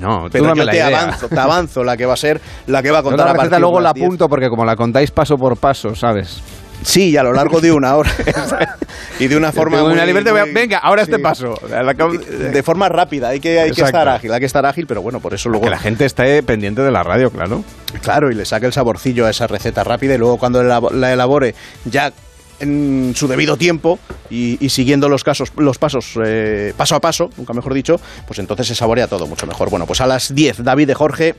no, 0.00 0.26
pero 0.30 0.54
yo 0.54 0.64
la 0.64 0.70
te 0.72 0.76
idea. 0.78 0.86
avanzo, 0.86 1.28
te 1.28 1.38
avanzo 1.40 1.84
la 1.84 1.96
que 1.96 2.06
va 2.06 2.14
a 2.14 2.16
ser, 2.16 2.40
la 2.66 2.82
que 2.82 2.90
va 2.90 2.98
a 2.98 3.02
contar 3.02 3.26
la 3.26 3.30
a 3.32 3.34
receta 3.34 3.50
partir 3.50 3.60
luego 3.60 3.80
la 3.80 3.88
las 3.88 3.94
10. 3.94 4.06
apunto 4.06 4.28
porque 4.28 4.48
como 4.48 4.64
la 4.64 4.76
contáis 4.76 5.10
paso 5.10 5.36
por 5.36 5.56
paso, 5.56 5.94
¿sabes? 5.94 6.40
Sí, 6.82 7.10
y 7.10 7.16
a 7.16 7.24
lo 7.24 7.32
largo 7.32 7.60
de 7.60 7.72
una 7.72 7.96
hora. 7.96 8.10
y 9.18 9.26
de 9.26 9.36
una 9.36 9.50
forma 9.50 9.82
muy, 9.82 9.92
una 9.94 10.04
muy- 10.04 10.52
venga, 10.52 10.78
ahora 10.78 11.02
este 11.02 11.18
paso. 11.18 11.54
La 11.68 11.92
de 11.92 12.62
forma 12.62 12.88
rápida, 12.88 13.30
hay 13.30 13.40
que, 13.40 13.58
hay 13.60 13.72
que 13.72 13.82
estar 13.82 14.08
ágil, 14.08 14.32
hay 14.32 14.38
que 14.40 14.46
estar 14.46 14.64
ágil, 14.64 14.86
pero 14.86 15.02
bueno, 15.02 15.18
por 15.18 15.34
eso 15.34 15.48
luego 15.48 15.64
Que 15.64 15.70
la 15.70 15.78
gente 15.78 16.04
esté 16.04 16.40
pendiente 16.44 16.82
de 16.82 16.92
la 16.92 17.02
radio, 17.02 17.30
claro. 17.30 17.64
Claro, 18.00 18.30
y 18.30 18.34
le 18.34 18.44
saque 18.44 18.66
el 18.66 18.72
saborcillo 18.72 19.26
a 19.26 19.30
esa 19.30 19.48
receta 19.48 19.82
rápida 19.82 20.14
y 20.14 20.18
luego 20.18 20.36
cuando 20.38 20.62
la, 20.62 20.80
la 20.92 21.12
elabore 21.12 21.54
ya 21.84 22.12
en 22.60 23.12
su 23.16 23.28
debido 23.28 23.56
tiempo 23.56 23.98
y, 24.30 24.64
y 24.64 24.68
siguiendo 24.70 25.08
los 25.08 25.24
casos, 25.24 25.52
los 25.56 25.78
pasos 25.78 26.18
eh, 26.24 26.72
paso 26.76 26.96
a 26.96 27.00
paso, 27.00 27.30
nunca 27.36 27.52
mejor 27.52 27.74
dicho, 27.74 28.00
pues 28.26 28.38
entonces 28.38 28.66
se 28.66 28.74
saborea 28.74 29.06
todo 29.06 29.26
mucho 29.26 29.46
mejor. 29.46 29.70
Bueno, 29.70 29.86
pues 29.86 30.00
a 30.00 30.06
las 30.06 30.34
10, 30.34 30.64
David 30.64 30.88
de 30.88 30.94
Jorge, 30.94 31.34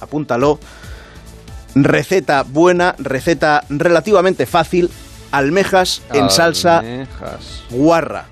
apúntalo. 0.00 0.58
Receta 1.76 2.44
buena, 2.44 2.94
receta 2.98 3.64
relativamente 3.68 4.46
fácil, 4.46 4.90
almejas 5.32 6.02
en 6.12 6.30
salsa 6.30 6.78
Almejas. 6.78 7.64
guarra. 7.70 8.26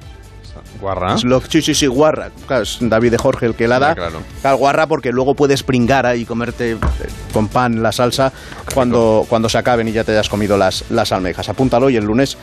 Guarra. 0.83 1.17
Sí, 1.17 1.63
sí, 1.63 1.75
sí, 1.75 1.87
guarra. 1.87 2.31
Claro, 2.47 2.65
es 2.65 2.79
David 2.81 3.13
de 3.13 3.19
Jorge 3.19 3.47
el 3.47 3.55
que 3.55 3.69
la 3.69 3.79
da. 3.79 3.91
Ah, 3.93 3.95
claro. 3.95 4.19
Claro, 4.41 4.57
guarra 4.57 4.87
porque 4.89 5.13
luego 5.13 5.35
puedes 5.35 5.63
pringar 5.63 6.07
ahí 6.07 6.23
y 6.23 6.25
comerte 6.25 6.73
eh, 6.73 6.79
con 7.33 7.47
pan 7.47 7.83
la 7.83 7.93
salsa 7.93 8.33
cuando, 8.75 9.25
cuando 9.29 9.49
se 9.49 9.59
acaben 9.59 9.87
y 9.87 9.93
ya 9.93 10.03
te 10.03 10.11
hayas 10.11 10.29
comido 10.29 10.57
las, 10.59 10.85
las 10.91 11.13
almejas. 11.13 11.49
Apúntalo 11.49 11.89
y 11.89 11.97
el 11.97 12.05
lunes, 12.05 12.37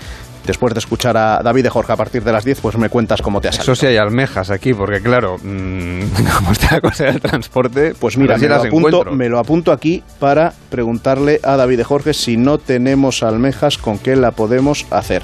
después 0.45 0.73
de 0.73 0.79
escuchar 0.79 1.17
a 1.17 1.41
David 1.43 1.63
de 1.63 1.69
Jorge 1.69 1.91
a 1.91 1.97
partir 1.97 2.23
de 2.23 2.31
las 2.31 2.45
10, 2.45 2.61
pues 2.61 2.77
me 2.77 2.89
cuentas 2.89 3.21
cómo 3.21 3.41
te 3.41 3.49
has 3.49 3.59
Eso 3.59 3.75
sí 3.75 3.85
hay 3.85 3.97
almejas 3.97 4.49
aquí, 4.51 4.73
porque 4.73 5.01
claro, 5.01 5.35
mm, 5.37 6.01
como 6.37 6.51
está 6.53 6.75
la 6.75 6.81
cosa 6.81 7.05
del 7.05 7.19
transporte, 7.19 7.93
Pues 7.99 8.17
mira, 8.17 8.35
si 8.37 8.43
me 8.43 8.47
lo, 8.49 8.55
apunto, 8.55 8.87
encuentro. 8.87 9.11
me 9.15 9.27
lo 9.27 9.37
apunto 9.37 9.71
aquí 9.73 10.01
para 10.17 10.53
preguntarle 10.69 11.41
a 11.43 11.57
David 11.57 11.77
de 11.77 11.83
Jorge 11.83 12.13
si 12.13 12.37
no 12.37 12.57
tenemos 12.57 13.21
almejas, 13.21 13.77
¿con 13.77 13.97
qué 13.99 14.15
la 14.15 14.31
podemos 14.31 14.85
hacer? 14.91 15.23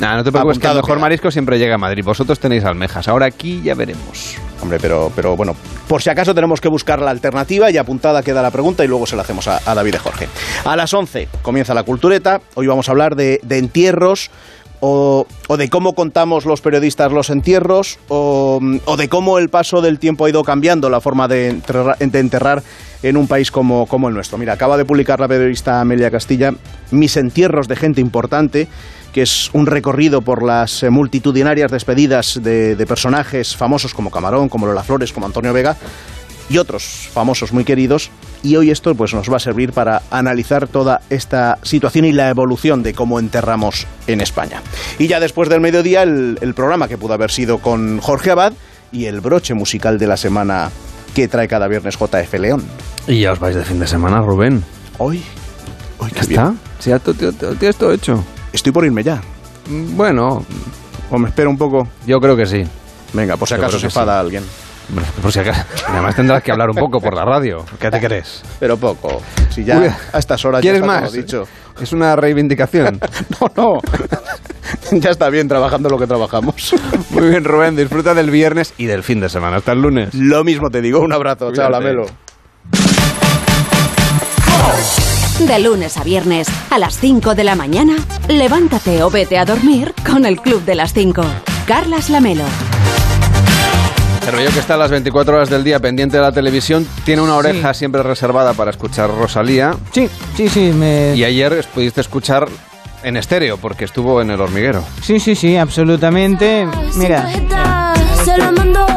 Nah, 0.00 0.16
no 0.16 0.24
te 0.24 0.32
preocupes, 0.32 0.58
que 0.58 0.66
el 0.66 0.74
mejor 0.74 0.88
queda. 0.88 0.98
marisco 0.98 1.30
siempre 1.30 1.58
llega 1.58 1.74
a 1.74 1.78
Madrid. 1.78 2.02
Vosotros 2.04 2.40
tenéis 2.40 2.64
almejas. 2.64 3.06
Ahora 3.06 3.26
aquí 3.26 3.60
ya 3.62 3.74
veremos. 3.74 4.36
Hombre, 4.62 4.78
pero, 4.80 5.12
pero 5.14 5.36
bueno, 5.36 5.54
por 5.88 6.02
si 6.02 6.08
acaso 6.10 6.34
tenemos 6.34 6.60
que 6.60 6.68
buscar 6.68 7.00
la 7.00 7.10
alternativa 7.10 7.70
y 7.70 7.76
apuntada 7.76 8.22
queda 8.22 8.42
la 8.42 8.50
pregunta 8.50 8.84
y 8.84 8.88
luego 8.88 9.06
se 9.06 9.16
la 9.16 9.22
hacemos 9.22 9.46
a, 9.46 9.60
a 9.64 9.74
David 9.74 9.92
de 9.92 9.98
Jorge. 9.98 10.28
A 10.64 10.74
las 10.76 10.92
11 10.94 11.28
comienza 11.42 11.74
la 11.74 11.82
cultureta. 11.82 12.40
Hoy 12.54 12.66
vamos 12.66 12.88
a 12.88 12.92
hablar 12.92 13.14
de, 13.14 13.40
de 13.42 13.58
entierros. 13.58 14.30
O, 14.82 15.26
o 15.48 15.56
de 15.58 15.68
cómo 15.68 15.94
contamos 15.94 16.46
los 16.46 16.62
periodistas 16.62 17.12
los 17.12 17.28
entierros, 17.28 17.98
o, 18.08 18.58
o 18.86 18.96
de 18.96 19.08
cómo 19.10 19.36
el 19.36 19.50
paso 19.50 19.82
del 19.82 19.98
tiempo 19.98 20.24
ha 20.24 20.30
ido 20.30 20.42
cambiando 20.42 20.88
la 20.88 21.02
forma 21.02 21.28
de 21.28 21.50
enterrar, 21.50 21.98
de 21.98 22.18
enterrar 22.18 22.62
en 23.02 23.18
un 23.18 23.26
país 23.28 23.50
como, 23.50 23.84
como 23.84 24.08
el 24.08 24.14
nuestro. 24.14 24.38
Mira, 24.38 24.54
acaba 24.54 24.78
de 24.78 24.86
publicar 24.86 25.20
la 25.20 25.28
periodista 25.28 25.82
Amelia 25.82 26.10
Castilla 26.10 26.54
Mis 26.92 27.18
entierros 27.18 27.68
de 27.68 27.76
gente 27.76 28.00
importante, 28.00 28.68
que 29.12 29.22
es 29.22 29.50
un 29.52 29.66
recorrido 29.66 30.22
por 30.22 30.42
las 30.42 30.82
eh, 30.82 30.90
multitudinarias 30.90 31.70
despedidas 31.70 32.40
de, 32.42 32.76
de 32.76 32.86
personajes 32.86 33.56
famosos 33.56 33.94
como 33.94 34.10
Camarón, 34.10 34.48
como 34.48 34.66
Lola 34.66 34.82
Flores, 34.82 35.12
como 35.12 35.26
Antonio 35.26 35.52
Vega 35.52 35.76
y 36.50 36.58
otros 36.58 37.08
famosos 37.12 37.52
muy 37.52 37.64
queridos. 37.64 38.10
Y 38.42 38.56
hoy 38.56 38.70
esto 38.70 38.94
pues, 38.94 39.14
nos 39.14 39.30
va 39.30 39.36
a 39.36 39.40
servir 39.40 39.72
para 39.72 40.02
analizar 40.10 40.66
toda 40.66 41.00
esta 41.08 41.58
situación 41.62 42.04
y 42.04 42.12
la 42.12 42.28
evolución 42.28 42.82
de 42.82 42.92
cómo 42.92 43.18
enterramos 43.20 43.86
en 44.06 44.20
España. 44.20 44.62
Y 44.98 45.06
ya 45.06 45.20
después 45.20 45.48
del 45.48 45.60
mediodía, 45.60 46.02
el, 46.02 46.38
el 46.40 46.54
programa 46.54 46.88
que 46.88 46.98
pudo 46.98 47.14
haber 47.14 47.30
sido 47.30 47.58
con 47.58 48.00
Jorge 48.00 48.32
Abad 48.32 48.52
y 48.92 49.04
el 49.04 49.20
broche 49.20 49.54
musical 49.54 49.98
de 49.98 50.08
la 50.08 50.16
semana 50.16 50.70
que 51.14 51.28
trae 51.28 51.46
cada 51.46 51.68
viernes 51.68 51.96
JF 51.96 52.34
León. 52.34 52.64
Y 53.06 53.20
ya 53.20 53.32
os 53.32 53.38
vais 53.38 53.54
de 53.54 53.64
fin 53.64 53.78
de 53.78 53.86
semana, 53.86 54.20
Rubén. 54.20 54.64
Hoy, 54.98 55.22
hoy 55.98 56.10
¿Ya 56.14 56.20
está? 56.20 56.54
Sí, 56.80 56.90
ya 56.90 56.98
tienes 56.98 57.76
todo 57.76 57.92
hecho. 57.92 58.24
Estoy 58.52 58.72
por 58.72 58.84
irme 58.84 59.02
ya. 59.02 59.20
Bueno, 59.68 60.44
¿O 61.10 61.18
me 61.18 61.28
espero 61.28 61.50
un 61.50 61.58
poco? 61.58 61.86
yo 62.06 62.20
creo 62.20 62.36
que 62.36 62.46
sí. 62.46 62.64
Venga, 63.12 63.36
por 63.36 63.48
si 63.48 63.54
acaso 63.54 63.72
se 63.72 63.76
que 63.76 63.80
sí. 63.80 63.86
enfada 63.98 64.18
alguien. 64.20 64.44
Por 65.22 65.32
si 65.32 65.38
acaso. 65.40 65.62
Además 65.88 66.16
tendrás 66.16 66.42
que 66.42 66.50
hablar 66.52 66.70
un 66.70 66.76
poco 66.76 67.00
por 67.00 67.14
la 67.14 67.24
radio. 67.24 67.64
¿Qué 67.78 67.90
te 67.90 68.00
crees? 68.04 68.42
Pero 68.58 68.76
poco. 68.76 69.20
Si 69.50 69.64
ya 69.64 69.78
Uy, 69.78 69.86
a 70.12 70.18
estas 70.18 70.44
horas 70.44 70.60
ya 70.62 70.72
¿Quieres 70.72 70.80
está 70.80 70.86
más? 71.00 71.10
todo 71.10 71.12
dicho. 71.20 71.48
Es 71.80 71.92
una 71.92 72.14
reivindicación. 72.16 73.00
No, 73.40 73.50
no. 73.56 73.80
ya 74.92 75.10
está 75.10 75.28
bien 75.30 75.48
trabajando 75.48 75.88
lo 75.88 75.98
que 75.98 76.06
trabajamos. 76.06 76.74
Muy 77.10 77.28
bien, 77.30 77.44
Rubén. 77.44 77.74
Disfruta 77.76 78.14
del 78.14 78.30
viernes 78.30 78.74
y 78.78 78.86
del 78.86 79.02
fin 79.02 79.20
de 79.20 79.28
semana. 79.28 79.56
Hasta 79.58 79.72
el 79.72 79.82
lunes. 79.82 80.12
Lo 80.14 80.42
mismo 80.44 80.70
te 80.70 80.80
digo. 80.80 81.00
Un 81.00 81.12
abrazo. 81.12 81.52
Chao, 81.52 81.68
Cuídate. 81.68 81.72
Lamelo. 81.84 82.06
De 85.46 85.58
lunes 85.58 85.96
a 85.96 86.04
viernes, 86.04 86.48
a 86.70 86.78
las 86.78 86.98
5 86.98 87.34
de 87.34 87.44
la 87.44 87.54
mañana, 87.54 87.96
levántate 88.28 89.02
o 89.02 89.10
vete 89.10 89.38
a 89.38 89.44
dormir 89.44 89.94
con 90.06 90.26
el 90.26 90.40
Club 90.40 90.64
de 90.64 90.74
las 90.74 90.92
5. 90.92 91.22
Carlas 91.66 92.10
Lamelo. 92.10 92.44
Pero 94.24 94.40
yo 94.40 94.50
que 94.50 94.60
está 94.60 94.74
a 94.74 94.76
las 94.76 94.90
24 94.90 95.34
horas 95.34 95.48
del 95.48 95.64
día 95.64 95.80
pendiente 95.80 96.18
de 96.18 96.22
la 96.22 96.30
televisión, 96.30 96.86
tiene 97.04 97.22
una 97.22 97.36
oreja 97.36 97.72
siempre 97.74 98.02
reservada 98.02 98.52
para 98.52 98.70
escuchar 98.70 99.10
Rosalía. 99.10 99.74
Sí, 99.92 100.08
sí, 100.36 100.48
sí, 100.48 100.72
me... 100.72 101.16
Y 101.16 101.24
ayer 101.24 101.64
pudiste 101.74 102.02
escuchar 102.02 102.46
en 103.02 103.16
estéreo, 103.16 103.56
porque 103.56 103.86
estuvo 103.86 104.20
en 104.20 104.30
el 104.30 104.40
hormiguero. 104.40 104.84
Sí, 105.02 105.18
sí, 105.18 105.34
sí, 105.34 105.56
absolutamente. 105.56 106.68
Mira. 106.96 107.28
Se 108.24 108.36
lo 108.36 108.52
mando 108.52 108.89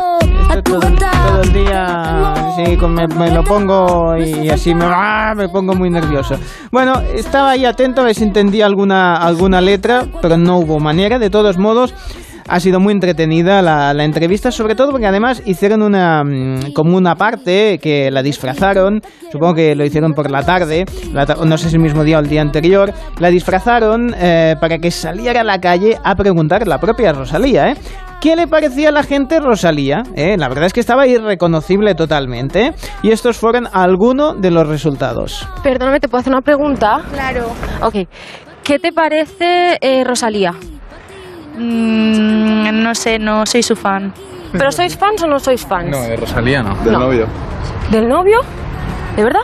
todo, 0.61 0.79
todo 0.79 1.41
el 1.41 1.53
día 1.53 2.33
sí, 2.55 2.77
con- 2.77 2.93
me, 2.93 3.07
me 3.07 3.31
lo 3.31 3.43
pongo 3.43 4.15
y 4.17 4.49
así 4.49 4.73
me, 4.75 4.85
¡ah! 4.87 5.33
me 5.35 5.49
pongo 5.49 5.73
muy 5.73 5.89
nervioso. 5.89 6.35
Bueno, 6.71 7.01
estaba 7.13 7.51
ahí 7.51 7.65
atento 7.65 8.01
a 8.01 8.05
ver 8.05 8.15
si 8.15 8.23
entendía 8.23 8.65
alguna, 8.65 9.15
alguna 9.17 9.61
letra, 9.61 10.05
pero 10.21 10.37
no 10.37 10.57
hubo 10.59 10.79
manera. 10.79 11.17
De 11.19 11.29
todos 11.29 11.57
modos, 11.57 11.93
ha 12.53 12.59
sido 12.59 12.79
muy 12.79 12.93
entretenida 12.93 13.63
la, 13.63 13.95
la 13.95 14.03
entrevista, 14.03 14.51
sobre 14.51 14.75
todo 14.75 14.91
porque 14.91 15.07
además 15.07 15.41
hicieron 15.43 15.81
una 15.81 16.23
mm, 16.23 16.73
como 16.73 16.95
una 16.95 17.15
parte 17.15 17.79
que 17.81 18.11
la 18.11 18.21
disfrazaron, 18.21 19.01
supongo 19.31 19.55
que 19.55 19.75
lo 19.75 19.83
hicieron 19.83 20.13
por 20.13 20.29
la 20.29 20.43
tarde, 20.43 20.85
la 21.11 21.25
no 21.25 21.57
sé 21.57 21.69
si 21.69 21.77
el 21.77 21.81
mismo 21.81 22.03
día 22.03 22.17
o 22.17 22.21
el 22.21 22.29
día 22.29 22.43
anterior, 22.43 22.93
la 23.17 23.31
disfrazaron 23.31 24.13
eh, 24.15 24.55
para 24.61 24.77
que 24.77 24.91
saliera 24.91 25.41
a 25.41 25.43
la 25.43 25.59
calle 25.59 25.97
a 26.03 26.13
preguntar 26.13 26.67
la 26.67 26.77
propia 26.77 27.11
Rosalía, 27.11 27.71
¿eh? 27.71 27.75
¿Qué 28.21 28.35
le 28.35 28.45
parecía 28.45 28.89
a 28.89 28.91
la 28.91 29.01
gente 29.01 29.39
Rosalía? 29.39 30.03
¿Eh? 30.15 30.37
La 30.37 30.47
verdad 30.47 30.65
es 30.65 30.73
que 30.73 30.79
estaba 30.79 31.07
irreconocible 31.07 31.95
totalmente. 31.95 32.67
¿eh? 32.67 32.73
Y 33.01 33.09
estos 33.09 33.35
fueron 33.35 33.67
algunos 33.73 34.39
de 34.39 34.51
los 34.51 34.65
resultados. 34.67 35.45
Perdóname, 35.61 35.99
¿te 35.99 36.07
puedo 36.07 36.21
hacer 36.21 36.31
una 36.31 36.41
pregunta? 36.41 37.01
Claro. 37.11 37.47
Ok. 37.81 38.07
¿Qué 38.63 38.79
te 38.79 38.93
parece 38.93 39.77
eh, 39.81 40.05
Rosalía? 40.05 40.53
Mm, 41.57 41.92
no 42.93 42.95
sé, 42.95 43.17
no 43.17 43.43
soy 43.47 43.63
su 43.63 43.75
fan. 43.75 44.13
¿Pero 44.51 44.71
sois 44.71 44.95
fans 44.95 45.23
o 45.23 45.27
no 45.27 45.39
sois 45.39 45.65
fans? 45.65 45.89
de 45.99 46.15
Rosalía 46.15 46.61
no. 46.61 46.75
Del 46.83 46.93
No. 46.93 46.99
novio. 46.99 47.25
¿Del 47.89 48.07
novio? 48.07 48.39
¿De 49.15 49.23
verdad? 49.23 49.41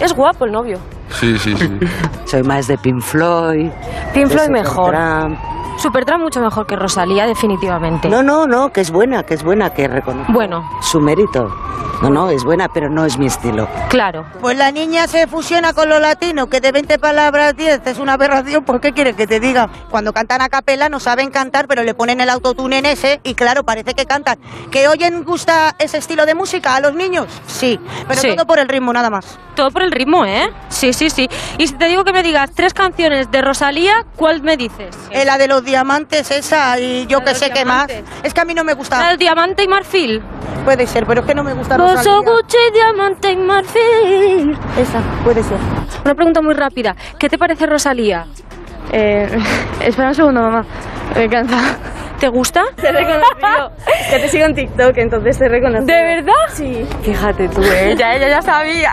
Es 0.00 0.12
guapo 0.12 0.46
el 0.46 0.52
novio. 0.52 0.78
Sí, 1.10 1.38
sí, 1.38 1.54
sí. 1.56 1.78
Soy 2.24 2.42
más 2.42 2.66
de 2.66 2.76
Pink 2.78 3.00
Floyd. 3.00 3.70
Pink 4.12 4.26
de 4.26 4.34
Floyd 4.34 4.48
mejor. 4.48 4.86
Supertramp. 4.94 5.38
Supertramp 5.78 6.22
mucho 6.24 6.40
mejor 6.40 6.66
que 6.66 6.74
Rosalía, 6.74 7.26
definitivamente. 7.26 8.08
No, 8.08 8.22
no, 8.24 8.46
no, 8.46 8.72
que 8.72 8.80
es 8.80 8.90
buena, 8.90 9.22
que 9.22 9.34
es 9.34 9.44
buena, 9.44 9.70
que 9.70 9.86
reconozco 9.86 10.32
Bueno. 10.32 10.68
su 10.80 10.98
mérito. 11.00 11.54
No, 12.02 12.10
no, 12.10 12.30
es 12.30 12.42
buena, 12.42 12.68
pero 12.68 12.90
no 12.90 13.04
es 13.06 13.16
mi 13.16 13.26
estilo. 13.26 13.68
Claro. 13.88 14.26
Pues 14.40 14.58
la 14.58 14.72
niña 14.72 15.06
se 15.06 15.28
fusiona 15.28 15.72
con 15.72 15.88
lo 15.88 16.00
latino, 16.00 16.48
que 16.48 16.60
de 16.60 16.72
20 16.72 16.98
palabras 16.98 17.56
10 17.56 17.86
es 17.86 17.98
una 18.00 18.14
aberración, 18.14 18.64
¿por 18.64 18.80
qué 18.80 18.92
quieres 18.92 19.14
que 19.14 19.28
te 19.28 19.38
diga? 19.38 19.68
Cuando 19.88 20.12
cantan 20.12 20.40
a 20.42 20.48
capela 20.48 20.88
no 20.88 20.98
saben 20.98 21.30
cantar, 21.30 21.68
pero 21.68 21.84
le 21.84 21.94
ponen 21.94 22.20
el 22.20 22.28
autotune 22.28 22.78
en 22.78 22.86
ese 22.86 23.20
y 23.22 23.34
claro, 23.34 23.62
parece 23.62 23.94
que 23.94 24.04
cantan. 24.04 24.38
¿Que 24.72 24.88
oyen 24.88 25.22
gusta 25.22 25.76
ese 25.78 25.98
estilo 25.98 26.26
de 26.26 26.34
música 26.34 26.74
a 26.74 26.80
los 26.80 26.92
niños? 26.94 27.26
Sí, 27.46 27.78
pero 28.08 28.20
Sí. 28.20 28.34
todo 28.34 28.46
por 28.46 28.58
el 28.58 28.68
ritmo 28.68 28.92
nada 28.92 29.08
más. 29.08 29.38
Todo 29.54 29.70
por 29.70 29.82
el 29.82 29.92
ritmo, 29.92 30.24
¿eh? 30.26 30.50
Sí, 30.70 30.92
sí, 30.92 31.08
sí. 31.08 31.28
Y 31.58 31.68
si 31.68 31.74
te 31.74 31.84
digo 31.86 32.02
que 32.02 32.12
me 32.12 32.24
digas 32.24 32.50
tres 32.52 32.74
canciones 32.74 33.30
de 33.30 33.42
Rosalía, 33.42 34.06
¿cuál 34.16 34.42
me 34.42 34.56
dices? 34.56 34.96
Eh, 35.10 35.24
la 35.24 35.38
de 35.38 35.46
los 35.46 35.62
diamantes 35.62 36.32
esa 36.32 36.80
y 36.80 37.06
yo 37.06 37.20
que 37.20 37.30
los 37.30 37.38
sé 37.38 37.50
qué 37.50 37.64
más. 37.64 37.86
Es 38.24 38.34
que 38.34 38.40
a 38.40 38.44
mí 38.44 38.54
no 38.54 38.64
me 38.64 38.72
gusta. 38.74 38.98
¿La 39.00 39.08
del 39.10 39.18
diamante 39.18 39.62
y 39.62 39.68
marfil? 39.68 40.20
Puede 40.64 40.86
ser, 40.86 41.06
pero 41.06 41.20
es 41.22 41.26
que 41.26 41.34
no 41.34 41.42
me 41.42 41.54
gusta 41.54 41.76
Bozo, 41.76 41.91
Rosalía. 41.96 42.32
Gucci, 42.32 42.58
diamante 42.72 43.32
y 43.32 43.36
marfil. 43.36 44.58
Esa, 44.78 45.00
puede 45.24 45.42
ser. 45.42 45.58
Una 46.04 46.14
pregunta 46.14 46.40
muy 46.42 46.54
rápida. 46.54 46.96
¿Qué 47.18 47.28
te 47.28 47.38
parece 47.38 47.66
Rosalía? 47.66 48.26
Eh, 48.92 49.28
espera 49.84 50.08
un 50.08 50.14
segundo, 50.14 50.40
mamá. 50.40 50.64
Me 51.14 51.24
encanta. 51.24 51.58
¿Te 52.18 52.28
gusta? 52.28 52.62
Te 52.76 52.88
he 52.88 52.92
reconocido. 52.92 53.72
que 54.10 54.18
te 54.20 54.28
sigo 54.28 54.44
en 54.44 54.54
TikTok, 54.54 54.96
entonces 54.98 55.38
te 55.38 55.46
he 55.46 55.48
reconocido. 55.48 55.86
¿De 55.86 56.02
verdad? 56.02 56.32
Sí. 56.52 56.86
Fíjate 57.02 57.48
tú, 57.48 57.62
¿eh? 57.62 57.94
Ya, 57.98 58.14
ella 58.14 58.28
ya 58.28 58.42
sabía. 58.42 58.92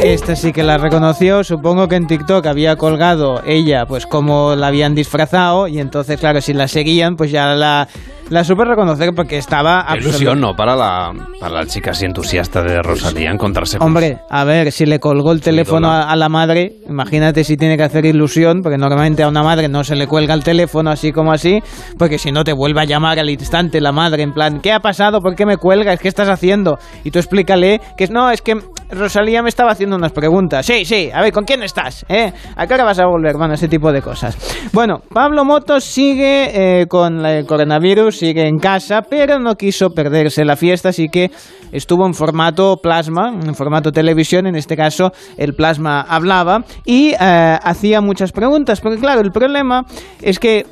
Esta 0.00 0.34
sí 0.34 0.52
que 0.52 0.62
la 0.62 0.78
reconoció, 0.78 1.44
supongo 1.44 1.86
que 1.86 1.96
en 1.96 2.06
TikTok 2.06 2.46
había 2.46 2.76
colgado 2.76 3.42
ella, 3.44 3.84
pues 3.86 4.06
como 4.06 4.56
la 4.56 4.68
habían 4.68 4.94
disfrazado, 4.94 5.68
y 5.68 5.78
entonces, 5.78 6.18
claro, 6.18 6.40
si 6.40 6.52
la 6.52 6.66
seguían, 6.66 7.16
pues 7.16 7.30
ya 7.30 7.54
la, 7.54 7.88
la 8.30 8.44
supe 8.44 8.64
reconocer 8.64 9.10
porque 9.14 9.36
estaba 9.36 9.86
Qué 9.92 9.98
ilusión, 9.98 10.40
¿no? 10.40 10.54
Para 10.54 10.76
la, 10.76 11.12
para 11.40 11.54
la 11.54 11.66
chica 11.66 11.90
así 11.90 12.04
entusiasta 12.04 12.62
de 12.62 12.82
Rosalía 12.82 13.30
encontrarse 13.30 13.78
con 13.78 13.88
Hombre, 13.88 14.18
a 14.30 14.44
ver, 14.44 14.72
si 14.72 14.86
le 14.86 14.98
colgó 14.98 15.32
el 15.32 15.40
teléfono 15.40 15.88
a, 15.90 16.10
a 16.10 16.16
la 16.16 16.28
madre, 16.28 16.72
imagínate 16.88 17.44
si 17.44 17.56
tiene 17.56 17.76
que 17.76 17.82
hacer 17.82 18.04
ilusión, 18.06 18.60
porque 18.62 18.78
normalmente 18.78 19.22
a 19.22 19.28
una 19.28 19.42
madre 19.42 19.68
no 19.68 19.84
se 19.84 19.96
le 19.96 20.06
cuelga 20.06 20.34
el 20.34 20.42
teléfono 20.42 20.90
así 20.90 21.12
como 21.12 21.32
así, 21.32 21.60
porque 21.98 22.18
si 22.18 22.32
no 22.32 22.44
te 22.44 22.52
vuelve 22.52 22.80
a 22.80 22.84
llamar 22.84 23.18
al 23.18 23.30
instante 23.30 23.80
la 23.80 23.92
madre 23.92 24.22
en 24.22 24.32
plan, 24.32 24.60
¿qué 24.60 24.72
ha 24.72 24.80
pasado? 24.80 25.20
¿Por 25.20 25.34
qué 25.34 25.46
me 25.46 25.56
cuelgas? 25.56 26.00
¿Qué 26.00 26.08
estás 26.08 26.28
haciendo? 26.28 26.78
Y 27.04 27.10
tú 27.10 27.18
explícale 27.18 27.80
que 27.96 28.08
no, 28.08 28.30
es 28.30 28.42
que 28.42 28.54
Rosalía 28.90 29.42
me 29.42 29.48
estaba 29.48 29.72
haciendo 29.72 29.96
unas 29.96 30.12
preguntas. 30.12 30.66
Sí, 30.66 30.84
sí, 30.84 31.10
a 31.12 31.20
ver, 31.20 31.32
¿con 31.32 31.44
quién 31.44 31.62
estás? 31.62 32.04
¿Eh? 32.08 32.32
¿A 32.56 32.66
qué 32.66 32.74
hora 32.74 32.84
vas 32.84 32.98
a 32.98 33.06
volver? 33.06 33.36
Bueno, 33.36 33.54
ese 33.54 33.68
tipo 33.68 33.92
de 33.92 34.02
cosas. 34.02 34.36
Bueno, 34.72 35.00
Pablo 35.12 35.44
Motos 35.44 35.84
sigue 35.84 36.80
eh, 36.80 36.86
con 36.86 37.24
el 37.24 37.46
coronavirus, 37.46 38.13
sigue 38.16 38.46
en 38.46 38.58
casa, 38.58 39.02
pero 39.02 39.38
no 39.38 39.54
quiso 39.56 39.90
perderse 39.90 40.44
la 40.44 40.56
fiesta, 40.56 40.90
así 40.90 41.08
que 41.08 41.30
estuvo 41.72 42.06
en 42.06 42.14
formato 42.14 42.76
plasma, 42.82 43.28
en 43.28 43.54
formato 43.54 43.92
televisión, 43.92 44.46
en 44.46 44.56
este 44.56 44.76
caso 44.76 45.12
el 45.36 45.54
plasma 45.54 46.00
hablaba 46.00 46.64
y 46.84 47.12
eh, 47.12 47.58
hacía 47.62 48.00
muchas 48.00 48.32
preguntas, 48.32 48.80
porque 48.80 48.98
claro, 48.98 49.20
el 49.20 49.30
problema 49.30 49.84
es 50.22 50.38
que 50.38 50.66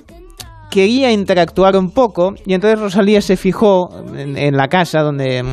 quería 0.72 1.12
interactuar 1.12 1.76
un 1.76 1.90
poco 1.90 2.34
y 2.46 2.54
entonces 2.54 2.80
Rosalía 2.80 3.20
se 3.20 3.36
fijó 3.36 3.90
en, 4.16 4.56
la 4.56 4.68
casa 4.68 5.02
donde 5.02 5.44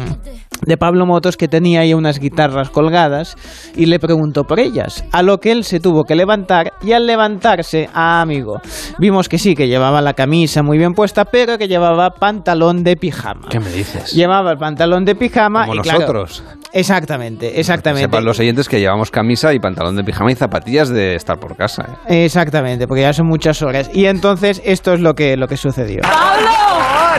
de 0.66 0.78
Pablo 0.78 1.06
Motos 1.06 1.38
que 1.38 1.48
tenía 1.48 1.82
ahí 1.82 1.94
unas 1.94 2.20
guitarras 2.20 2.70
colgadas 2.70 3.36
y 3.76 3.86
le 3.86 4.00
preguntó 4.00 4.44
por 4.44 4.60
ellas, 4.60 5.04
a 5.12 5.22
lo 5.24 5.40
que 5.40 5.52
él 5.52 5.64
se 5.64 5.80
tuvo 5.80 6.04
que 6.04 6.16
levantar 6.16 6.74
y 6.82 6.94
al 6.94 7.06
levantarse, 7.06 7.90
ah 7.94 8.22
amigo, 8.22 8.62
vimos 8.98 9.30
que 9.30 9.38
sí, 9.38 9.56
que 9.56 9.68
llevaba 9.68 10.02
la 10.02 10.14
camisa 10.14 10.64
muy 10.64 10.78
bien 10.78 10.94
puesta, 10.94 11.26
pero 11.26 11.58
que 11.58 11.68
llevaba 11.68 12.12
pantalón 12.12 12.84
de 12.84 12.96
pijama. 12.96 13.48
¿Qué 13.50 13.60
me 13.60 13.70
dices? 13.70 14.14
Llevaba 14.14 14.52
el 14.52 14.58
pantalón 14.58 15.06
de 15.06 15.16
pijama 15.16 15.66
Como 15.66 15.76
y 15.76 15.80
claro, 15.80 16.00
nosotros. 16.00 16.44
exactamente, 16.74 17.60
exactamente. 17.60 18.08
Sepan 18.08 18.26
los 18.26 18.40
oyentes 18.40 18.68
que 18.68 18.80
llevamos 18.80 19.12
camisa 19.12 19.54
y 19.54 19.60
pantalón 19.60 19.96
de 19.96 20.04
pijama 20.04 20.32
y 20.32 20.36
zapatillas 20.36 20.90
de 20.90 21.16
estar 21.16 21.40
por 21.40 21.56
casa. 21.56 22.00
¿eh? 22.08 22.26
Exactamente, 22.26 22.88
porque 22.88 23.02
ya 23.02 23.14
son 23.14 23.28
muchas 23.28 23.62
horas. 23.62 23.90
Y 23.94 24.06
entonces 24.06 24.62
esto 24.66 24.94
es 24.94 25.00
lo 25.02 25.14
que, 25.14 25.38
lo 25.38 25.48
que 25.48 25.58
sucedió. 25.58 26.02
¡Pablo! 26.02 26.50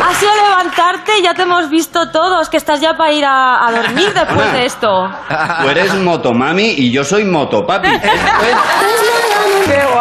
Has 0.03 0.17
sido 0.17 0.40
levantarte 0.61 1.19
y 1.19 1.23
ya 1.23 1.35
te 1.35 1.43
hemos 1.43 1.71
visto 1.71 2.11
todos, 2.11 2.49
que 2.49 2.57
estás 2.57 2.81
ya 2.81 2.97
para 2.97 3.13
ir 3.13 3.25
a, 3.25 3.67
a 3.67 3.73
dormir 3.73 4.13
después 4.13 4.53
de 4.53 4.67
esto. 4.67 5.11
Tú 5.63 5.69
eres 5.69 5.95
motomami 5.95 6.75
y 6.77 6.91
yo 6.91 7.05
soy 7.05 7.25
motopapi. 7.25 7.89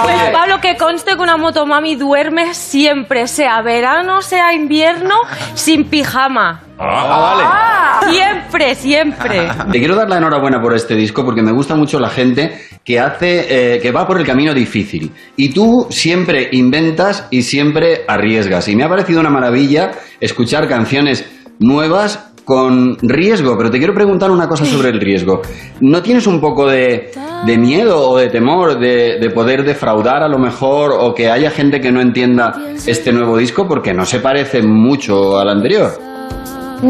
Pues 0.04 0.30
Pablo, 0.32 0.60
que 0.62 0.78
conste 0.78 1.16
que 1.16 1.22
una 1.22 1.38
motomami 1.38 1.96
duerme 1.96 2.54
siempre, 2.54 3.28
sea 3.28 3.62
verano, 3.62 4.22
sea 4.22 4.54
invierno, 4.54 5.16
sin 5.54 5.90
pijama. 5.90 6.64
Ah, 6.80 8.00
Siempre, 8.10 8.76
siempre. 8.76 9.50
Te 9.72 9.80
quiero 9.80 9.96
dar 9.96 10.10
la 10.10 10.18
enhorabuena 10.18 10.62
por 10.62 10.74
este 10.74 10.96
disco 10.96 11.26
porque 11.26 11.42
me 11.42 11.52
gusta 11.52 11.76
mucho 11.76 12.00
la 12.00 12.10
gente 12.10 12.58
que 12.84 13.00
hace, 13.00 13.76
eh, 13.76 13.80
que 13.80 13.92
va 13.92 14.08
por 14.08 14.20
el 14.20 14.26
camino 14.26 14.54
difícil. 14.54 15.12
Y 15.36 15.54
tú 15.54 15.88
siempre 15.90 16.50
inventas 16.54 17.28
y 17.30 17.42
siempre 17.42 18.06
arriesgas. 18.08 18.68
Y 18.70 18.76
me 18.76 18.84
ha 18.84 18.90
parecido 18.90 19.20
una 19.20 19.30
maravilla 19.30 19.92
escuchar 20.22 20.68
canciones 20.68 21.30
nuevas 21.60 22.29
con 22.50 22.98
riesgo, 23.04 23.56
pero 23.56 23.70
te 23.70 23.78
quiero 23.78 23.94
preguntar 23.94 24.32
una 24.32 24.48
cosa 24.48 24.66
sobre 24.66 24.90
el 24.90 25.00
riesgo. 25.00 25.42
¿No 25.82 26.02
tienes 26.02 26.26
un 26.26 26.42
poco 26.42 26.68
de, 26.68 27.12
miedo 27.60 28.10
o 28.10 28.18
de 28.18 28.28
temor 28.30 28.80
de, 28.80 29.20
de 29.22 29.30
poder 29.30 29.64
defraudar 29.64 30.24
a 30.24 30.28
lo 30.28 30.40
mejor 30.40 30.92
o 31.00 31.14
que 31.14 31.30
haya 31.30 31.52
gente 31.52 31.80
que 31.80 31.92
no 31.92 32.02
entienda 32.02 32.54
este 32.88 33.12
nuevo 33.12 33.38
disco 33.38 33.68
porque 33.68 33.94
no 33.94 34.04
se 34.04 34.20
parece 34.20 34.64
mucho 34.64 35.38
al 35.40 35.50
anterior? 35.50 35.92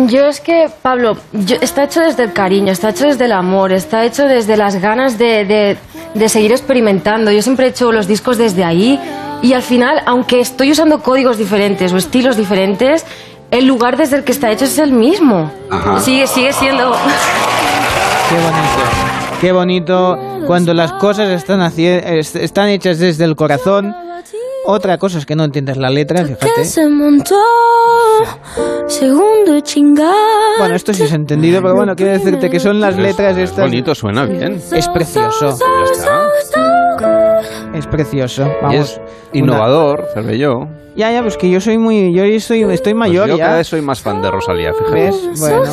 Yo 0.07 0.27
es 0.27 0.39
que, 0.39 0.67
Pablo, 0.81 1.17
yo- 1.33 1.57
está 1.59 1.83
hecho 1.83 1.99
desde 1.99 2.23
el 2.23 2.31
cariño, 2.31 2.71
está 2.71 2.91
hecho 2.91 3.05
desde 3.07 3.25
el 3.25 3.33
amor, 3.33 3.73
está 3.73 4.05
hecho 4.05 4.25
desde 4.27 4.55
las 4.55 4.79
ganas 4.81 5.17
de- 5.17 5.75
de 6.13 6.29
seguir 6.29 6.51
experimentando. 6.51 7.31
Yo 7.31 7.41
siempre 7.41 7.65
he 7.65 7.69
hecho 7.71 7.91
los 7.91 8.07
discos 8.07 8.37
desde 8.37 8.63
ahí 8.63 8.97
y 9.41 9.53
al 9.53 9.61
final, 9.61 10.01
aunque 10.05 10.39
estoy 10.39 10.71
usando 10.71 10.99
códigos 10.99 11.37
diferentes 11.37 11.91
o 11.91 11.97
estilos 11.97 12.37
diferentes, 12.37 13.05
el 13.51 13.65
lugar 13.65 13.97
desde 13.97 14.17
el 14.17 14.23
que 14.23 14.31
está 14.31 14.51
hecho 14.51 14.65
es 14.65 14.77
el 14.77 14.91
mismo. 14.91 15.51
Ajá. 15.69 15.99
Sigue, 15.99 16.27
sigue 16.27 16.53
siendo... 16.53 16.91
Qué 18.29 18.35
bonito. 18.35 18.83
Qué 19.41 19.51
bonito 19.51 20.17
cuando 20.47 20.73
las 20.73 20.91
cosas 20.93 21.29
están, 21.29 21.61
están 21.77 22.69
hechas 22.69 22.99
desde 22.99 23.25
el 23.25 23.35
corazón. 23.35 23.95
Otra 24.65 24.97
cosa 24.97 25.17
es 25.17 25.25
que 25.25 25.35
no 25.35 25.45
entiendes 25.45 25.77
la 25.77 25.89
letra, 25.89 26.23
Que 26.25 26.35
fíjate. 26.35 26.65
se 26.65 26.87
montó 26.87 27.35
segundo 28.87 29.59
chingar. 29.61 30.13
Bueno, 30.59 30.75
esto 30.75 30.93
sí 30.93 31.03
es 31.03 31.13
entendido, 31.13 31.61
pero 31.61 31.73
bueno, 31.75 31.95
quiero 31.95 32.11
decirte 32.11 32.49
que 32.49 32.59
son 32.59 32.79
las 32.79 32.95
letras 32.97 33.37
Es 33.37 33.49
estas. 33.51 33.65
bonito, 33.65 33.95
suena 33.95 34.25
bien. 34.25 34.61
Es 34.71 34.87
precioso. 34.89 35.57
Ya 35.57 35.91
está. 35.91 36.18
Es 37.79 37.87
precioso. 37.87 38.43
Y 38.43 38.63
Vamos. 38.63 38.75
es 38.75 39.01
innovador, 39.33 40.05
Cervelló. 40.13 40.57
una- 40.59 40.69
Ya, 40.95 41.11
ya, 41.11 41.21
pues 41.21 41.37
que 41.37 41.49
yo 41.49 41.59
soy 41.61 41.77
muy. 41.77 42.11
Yo 42.13 42.23
estoy, 42.23 42.61
estoy 42.63 42.93
Pues 42.93 42.95
mayor 42.95 43.29
yo 43.29 43.37
ya. 43.37 43.45
cada 43.45 43.57
vez 43.57 43.67
soy 43.67 43.81
más 43.81 44.01
fan 44.01 44.21
de 44.21 44.29
Rosalía, 44.29 44.73
fíjate. 44.73 44.93
¿Ves? 44.93 45.39
Bueno. 45.39 45.63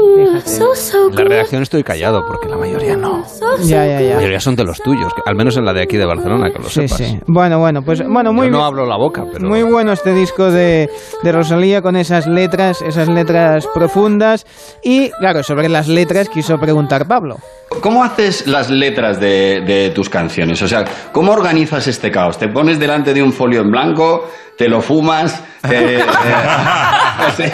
En 0.00 1.14
la 1.14 1.24
redacción 1.24 1.62
estoy 1.62 1.82
callado 1.82 2.22
porque 2.26 2.48
la 2.48 2.56
mayoría 2.56 2.96
no. 2.96 3.24
Ya, 3.62 3.84
ya, 3.86 3.94
La 3.94 4.02
ya. 4.02 4.14
mayoría 4.16 4.40
son 4.40 4.56
de 4.56 4.64
los 4.64 4.78
tuyos, 4.80 5.12
que- 5.14 5.22
al 5.26 5.34
menos 5.36 5.56
en 5.56 5.64
la 5.64 5.72
de 5.72 5.82
aquí 5.82 5.96
de 5.96 6.06
Barcelona, 6.06 6.50
que 6.50 6.58
lo 6.58 6.68
Sí, 6.68 6.86
sepas. 6.88 6.96
sí. 6.98 7.18
Bueno, 7.26 7.58
bueno, 7.58 7.82
pues 7.82 8.02
bueno, 8.06 8.32
muy 8.32 8.46
Yo 8.46 8.52
no 8.52 8.64
hablo 8.64 8.86
la 8.86 8.96
boca, 8.96 9.24
pero 9.32 9.46
Muy 9.48 9.62
bueno 9.62 9.92
este 9.92 10.12
disco 10.12 10.50
de, 10.50 10.88
de 11.22 11.32
Rosalía 11.32 11.82
con 11.82 11.96
esas 11.96 12.26
letras, 12.26 12.82
esas 12.82 13.08
letras 13.08 13.66
profundas. 13.74 14.46
Y 14.82 15.10
claro, 15.10 15.42
sobre 15.42 15.68
las 15.68 15.88
letras 15.88 16.28
quiso 16.28 16.56
preguntar 16.58 17.06
Pablo. 17.06 17.36
¿Cómo 17.80 18.02
haces 18.02 18.46
las 18.46 18.70
letras 18.70 19.20
de, 19.20 19.62
de 19.66 19.90
tus 19.90 20.08
canciones? 20.08 20.60
O 20.62 20.68
sea, 20.68 20.84
¿cómo 21.12 21.32
organizas 21.32 21.86
este 21.86 22.10
caos? 22.10 22.38
¿Te 22.38 22.48
pones 22.48 22.78
delante 22.78 23.14
de 23.14 23.22
un 23.22 23.32
folio 23.32 23.60
en 23.60 23.70
blanco? 23.70 24.28
¿Te 24.56 24.68
lo 24.68 24.80
fumas? 24.80 25.42
te- 25.66 25.96
eh, 25.98 26.04
no 27.18 27.30
sé. 27.30 27.52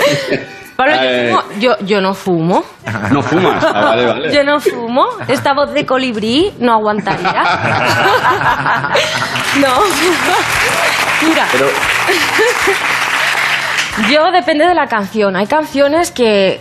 Pablo, 0.77 0.95
yo, 0.95 1.01
Eh, 1.03 1.31
fumo- 1.33 1.59
yo, 1.59 1.77
yo 1.81 2.01
no 2.01 2.14
fumo. 2.14 2.64
No 3.11 3.22
fumas. 3.22 3.64
Ah, 3.64 3.72
vale, 3.83 4.07
vale. 4.07 4.33
Yo 4.35 4.45
no 4.45 4.61
fumo. 4.61 5.07
Esta 5.29 5.55
voz 5.55 5.72
de 5.72 5.85
colibrí 5.87 6.53
no 6.59 6.72
aguantaría. 6.74 7.33
no. 9.61 9.68
Mira. 11.27 11.47
Pero, 11.53 11.66
Yo 14.11 14.31
depende 14.31 14.66
de 14.66 14.74
la 14.74 14.87
canción. 14.87 15.37
Hay 15.37 15.47
canciones 15.47 16.11
que 16.11 16.61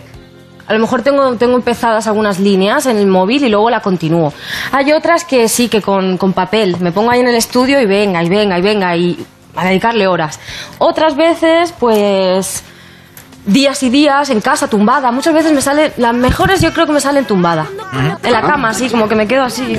a 0.68 0.74
lo 0.74 0.80
mejor 0.80 1.02
tengo, 1.04 1.36
tengo 1.36 1.56
empezadas 1.56 2.08
algunas 2.08 2.40
líneas 2.40 2.86
en 2.86 2.98
el 2.98 3.08
móvil 3.08 3.44
y 3.44 3.50
luego 3.50 3.70
la 3.70 3.82
continúo. 3.82 4.34
Hay 4.72 4.92
otras 4.94 5.26
que 5.26 5.48
sí, 5.50 5.68
que 5.68 5.82
con, 5.82 6.18
con 6.18 6.34
papel. 6.34 6.78
Me 6.80 6.92
pongo 6.92 7.12
ahí 7.12 7.20
en 7.20 7.28
el 7.28 7.36
estudio 7.36 7.80
y 7.82 7.86
venga, 7.86 8.24
y 8.24 8.30
venga, 8.30 8.58
y 8.58 8.62
venga, 8.62 8.96
y 8.96 9.26
a 9.56 9.66
dedicarle 9.66 10.08
horas. 10.08 10.40
Otras 10.80 11.16
veces, 11.16 11.74
pues 11.80 12.64
días 13.46 13.84
y 13.84 13.90
días 13.90 14.30
en 14.30 14.42
casa, 14.42 14.68
tumbada. 14.68 15.12
Muchas 15.12 15.34
veces 15.34 15.52
me 15.54 15.62
salen, 15.62 15.92
las 15.98 16.14
mejores 16.14 16.62
yo 16.62 16.74
creo 16.74 16.86
que 16.86 16.94
me 16.94 17.02
salen 17.02 17.26
tumbada. 17.26 17.68
En 18.24 18.32
la 18.32 18.42
cama, 18.42 18.70
así, 18.70 18.90
como 18.90 19.08
que 19.08 19.16
me 19.16 19.28
quedo 19.28 19.44
así. 19.44 19.78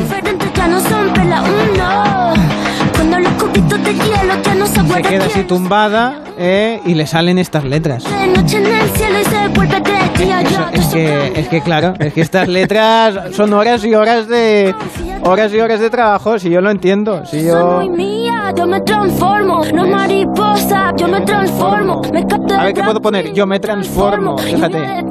Se 4.95 5.03
queda 5.03 5.27
así 5.27 5.43
tumbada 5.45 6.23
eh, 6.39 6.81
y 6.85 6.95
le 6.95 7.07
salen 7.07 7.39
estas 7.39 7.65
letras. 7.65 8.05
Yo 8.05 8.11
Es 10.73 10.87
que, 10.87 11.33
es 11.37 11.49
que 11.49 11.61
claro, 11.61 11.95
es 11.99 12.13
que 12.13 12.21
estas 12.21 12.49
letras 12.49 13.35
son 13.35 13.53
horas 13.53 13.85
y 13.85 13.95
horas 13.95 14.29
de 14.29 14.75
horas 15.23 15.53
y 15.53 15.61
horas 15.61 15.81
de 15.81 15.91
trabajo, 15.91 16.39
si 16.39 16.51
yo 16.51 16.61
lo 16.61 16.71
entiendo, 16.71 17.25
si 17.27 17.45
yo 17.45 17.83
yo 18.55 18.67
me 18.67 18.81
transformo. 18.81 19.63
No 19.75 19.85
es 19.85 19.91
mariposa, 19.91 20.93
yo 20.97 21.09
me 21.09 21.21
transformo. 21.23 22.03
A 22.59 22.65
ver 22.65 22.75
qué 22.75 22.83
puedo 22.83 23.01
poner, 23.01 23.33
yo 23.33 23.47
me 23.47 23.61
transformo, 23.61 24.39
fíjate. 24.39 25.05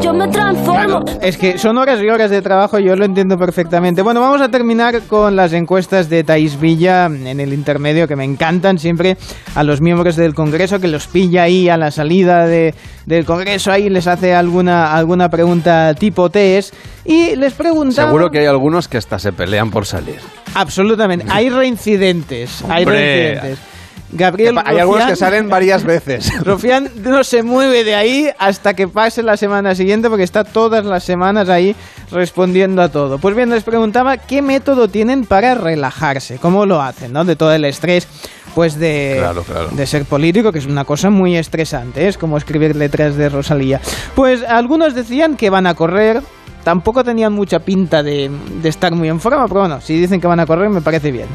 yo 0.00 0.12
me 0.12 0.28
transformo. 0.28 1.04
Es 1.20 1.36
que 1.36 1.58
son 1.58 1.78
horas 1.78 2.00
y 2.00 2.08
horas 2.08 2.30
de 2.30 2.42
trabajo, 2.42 2.78
yo 2.78 2.96
lo 2.96 3.04
entiendo 3.04 3.38
perfectamente. 3.38 4.02
Bueno, 4.02 4.20
vamos 4.20 4.40
a 4.40 4.48
terminar 4.48 5.02
con 5.02 5.36
las 5.36 5.52
encuestas 5.52 6.08
de 6.08 6.24
Thais 6.24 6.58
Villa 6.58 7.06
en 7.06 7.40
el 7.40 7.52
intermedio, 7.72 8.06
que 8.06 8.16
me 8.16 8.24
encantan 8.24 8.78
siempre 8.78 9.16
a 9.54 9.62
los 9.62 9.80
miembros 9.80 10.14
del 10.16 10.34
Congreso, 10.34 10.78
que 10.78 10.88
los 10.88 11.06
pilla 11.06 11.44
ahí 11.44 11.68
a 11.70 11.76
la 11.78 11.90
salida 11.90 12.46
de- 12.46 12.74
del 13.06 13.24
Congreso, 13.24 13.72
ahí 13.72 13.88
les 13.88 14.06
hace 14.06 14.34
alguna, 14.34 14.94
alguna 14.94 15.28
pregunta 15.30 15.94
tipo 15.94 16.28
test 16.28 16.74
y 17.04 17.34
les 17.36 17.54
pregunta... 17.54 18.04
seguro 18.04 18.30
que 18.30 18.40
hay 18.40 18.46
algunos 18.46 18.88
que 18.88 18.98
hasta 18.98 19.18
se 19.18 19.32
pelean 19.32 19.70
por 19.70 19.86
salir. 19.86 20.16
Absolutamente, 20.54 21.24
hay 21.30 21.48
reincidentes, 21.48 22.62
hay 22.68 22.84
Hombre. 22.84 23.30
reincidentes. 23.40 23.71
Gabriel 24.12 24.58
Hay 24.64 24.78
algunos 24.78 25.06
que 25.06 25.16
salen 25.16 25.48
varias 25.48 25.84
veces. 25.84 26.30
Rufián 26.44 26.90
no 26.96 27.24
se 27.24 27.42
mueve 27.42 27.82
de 27.82 27.94
ahí 27.94 28.30
hasta 28.38 28.74
que 28.74 28.86
pase 28.88 29.22
la 29.22 29.36
semana 29.36 29.74
siguiente 29.74 30.08
porque 30.08 30.24
está 30.24 30.44
todas 30.44 30.84
las 30.84 31.02
semanas 31.04 31.48
ahí 31.48 31.74
respondiendo 32.10 32.82
a 32.82 32.90
todo. 32.90 33.18
Pues 33.18 33.34
bien, 33.34 33.50
les 33.50 33.64
preguntaba 33.64 34.18
qué 34.18 34.42
método 34.42 34.88
tienen 34.88 35.24
para 35.24 35.54
relajarse, 35.54 36.38
cómo 36.38 36.66
lo 36.66 36.82
hacen, 36.82 37.12
¿no? 37.12 37.24
De 37.24 37.36
todo 37.36 37.52
el 37.52 37.64
estrés, 37.64 38.06
pues 38.54 38.78
de, 38.78 39.16
Claro, 39.18 39.42
claro. 39.42 39.68
de 39.70 39.86
ser 39.86 40.04
político, 40.04 40.52
que 40.52 40.58
es 40.58 40.66
una 40.66 40.84
cosa 40.84 41.10
muy 41.10 41.36
estresante, 41.36 42.04
¿eh? 42.04 42.08
es 42.08 42.18
como 42.18 42.36
escribir 42.36 42.76
letras 42.76 43.16
de 43.16 43.28
Rosalía. 43.30 43.80
Pues 44.14 44.42
algunos 44.42 44.94
decían 44.94 45.36
que 45.36 45.48
van 45.48 45.66
a 45.66 45.74
correr, 45.74 46.22
tampoco 46.64 47.02
tenían 47.04 47.32
mucha 47.32 47.58
pinta 47.60 48.02
de, 48.02 48.30
de 48.62 48.68
estar 48.68 48.92
muy 48.94 49.08
en 49.08 49.20
forma, 49.20 49.46
pero 49.48 49.60
bueno, 49.60 49.80
si 49.80 49.98
dicen 49.98 50.20
que 50.20 50.26
van 50.26 50.40
a 50.40 50.46
correr 50.46 50.68
me 50.70 50.80
parece 50.80 51.10
bien. 51.10 51.26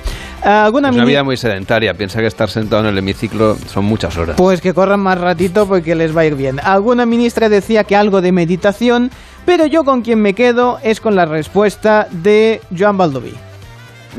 ¿Alguna 0.43 0.89
Es 0.89 0.95
una 0.95 1.03
mini- 1.03 1.11
vida 1.13 1.23
muy 1.23 1.35
sedentaria. 1.37 1.93
Piensa 1.93 2.19
que 2.19 2.27
estar 2.27 2.49
sentado 2.49 2.83
en 2.83 2.89
el 2.89 2.97
hemiciclo 2.97 3.55
son 3.67 3.85
muchas 3.85 4.15
horas. 4.17 4.35
Pues 4.37 4.61
que 4.61 4.73
corran 4.73 4.99
más 4.99 5.19
ratito 5.19 5.67
porque 5.67 5.95
les 5.95 6.15
va 6.15 6.21
a 6.21 6.25
ir 6.25 6.35
bien. 6.35 6.59
Alguna 6.63 7.05
ministra 7.05 7.49
decía 7.49 7.83
que 7.83 7.95
algo 7.95 8.21
de 8.21 8.31
meditación, 8.31 9.09
Pero 9.45 9.65
yo 9.65 9.85
con 9.85 10.01
quien 10.01 10.21
me 10.21 10.33
quedo 10.33 10.77
es 10.83 10.99
con 10.99 11.15
la 11.15 11.25
respuesta 11.25 12.07
de 12.11 12.59
Joan 12.77 12.97
Baldoví. 12.97 13.33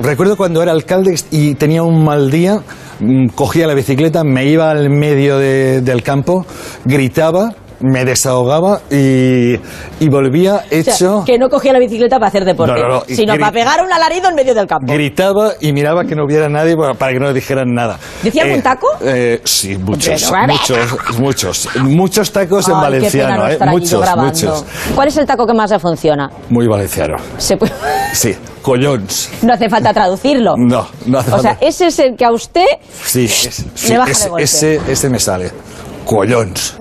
Recuerdo 0.00 0.36
cuando 0.38 0.62
era 0.62 0.72
alcalde 0.72 1.16
y 1.30 1.54
tenía 1.54 1.82
un 1.82 2.02
mal 2.02 2.30
día, 2.30 2.60
mm, 3.00 3.28
cogía 3.34 3.66
la 3.66 3.74
bicicleta, 3.74 4.24
me 4.24 4.46
iba 4.46 4.70
al 4.70 4.88
medio 4.88 5.36
de- 5.38 5.82
del 5.82 6.02
campo, 6.02 6.46
gritaba, 6.86 7.52
me 7.80 8.04
desahogaba 8.04 8.80
y, 8.90 9.54
y 10.00 10.08
volvía 10.08 10.56
O 10.56 10.68
sea, 10.68 10.78
hecho... 10.80 11.22
que 11.24 11.38
no 11.38 11.48
cogía 11.48 11.72
la 11.72 11.78
bicicleta 11.78 12.16
para 12.18 12.28
hacer 12.28 12.44
deporte, 12.44 12.74
No, 12.80 12.88
no, 12.88 12.94
no, 12.96 13.02
sino 13.08 13.36
para 13.38 13.52
pegar 13.52 13.84
un 13.84 13.92
alarido 13.92 14.28
en 14.28 14.34
medio 14.34 14.54
del 14.54 14.66
campo. 14.66 14.92
Gritaba 14.92 15.52
y 15.60 15.72
miraba 15.72 16.04
que 16.04 16.14
no 16.14 16.24
hubiera 16.24 16.48
nadie 16.48 16.76
para 16.98 17.12
que 17.12 17.20
no 17.20 17.32
dijeran 17.32 17.72
nada. 17.74 17.98
¿Decía 18.22 18.44
algún 18.44 18.62
taco? 18.62 18.86
eh, 19.02 19.40
sí, 19.44 19.76
muchos, 19.78 20.32
muchos, 20.48 21.18
muchos. 21.18 21.68
Muchos 21.82 22.32
tacos 22.32 22.68
en 22.68 22.74
Ay, 22.74 22.80
pena 22.80 22.90
valenciano, 22.90 23.36
no 23.36 23.48
¿eh? 23.48 23.58
Muchos, 23.70 24.16
muchos. 24.16 24.64
¿Cuál 24.94 25.08
es 25.08 25.16
el 25.16 25.26
taco 25.26 25.46
que 25.46 25.54
más 25.54 25.70
le 25.70 25.78
funciona? 25.78 26.30
Muy 26.50 26.66
valenciano. 26.66 27.16
Se 27.36 27.56
puede- 27.56 27.72
Sí, 28.12 28.34
collons. 28.62 29.30
No 29.42 29.52
hace 29.54 29.68
falta 29.68 29.92
traducirlo. 29.92 30.54
No, 30.56 30.88
no 31.06 31.18
hace 31.18 31.30
O 31.32 31.38
sea, 31.40 31.50
falta. 31.52 31.66
ese 31.66 31.86
es 31.88 31.98
el 31.98 32.16
que 32.16 32.24
a 32.24 32.32
usted 32.32 32.64
Sí, 33.04 33.24
es- 33.26 33.64
sí, 33.74 33.92
baja 33.92 34.06
de 34.06 34.12
ese, 34.12 34.28
golpe. 34.28 34.42
ese, 34.44 34.80
ese 34.88 35.10
me 35.10 35.18
sale. 35.18 35.50
Collons. 36.04 36.76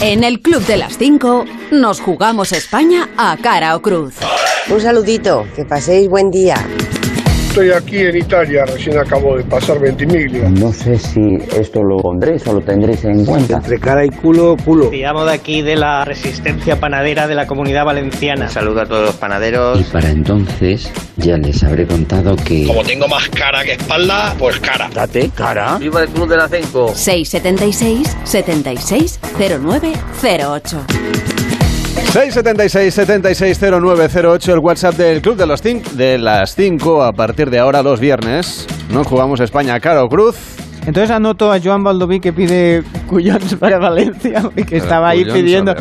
En 0.00 0.24
el 0.24 0.40
Club 0.40 0.64
de 0.66 0.76
las 0.76 0.98
5 0.98 1.44
nos 1.72 2.00
jugamos 2.00 2.52
España 2.52 3.08
a 3.16 3.36
cara 3.36 3.74
o 3.74 3.82
cruz. 3.82 4.14
Un 4.70 4.80
saludito, 4.80 5.46
que 5.56 5.64
paséis 5.64 6.08
buen 6.08 6.30
día. 6.30 6.56
Estoy 7.56 7.70
aquí 7.70 8.00
en 8.00 8.18
Italia, 8.18 8.66
recién 8.66 8.98
acabo 8.98 9.34
de 9.34 9.42
pasar 9.44 9.80
Ventimiglia. 9.80 10.46
No 10.50 10.70
sé 10.70 10.98
si 10.98 11.38
esto 11.58 11.82
lo 11.82 11.96
pondréis 11.96 12.46
o 12.46 12.52
lo 12.52 12.60
tendréis 12.60 13.02
en 13.06 13.24
cuenta. 13.24 13.56
Entre 13.56 13.78
cara 13.78 14.04
y 14.04 14.10
culo, 14.10 14.58
culo. 14.62 14.90
Llamo 14.92 15.24
de 15.24 15.32
aquí 15.32 15.62
de 15.62 15.74
la 15.74 16.04
Resistencia 16.04 16.78
Panadera 16.78 17.26
de 17.26 17.34
la 17.34 17.46
Comunidad 17.46 17.86
Valenciana. 17.86 18.50
Saludo 18.50 18.82
a 18.82 18.84
todos 18.84 19.06
los 19.06 19.14
panaderos. 19.14 19.80
Y 19.80 19.84
para 19.84 20.10
entonces 20.10 20.92
ya 21.16 21.38
les 21.38 21.64
habré 21.64 21.86
contado 21.86 22.36
que... 22.36 22.66
Como 22.66 22.82
tengo 22.82 23.08
más 23.08 23.26
cara 23.30 23.64
que 23.64 23.72
espalda, 23.72 24.34
pues 24.38 24.60
cara. 24.60 24.90
Date, 24.92 25.30
cara. 25.34 25.78
Viva 25.78 26.02
el 26.02 26.10
Club 26.10 26.28
de 26.28 26.36
la 26.36 26.48
5. 26.48 26.92
676 26.94 28.18
76 28.24 29.18
09 29.38 29.92
08. 30.22 31.35
676 32.16 32.94
760908 32.94 34.52
el 34.54 34.58
WhatsApp 34.60 34.94
del 34.94 35.20
Club 35.20 35.36
de, 35.36 35.44
los 35.44 35.62
cin- 35.62 35.82
de 35.82 36.16
las 36.16 36.54
5 36.54 37.02
a 37.04 37.12
partir 37.12 37.50
de 37.50 37.58
ahora 37.58 37.82
los 37.82 38.00
viernes. 38.00 38.66
Nos 38.90 39.06
jugamos 39.06 39.38
España 39.40 39.78
cara 39.80 40.02
o 40.02 40.08
cruz. 40.08 40.34
Entonces 40.86 41.10
anoto 41.10 41.52
a 41.52 41.60
Joan 41.60 41.84
Baldoví 41.84 42.20
que 42.20 42.32
pide 42.32 42.82
cuyons 43.06 43.56
para 43.60 43.78
Valencia, 43.78 44.50
y 44.56 44.64
que 44.64 44.78
estaba 44.78 45.10
ahí 45.10 45.24
cuyons, 45.24 45.38
pidiendo. 45.38 45.74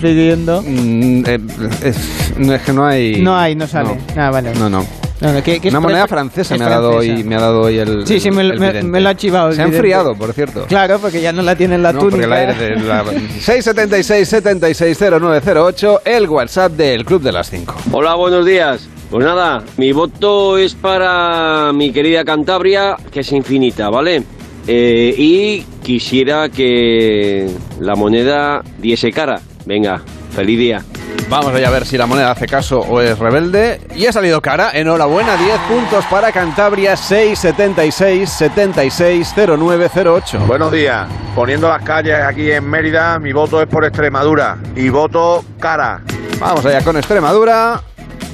pidiendo. 0.00 0.62
Mm, 0.62 1.24
eh, 1.26 1.40
es, 1.82 2.32
no, 2.38 2.54
es 2.54 2.62
que 2.62 2.72
no 2.72 2.86
hay. 2.86 3.20
No 3.20 3.36
hay, 3.36 3.56
no 3.56 3.66
sale. 3.66 3.98
Ah, 4.16 4.30
vale. 4.30 4.54
No, 4.54 4.70
no. 4.70 4.86
Una 5.20 5.80
moneda 5.80 6.06
francesa 6.08 6.54
es 6.54 6.60
me 6.60 6.66
ha, 6.66 6.70
dado 6.70 6.96
hoy, 6.96 7.22
me 7.24 7.36
ha 7.36 7.40
dado 7.40 7.60
hoy 7.62 7.78
el. 7.78 8.06
Sí, 8.06 8.18
sí, 8.20 8.30
me, 8.30 8.42
el 8.42 8.58
me- 8.58 8.68
vidente. 8.68 8.82
me 8.88 9.00
lo 9.00 9.08
ha 9.08 9.14
chivado. 9.16 9.52
Se 9.52 9.62
ha 9.62 9.64
enfriado, 9.64 10.14
por 10.16 10.32
cierto. 10.32 10.66
Claro, 10.66 10.98
porque 10.98 11.20
ya 11.20 11.32
no 11.32 11.40
la 11.42 11.54
tiene 11.56 11.76
en 11.76 11.82
la 11.82 11.92
No, 11.92 12.00
túnica. 12.00 12.26
porque 12.28 12.42
el 12.42 12.50
aire 12.50 12.76
de 12.76 12.80
la- 12.84 13.04
676 13.40 14.28
760908 14.28 16.00
el 16.04 16.28
WhatsApp 16.28 16.72
del 16.72 17.04
Club 17.04 17.22
de 17.22 17.32
las 17.32 17.48
5. 17.48 17.74
Hola, 17.92 18.14
buenos 18.16 18.44
días. 18.44 18.88
Pues 19.10 19.24
nada, 19.24 19.62
mi 19.76 19.92
voto 19.92 20.58
es 20.58 20.74
para 20.74 21.72
mi 21.72 21.92
querida 21.92 22.24
Cantabria, 22.24 22.96
que 23.12 23.20
es 23.20 23.30
infinita, 23.32 23.88
¿vale? 23.90 24.24
Eh, 24.66 25.14
y 25.16 25.60
quisiera 25.82 26.48
que 26.48 27.48
la 27.80 27.94
moneda 27.94 28.62
diese 28.78 29.12
cara. 29.12 29.40
Venga, 29.66 30.02
feliz 30.34 30.58
día. 30.58 30.84
Vamos 31.28 31.54
allá 31.54 31.68
a 31.68 31.70
ver 31.70 31.86
si 31.86 31.96
la 31.96 32.06
moneda 32.06 32.30
hace 32.30 32.46
caso 32.46 32.80
o 32.80 33.00
es 33.00 33.18
rebelde. 33.18 33.80
Y 33.94 34.04
ha 34.06 34.12
salido 34.12 34.42
cara. 34.42 34.70
Enhorabuena, 34.72 35.36
10 35.36 35.58
puntos 35.68 36.04
para 36.06 36.32
Cantabria, 36.32 36.96
676 36.96 38.30
760908. 38.30 40.38
Buenos 40.46 40.70
días. 40.70 41.08
Poniendo 41.34 41.68
las 41.68 41.82
calles 41.82 42.20
aquí 42.20 42.52
en 42.52 42.68
Mérida, 42.68 43.18
mi 43.18 43.32
voto 43.32 43.60
es 43.62 43.66
por 43.66 43.84
Extremadura 43.84 44.58
y 44.76 44.90
voto 44.90 45.44
cara. 45.58 46.02
Vamos 46.38 46.64
allá 46.66 46.82
con 46.82 46.96
Extremadura. 46.96 47.80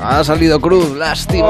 Ha 0.03 0.25
salido 0.25 0.59
Cruz, 0.61 0.97
lástima. 0.97 1.47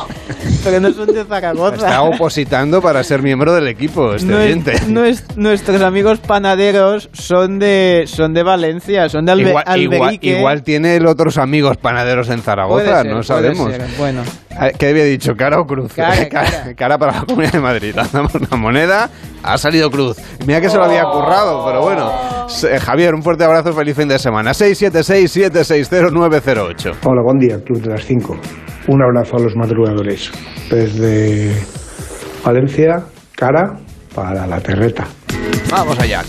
Pero 0.64 0.80
no 0.80 0.90
son 0.92 1.06
de 1.12 1.22
Zaragoza. 1.24 1.74
Está 1.76 2.00
opositando 2.02 2.80
para 2.80 3.04
ser 3.04 3.20
miembro 3.22 3.52
del 3.52 3.68
equipo, 3.68 4.14
este 4.14 4.26
No 4.26 4.38
es- 4.40 4.88
no 4.88 5.04
es- 5.04 5.36
nuestros 5.36 5.82
amigos 5.82 6.18
panaderos 6.20 7.10
son 7.12 7.58
de 7.58 8.04
son 8.06 8.32
de 8.32 8.42
Valencia, 8.42 9.10
son 9.10 9.26
de 9.26 9.32
Albe- 9.32 9.48
Igual, 9.50 9.80
igual, 9.80 10.00
Alberique. 10.02 10.38
igual 10.38 10.62
tiene 10.62 10.96
el 10.96 11.06
otros 11.06 11.36
amigos 11.36 11.76
panaderos 11.76 12.30
en 12.30 12.40
Zaragoza, 12.40 13.02
ser, 13.02 13.12
no 13.12 13.22
sabemos. 13.22 13.70
ser, 13.70 13.84
Bueno, 13.98 14.22
Ah, 14.60 14.70
¿Qué 14.76 14.88
había 14.88 15.04
dicho? 15.04 15.36
¿Cara 15.36 15.60
o 15.60 15.66
cruz? 15.68 15.92
Cara, 15.92 16.28
cara. 16.76 16.98
para 16.98 17.12
la 17.12 17.24
Comunidad 17.26 17.52
de 17.52 17.60
Madrid. 17.60 17.92
Lanzamos 17.94 18.34
una 18.34 18.56
moneda, 18.56 19.08
ha 19.44 19.56
salido 19.56 19.88
cruz. 19.88 20.16
Mira 20.46 20.60
que 20.60 20.68
se 20.68 20.76
lo 20.76 20.82
había 20.84 21.04
currado, 21.04 21.64
pero 21.64 21.82
bueno. 21.82 22.10
Javier, 22.80 23.14
un 23.14 23.22
fuerte 23.22 23.44
abrazo, 23.44 23.74
feliz 23.74 23.94
fin 23.94 24.09
de 24.09 24.18
semana. 24.18 24.53
676-760-908. 24.53 26.94
Hola, 27.05 27.22
buen 27.22 27.38
día, 27.38 27.62
Club 27.62 27.82
de 27.82 27.90
las 27.90 28.05
5. 28.05 28.36
Un 28.88 29.03
abrazo 29.03 29.36
a 29.36 29.40
los 29.40 29.55
madrugadores. 29.55 30.32
Desde 30.70 31.55
Valencia, 32.44 33.03
cara 33.36 33.76
para 34.14 34.46
la 34.46 34.61
terreta. 34.61 35.07
Vamos 35.70 35.99
allá. 36.01 36.22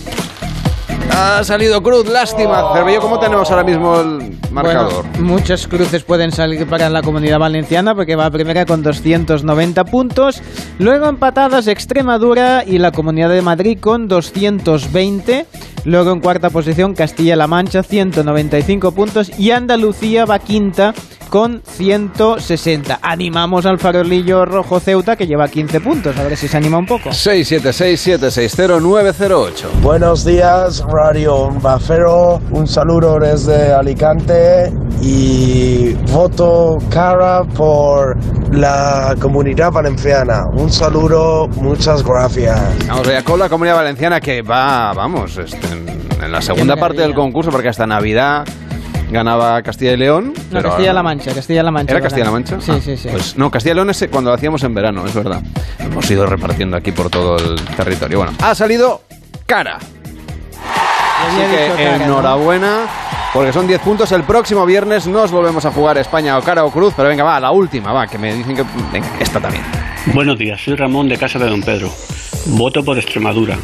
Ha 1.21 1.43
salido 1.43 1.83
cruz, 1.83 2.07
lástima. 2.07 2.71
Cervello, 2.73 3.01
¿cómo 3.01 3.19
tenemos 3.19 3.51
ahora 3.51 3.65
mismo 3.65 3.99
el 3.99 4.37
marcador? 4.51 5.03
Muchas 5.19 5.67
cruces 5.67 6.01
pueden 6.05 6.31
salir 6.31 6.65
para 6.65 6.89
la 6.89 7.01
comunidad 7.01 7.39
valenciana 7.39 7.93
porque 7.93 8.15
va 8.15 8.31
primera 8.31 8.65
con 8.65 8.83
290 8.83 9.83
puntos. 9.83 10.41
Luego 10.77 11.07
empatadas 11.07 11.67
Extremadura 11.67 12.63
y 12.65 12.77
la 12.77 12.93
comunidad 12.93 13.31
de 13.31 13.41
Madrid 13.41 13.77
con 13.81 14.07
220. 14.07 15.45
Luego 15.83 16.13
en 16.13 16.21
cuarta 16.21 16.51
posición 16.51 16.93
Castilla-La 16.93 17.47
Mancha 17.47 17.83
195 17.83 18.93
puntos 18.93 19.37
y 19.37 19.51
Andalucía 19.51 20.23
va 20.23 20.39
quinta 20.39 20.93
con 21.29 21.61
160. 21.63 22.99
Animamos 23.01 23.65
al 23.65 23.79
farolillo 23.79 24.45
rojo 24.45 24.79
Ceuta 24.79 25.15
que 25.15 25.25
lleva 25.27 25.47
15 25.47 25.81
puntos, 25.81 26.15
a 26.17 26.23
ver 26.23 26.35
si 26.35 26.47
se 26.47 26.57
anima 26.57 26.77
un 26.77 26.85
poco. 26.85 27.09
676-760-908. 27.11 29.81
Buenos 29.81 30.25
días, 30.25 30.83
Radio 30.87 31.49
Bafero. 31.61 32.41
Un 32.51 32.67
saludo 32.67 33.17
desde 33.19 33.71
Alicante 33.71 34.71
y 35.01 35.93
voto 36.11 36.77
cara 36.89 37.43
por 37.43 38.17
la 38.51 39.15
comunidad 39.19 39.71
valenciana. 39.71 40.43
Un 40.53 40.71
saludo, 40.71 41.47
muchas 41.47 42.03
gracias. 42.03 42.59
Vamos 42.87 43.07
allá 43.07 43.23
con 43.23 43.39
la 43.39 43.49
comunidad 43.49 43.75
valenciana 43.75 44.19
que 44.19 44.41
va, 44.41 44.93
vamos, 44.93 45.37
este, 45.37 45.67
en, 45.67 45.87
en 46.23 46.31
la 46.31 46.41
segunda 46.41 46.75
parte 46.75 47.01
del 47.01 47.13
concurso 47.13 47.51
porque 47.51 47.69
hasta 47.69 47.85
Navidad 47.85 48.45
ganaba 49.09 49.61
Castilla 49.61 49.93
y 49.93 49.97
León. 49.97 50.33
No, 50.51 50.61
Castilla-La 50.61 51.03
Mancha, 51.03 51.33
Castilla-La 51.33 51.71
Mancha. 51.71 51.91
¿Era 51.93 52.01
Castilla-La. 52.01 52.31
Mancha? 52.31 52.61
Sí, 52.61 52.71
Ah, 52.71 52.79
sí, 52.83 52.97
sí. 52.97 53.09
Pues 53.11 53.37
no, 53.37 53.49
Castilla 53.51 53.73
y 53.73 53.75
León 53.75 53.89
es 53.89 54.07
cuando 54.11 54.29
lo 54.29 54.35
hacíamos 54.35 54.63
en 54.63 54.73
verano, 54.73 55.05
es 55.05 55.13
verdad. 55.13 55.41
Hemos 55.79 56.09
ido 56.11 56.25
repartiendo 56.25 56.77
aquí 56.77 56.91
por 56.91 57.09
todo 57.09 57.37
el 57.37 57.55
territorio. 57.75 58.19
Bueno, 58.19 58.33
ha 58.41 58.53
salido 58.55 59.01
cara. 59.45 59.77
Así 59.77 61.37
que 61.51 61.83
cara, 61.83 61.97
¿no? 61.97 62.03
enhorabuena, 62.05 62.85
porque 63.33 63.51
son 63.51 63.67
10 63.67 63.81
puntos. 63.81 64.11
El 64.11 64.23
próximo 64.23 64.65
viernes 64.65 65.05
nos 65.07 65.31
volvemos 65.31 65.65
a 65.65 65.71
jugar 65.71 65.97
España 65.97 66.37
o 66.37 66.41
cara 66.41 66.63
o 66.63 66.71
cruz, 66.71 66.93
pero 66.95 67.09
venga, 67.09 67.23
va, 67.23 67.39
la 67.39 67.51
última, 67.51 67.91
va, 67.91 68.07
que 68.07 68.17
me 68.17 68.33
dicen 68.33 68.55
que... 68.55 68.63
Venga, 68.91 69.07
esta 69.19 69.39
también. 69.39 69.63
Buenos 70.13 70.37
días, 70.37 70.61
soy 70.63 70.75
Ramón 70.75 71.09
de 71.09 71.17
Casa 71.17 71.37
de 71.39 71.49
Don 71.49 71.61
Pedro. 71.61 71.89
Voto 72.47 72.83
por 72.85 72.97
Extremadura 72.97 73.57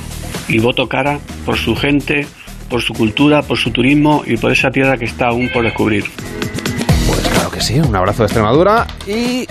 y 0.47 0.59
voto 0.59 0.87
cara 0.89 1.19
por 1.45 1.57
su 1.57 1.75
gente, 1.75 2.27
por 2.69 2.81
su 2.81 2.93
cultura, 2.93 3.41
por 3.41 3.57
su 3.57 3.71
turismo 3.71 4.23
y 4.25 4.37
por 4.37 4.51
esa 4.51 4.69
tierra 4.69 4.97
que 4.97 5.05
está 5.05 5.27
aún 5.27 5.49
por 5.53 5.63
descubrir. 5.63 6.05
Pues 7.07 7.27
claro 7.27 7.51
que 7.51 7.61
sí, 7.61 7.79
un 7.79 7.95
abrazo 7.95 8.23
de 8.23 8.27
Extremadura 8.27 8.87
y 9.07 9.45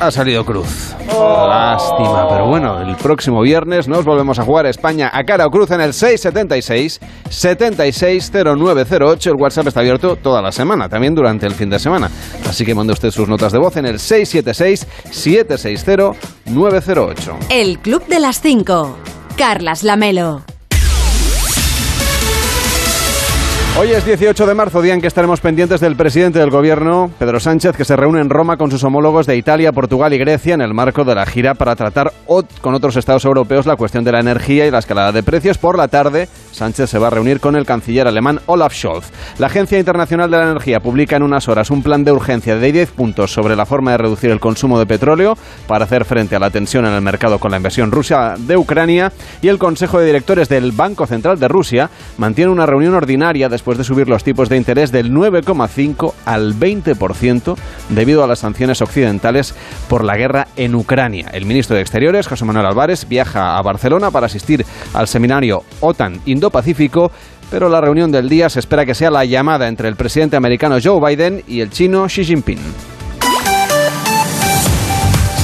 ha 0.00 0.10
salido 0.10 0.44
cruz. 0.44 0.94
Lástima, 1.06 2.26
pero 2.28 2.48
bueno, 2.48 2.80
el 2.80 2.96
próximo 2.96 3.42
viernes 3.42 3.86
nos 3.86 4.04
volvemos 4.04 4.38
a 4.38 4.44
jugar 4.44 4.66
España 4.66 5.10
a 5.12 5.22
cara 5.24 5.46
o 5.46 5.50
cruz 5.50 5.70
en 5.70 5.80
el 5.80 5.92
676 5.92 7.00
760908. 7.28 9.30
El 9.30 9.36
WhatsApp 9.36 9.68
está 9.68 9.80
abierto 9.80 10.16
toda 10.16 10.42
la 10.42 10.50
semana, 10.50 10.88
también 10.88 11.14
durante 11.14 11.46
el 11.46 11.54
fin 11.54 11.70
de 11.70 11.78
semana. 11.78 12.10
Así 12.48 12.64
que 12.64 12.74
mande 12.74 12.92
usted 12.92 13.10
sus 13.10 13.28
notas 13.28 13.52
de 13.52 13.58
voz 13.58 13.76
en 13.76 13.86
el 13.86 14.00
676 14.00 14.86
760 15.10 16.18
908. 16.46 17.36
El 17.50 17.78
Club 17.78 18.04
de 18.06 18.18
las 18.18 18.40
5. 18.40 18.96
Carlas 19.36 19.84
Lamelo. 19.84 20.42
Hoy 23.78 23.90
es 23.90 24.04
18 24.04 24.46
de 24.46 24.54
marzo, 24.54 24.82
día 24.82 24.92
en 24.92 25.00
que 25.00 25.06
estaremos 25.06 25.40
pendientes 25.40 25.80
del 25.80 25.96
presidente 25.96 26.38
del 26.38 26.50
gobierno, 26.50 27.10
Pedro 27.18 27.40
Sánchez, 27.40 27.74
que 27.74 27.86
se 27.86 27.96
reúne 27.96 28.20
en 28.20 28.28
Roma 28.28 28.58
con 28.58 28.70
sus 28.70 28.84
homólogos 28.84 29.26
de 29.26 29.34
Italia, 29.36 29.72
Portugal 29.72 30.12
y 30.12 30.18
Grecia 30.18 30.52
en 30.52 30.60
el 30.60 30.74
marco 30.74 31.04
de 31.04 31.14
la 31.14 31.24
gira 31.24 31.54
para 31.54 31.74
tratar 31.74 32.12
con 32.60 32.74
otros 32.74 32.96
estados 32.96 33.24
europeos 33.24 33.64
la 33.64 33.76
cuestión 33.76 34.04
de 34.04 34.12
la 34.12 34.20
energía 34.20 34.66
y 34.66 34.70
la 34.70 34.78
escalada 34.78 35.10
de 35.10 35.22
precios. 35.22 35.56
Por 35.56 35.78
la 35.78 35.88
tarde, 35.88 36.28
Sánchez 36.52 36.90
se 36.90 36.98
va 36.98 37.06
a 37.06 37.10
reunir 37.10 37.40
con 37.40 37.56
el 37.56 37.64
canciller 37.64 38.06
alemán 38.06 38.40
Olaf 38.46 38.74
Scholz. 38.74 39.10
La 39.38 39.46
Agencia 39.46 39.78
Internacional 39.78 40.30
de 40.30 40.36
la 40.36 40.50
Energía 40.50 40.80
publica 40.80 41.16
en 41.16 41.22
unas 41.22 41.48
horas 41.48 41.70
un 41.70 41.82
plan 41.82 42.04
de 42.04 42.12
urgencia 42.12 42.56
de 42.56 42.72
10 42.72 42.90
puntos 42.90 43.32
sobre 43.32 43.56
la 43.56 43.66
forma 43.66 43.92
de 43.92 43.98
reducir 43.98 44.30
el 44.30 44.40
consumo 44.40 44.78
de 44.78 44.86
petróleo 44.86 45.36
para 45.66 45.86
hacer 45.86 46.04
frente 46.04 46.36
a 46.36 46.40
la 46.40 46.50
tensión 46.50 46.84
en 46.84 46.92
el 46.92 47.00
mercado 47.00 47.38
con 47.38 47.50
la 47.50 47.56
invasión 47.56 47.90
rusa 47.90 48.34
de 48.38 48.56
Ucrania 48.56 49.12
y 49.40 49.48
el 49.48 49.58
Consejo 49.58 49.98
de 49.98 50.06
Directores 50.06 50.48
del 50.50 50.72
Banco 50.72 51.06
Central 51.06 51.38
de 51.38 51.48
Rusia 51.48 51.90
mantiene 52.18 52.50
una 52.50 52.66
reunión 52.66 52.94
ordinaria 52.94 53.48
después 53.62 53.78
de 53.78 53.84
subir 53.84 54.08
los 54.08 54.24
tipos 54.24 54.48
de 54.48 54.56
interés 54.56 54.90
del 54.90 55.12
9,5 55.12 56.14
al 56.24 56.52
20% 56.56 57.56
debido 57.90 58.24
a 58.24 58.26
las 58.26 58.40
sanciones 58.40 58.82
occidentales 58.82 59.54
por 59.88 60.02
la 60.02 60.16
guerra 60.16 60.48
en 60.56 60.74
Ucrania. 60.74 61.28
El 61.32 61.46
ministro 61.46 61.76
de 61.76 61.82
Exteriores, 61.82 62.26
José 62.26 62.44
Manuel 62.44 62.66
Álvarez, 62.66 63.06
viaja 63.08 63.56
a 63.56 63.62
Barcelona 63.62 64.10
para 64.10 64.26
asistir 64.26 64.66
al 64.94 65.06
seminario 65.06 65.62
OTAN 65.78 66.20
Indo-Pacífico 66.26 67.12
pero 67.52 67.68
la 67.68 67.80
reunión 67.80 68.10
del 68.10 68.28
día 68.28 68.48
se 68.48 68.58
espera 68.58 68.84
que 68.84 68.94
sea 68.94 69.10
la 69.12 69.26
llamada 69.26 69.68
entre 69.68 69.86
el 69.86 69.94
presidente 69.94 70.36
americano 70.36 70.78
Joe 70.82 70.98
Biden 70.98 71.44
y 71.46 71.60
el 71.60 71.70
chino 71.70 72.06
Xi 72.06 72.24
Jinping. 72.24 72.91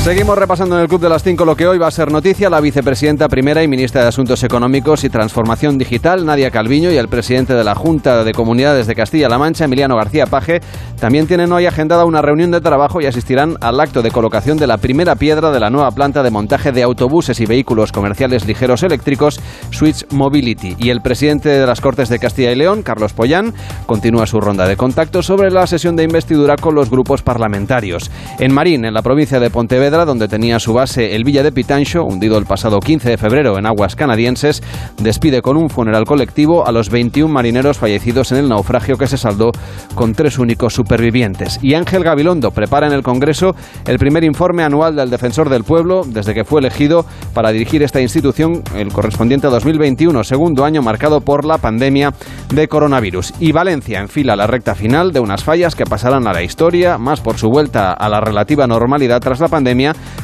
Seguimos 0.02 0.38
repasando 0.38 0.76
en 0.76 0.82
el 0.82 0.88
Club 0.88 1.02
de 1.02 1.08
las 1.10 1.22
5 1.22 1.44
lo 1.44 1.54
que 1.54 1.66
hoy 1.66 1.76
va 1.76 1.88
a 1.88 1.90
ser 1.90 2.10
noticia. 2.10 2.48
La 2.48 2.60
vicepresidenta 2.60 3.28
primera 3.28 3.62
y 3.62 3.68
ministra 3.68 4.00
de 4.00 4.08
Asuntos 4.08 4.42
Económicos 4.42 5.04
y 5.04 5.10
Transformación 5.10 5.76
Digital, 5.76 6.24
Nadia 6.24 6.50
Calviño, 6.50 6.90
y 6.90 6.96
el 6.96 7.08
presidente 7.08 7.52
de 7.52 7.62
la 7.62 7.74
Junta 7.74 8.24
de 8.24 8.32
Comunidades 8.32 8.86
de 8.86 8.94
Castilla-La 8.94 9.36
Mancha, 9.36 9.66
Emiliano 9.66 9.96
García 9.96 10.26
Paje, 10.26 10.60
también 10.98 11.26
tienen 11.26 11.52
hoy 11.52 11.66
agendada 11.66 12.06
una 12.06 12.22
reunión 12.22 12.50
de 12.50 12.62
trabajo 12.62 13.02
y 13.02 13.06
asistirán 13.06 13.56
al 13.60 13.78
acto 13.80 14.00
de 14.00 14.10
colocación 14.10 14.56
de 14.56 14.66
la 14.66 14.78
primera 14.78 15.14
piedra 15.16 15.50
de 15.50 15.60
la 15.60 15.68
nueva 15.68 15.90
planta 15.90 16.22
de 16.22 16.30
montaje 16.30 16.72
de 16.72 16.84
autobuses 16.84 17.38
y 17.40 17.46
vehículos 17.46 17.92
comerciales 17.92 18.46
ligeros 18.46 18.82
eléctricos, 18.84 19.40
Switch 19.70 20.06
Mobility. 20.10 20.74
Y 20.78 20.88
el 20.88 21.02
presidente 21.02 21.50
de 21.50 21.66
las 21.66 21.82
Cortes 21.82 22.08
de 22.08 22.18
Castilla 22.18 22.52
y 22.52 22.56
León, 22.56 22.82
Carlos 22.82 23.12
Pollán, 23.12 23.52
continúa 23.84 24.26
su 24.26 24.40
ronda 24.40 24.66
de 24.66 24.76
contacto 24.76 25.22
sobre 25.22 25.50
la 25.50 25.66
sesión 25.66 25.96
de 25.96 26.04
investidura 26.04 26.56
con 26.56 26.74
los 26.74 26.88
grupos 26.88 27.20
parlamentarios. 27.20 28.10
En 28.38 28.54
Marín, 28.54 28.86
en 28.86 28.94
la 28.94 29.02
provincia 29.02 29.38
de 29.38 29.50
Pontevedra, 29.50 29.97
donde 30.04 30.28
tenía 30.28 30.58
su 30.58 30.72
base 30.72 31.14
el 31.14 31.24
Villa 31.24 31.42
de 31.42 31.52
Pitancho, 31.52 32.04
hundido 32.04 32.38
el 32.38 32.46
pasado 32.46 32.80
15 32.80 33.10
de 33.10 33.18
febrero 33.18 33.58
en 33.58 33.66
aguas 33.66 33.96
canadienses, 33.96 34.62
despide 34.98 35.42
con 35.42 35.56
un 35.56 35.70
funeral 35.70 36.04
colectivo 36.04 36.66
a 36.66 36.72
los 36.72 36.90
21 36.90 37.32
marineros 37.32 37.78
fallecidos 37.78 38.32
en 38.32 38.38
el 38.38 38.48
naufragio 38.48 38.96
que 38.96 39.06
se 39.06 39.16
saldó 39.16 39.52
con 39.94 40.14
tres 40.14 40.38
únicos 40.38 40.74
supervivientes. 40.74 41.58
Y 41.62 41.74
Ángel 41.74 42.04
Gabilondo 42.04 42.50
prepara 42.50 42.86
en 42.86 42.92
el 42.92 43.02
Congreso 43.02 43.54
el 43.86 43.98
primer 43.98 44.24
informe 44.24 44.62
anual 44.62 44.96
del 44.96 45.10
Defensor 45.10 45.48
del 45.48 45.64
Pueblo 45.64 46.02
desde 46.06 46.34
que 46.34 46.44
fue 46.44 46.60
elegido 46.60 47.04
para 47.34 47.50
dirigir 47.50 47.82
esta 47.82 48.00
institución, 48.00 48.62
el 48.74 48.92
correspondiente 48.92 49.46
a 49.46 49.50
2021, 49.50 50.24
segundo 50.24 50.64
año 50.64 50.82
marcado 50.82 51.20
por 51.20 51.44
la 51.44 51.58
pandemia 51.58 52.12
de 52.52 52.68
coronavirus. 52.68 53.34
Y 53.40 53.52
Valencia 53.52 54.00
enfila 54.00 54.36
la 54.36 54.46
recta 54.46 54.74
final 54.74 55.12
de 55.12 55.20
unas 55.20 55.44
fallas 55.44 55.74
que 55.74 55.84
pasarán 55.84 56.26
a 56.26 56.32
la 56.32 56.42
historia, 56.42 56.98
más 56.98 57.20
por 57.20 57.38
su 57.38 57.48
vuelta 57.48 57.92
a 57.92 58.08
la 58.08 58.20
relativa 58.20 58.66
normalidad 58.66 59.20
tras 59.20 59.40
la 59.40 59.48
pandemia, 59.48 59.68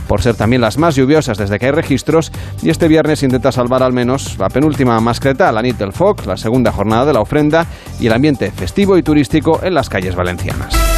por 0.09 0.22
ser 0.22 0.34
también 0.34 0.61
las 0.61 0.78
más 0.78 0.96
lluviosas 0.96 1.38
desde 1.38 1.59
que 1.59 1.66
hay 1.66 1.72
registros, 1.72 2.32
y 2.62 2.70
este 2.70 2.88
viernes 2.88 3.22
intenta 3.22 3.52
salvar 3.52 3.82
al 3.82 3.92
menos 3.92 4.38
la 4.38 4.48
penúltima 4.48 4.98
mascleta, 5.00 5.52
la 5.52 5.62
Nit 5.62 5.76
del 5.76 5.92
Foc, 5.92 6.26
la 6.26 6.36
segunda 6.36 6.72
jornada 6.72 7.07
de 7.07 7.12
la 7.12 7.20
ofrenda 7.20 7.66
y 8.00 8.07
el 8.07 8.12
ambiente 8.12 8.50
festivo 8.50 8.96
y 8.98 9.02
turístico 9.02 9.61
en 9.62 9.74
las 9.74 9.88
calles 9.88 10.14
valencianas. 10.14 10.93